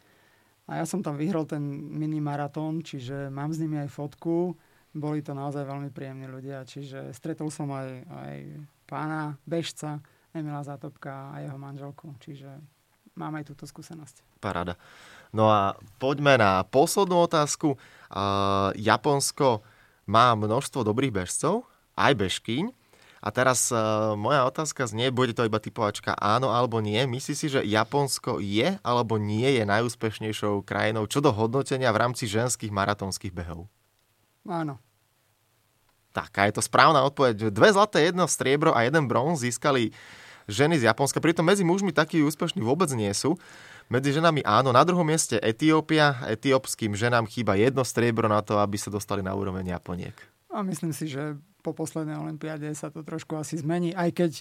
a 0.67 0.83
ja 0.83 0.85
som 0.85 0.99
tam 0.99 1.15
vyhral 1.15 1.47
ten 1.47 1.63
mini 1.95 2.19
maratón, 2.19 2.83
čiže 2.83 3.31
mám 3.31 3.55
s 3.55 3.63
nimi 3.63 3.79
aj 3.79 3.91
fotku. 3.91 4.59
Boli 4.91 5.23
to 5.23 5.31
naozaj 5.31 5.63
veľmi 5.63 5.95
príjemní 5.95 6.27
ľudia, 6.27 6.67
čiže 6.67 7.15
stretol 7.15 7.55
som 7.55 7.71
aj, 7.71 8.03
aj 8.03 8.37
pána 8.91 9.39
bežca 9.47 10.03
Emila 10.35 10.67
Zátopka 10.67 11.37
a 11.37 11.45
jeho 11.45 11.55
manželku, 11.55 12.19
čiže 12.19 12.51
mám 13.15 13.39
aj 13.39 13.47
túto 13.47 13.65
skúsenosť. 13.65 14.43
Paráda. 14.43 14.75
No 15.31 15.49
a 15.53 15.79
poďme 16.03 16.35
na 16.41 16.67
poslednú 16.67 17.25
otázku. 17.25 17.77
Uh, 18.11 18.75
Japonsko 18.75 19.63
má 20.07 20.35
množstvo 20.35 20.83
dobrých 20.83 21.13
bežcov, 21.13 21.67
aj 21.95 22.13
bežkyň. 22.15 22.65
A 23.25 23.29
teraz 23.33 23.73
uh, 23.73 24.15
moja 24.15 24.45
otázka 24.45 24.85
znie, 24.87 25.09
bude 25.11 25.33
to 25.33 25.45
iba 25.49 25.57
typovačka 25.57 26.13
áno 26.17 26.53
alebo 26.53 26.79
nie. 26.85 27.01
Myslíš 27.09 27.37
si, 27.37 27.47
že 27.49 27.65
Japonsko 27.65 28.39
je 28.39 28.77
alebo 28.85 29.17
nie 29.17 29.57
je 29.57 29.65
najúspešnejšou 29.65 30.63
krajinou 30.63 31.09
čo 31.09 31.25
do 31.25 31.33
hodnotenia 31.33 31.91
v 31.91 32.01
rámci 32.07 32.29
ženských 32.29 32.71
maratónskych 32.71 33.33
behov? 33.33 33.67
Áno. 34.47 34.79
Tak, 36.17 36.33
a 36.41 36.49
je 36.49 36.57
to 36.57 36.63
správna 36.65 37.05
odpoveď. 37.05 37.53
Dve 37.53 37.77
zlaté, 37.77 38.09
jedno 38.09 38.25
striebro 38.25 38.73
a 38.73 38.89
jeden 38.89 39.05
bronz 39.05 39.45
získali 39.45 39.93
ženy 40.49 40.81
z 40.81 40.89
Japonska. 40.89 41.21
Pritom 41.21 41.45
medzi 41.45 41.61
mužmi 41.67 41.93
takí 41.93 42.25
úspešní 42.25 42.65
vôbec 42.65 42.89
nie 42.97 43.13
sú. 43.13 43.37
Medzi 43.93 44.17
ženami 44.17 44.43
áno. 44.43 44.73
Na 44.73 44.83
druhom 44.83 45.05
mieste 45.05 45.37
Etiópia. 45.39 46.17
Etiópským 46.27 46.97
ženám 46.97 47.29
chýba 47.29 47.55
jedno 47.61 47.85
striebro 47.85 48.27
na 48.27 48.41
to, 48.41 48.59
aby 48.59 48.81
sa 48.81 48.89
dostali 48.89 49.21
na 49.21 49.37
úroveň 49.37 49.77
Japoniek. 49.77 50.17
A 50.57 50.65
myslím 50.65 50.97
si, 50.97 51.13
že 51.13 51.37
po 51.61 51.77
poslednej 51.77 52.17
olympiáde 52.17 52.73
sa 52.73 52.89
to 52.89 53.05
trošku 53.05 53.37
asi 53.37 53.61
zmení, 53.61 53.93
aj 53.93 54.11
keď 54.17 54.33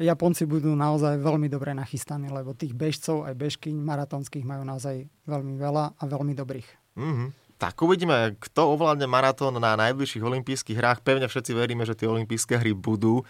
Japonci 0.00 0.48
budú 0.48 0.72
naozaj 0.72 1.20
veľmi 1.20 1.52
dobre 1.52 1.76
nachystaní, 1.76 2.32
lebo 2.32 2.56
tých 2.56 2.72
bežcov 2.72 3.28
aj 3.28 3.36
bežkyň 3.36 3.76
maratónskych 3.76 4.42
majú 4.42 4.64
naozaj 4.64 5.04
veľmi 5.28 5.60
veľa 5.60 6.00
a 6.00 6.02
veľmi 6.08 6.32
dobrých. 6.32 6.68
Mm-hmm. 6.96 7.28
Tak 7.60 7.78
uvidíme, 7.78 8.34
kto 8.40 8.74
ovládne 8.74 9.06
maratón 9.06 9.54
na 9.60 9.78
najbližších 9.78 10.24
olympijských 10.24 10.80
hrách. 10.80 11.04
Pevne 11.04 11.30
všetci 11.30 11.52
veríme, 11.54 11.86
že 11.86 11.94
tie 11.94 12.10
olympijské 12.10 12.58
hry 12.58 12.74
budú. 12.74 13.22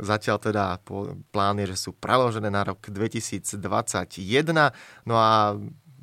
Zatiaľ 0.00 0.38
teda 0.40 0.64
plán 1.34 1.60
je, 1.60 1.74
že 1.74 1.88
sú 1.88 1.90
preložené 1.92 2.48
na 2.48 2.62
rok 2.64 2.78
2021. 2.88 3.58
No 5.04 5.14
a 5.18 5.58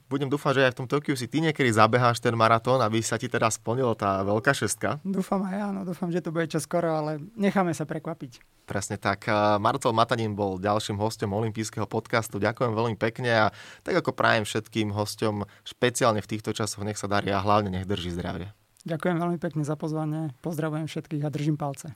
budem 0.08 0.32
dúfať, 0.32 0.54
že 0.58 0.66
aj 0.68 0.74
v 0.74 0.80
tom 0.84 0.88
Tokiu 0.88 1.16
si 1.20 1.28
ty 1.28 1.44
niekedy 1.44 1.68
zabeháš 1.72 2.24
ten 2.24 2.36
maratón, 2.36 2.80
aby 2.80 3.04
sa 3.04 3.20
ti 3.20 3.28
teda 3.28 3.52
splnilo 3.52 3.94
tá 3.94 4.24
veľká 4.24 4.56
šestka. 4.56 5.04
Dúfam 5.04 5.44
aj 5.44 5.58
áno, 5.72 5.80
dúfam, 5.84 6.08
že 6.12 6.24
to 6.24 6.32
bude 6.32 6.48
čoskoro, 6.48 6.92
ale 6.92 7.20
necháme 7.36 7.76
sa 7.76 7.84
prekvapiť. 7.84 8.40
Presne 8.68 9.00
tak. 9.00 9.32
Marcel 9.64 9.96
Matanin 9.96 10.36
bol 10.36 10.60
ďalším 10.60 11.00
hostom 11.00 11.32
olympijského 11.32 11.88
podcastu. 11.88 12.36
Ďakujem 12.36 12.76
veľmi 12.76 12.96
pekne 13.00 13.48
a 13.48 13.56
tak 13.84 14.04
ako 14.04 14.12
prajem 14.12 14.44
všetkým 14.44 14.92
hostom, 14.92 15.48
špeciálne 15.64 16.20
v 16.20 16.28
týchto 16.28 16.52
časoch, 16.52 16.84
nech 16.84 17.00
sa 17.00 17.08
darí 17.08 17.32
a 17.32 17.40
hlavne 17.40 17.72
nech 17.72 17.88
drží 17.88 18.12
zdravie. 18.12 18.52
Ďakujem 18.84 19.20
veľmi 19.20 19.40
pekne 19.40 19.64
za 19.64 19.80
pozvanie, 19.80 20.36
pozdravujem 20.44 20.88
všetkých 20.88 21.24
a 21.24 21.30
držím 21.32 21.56
palce. 21.56 21.96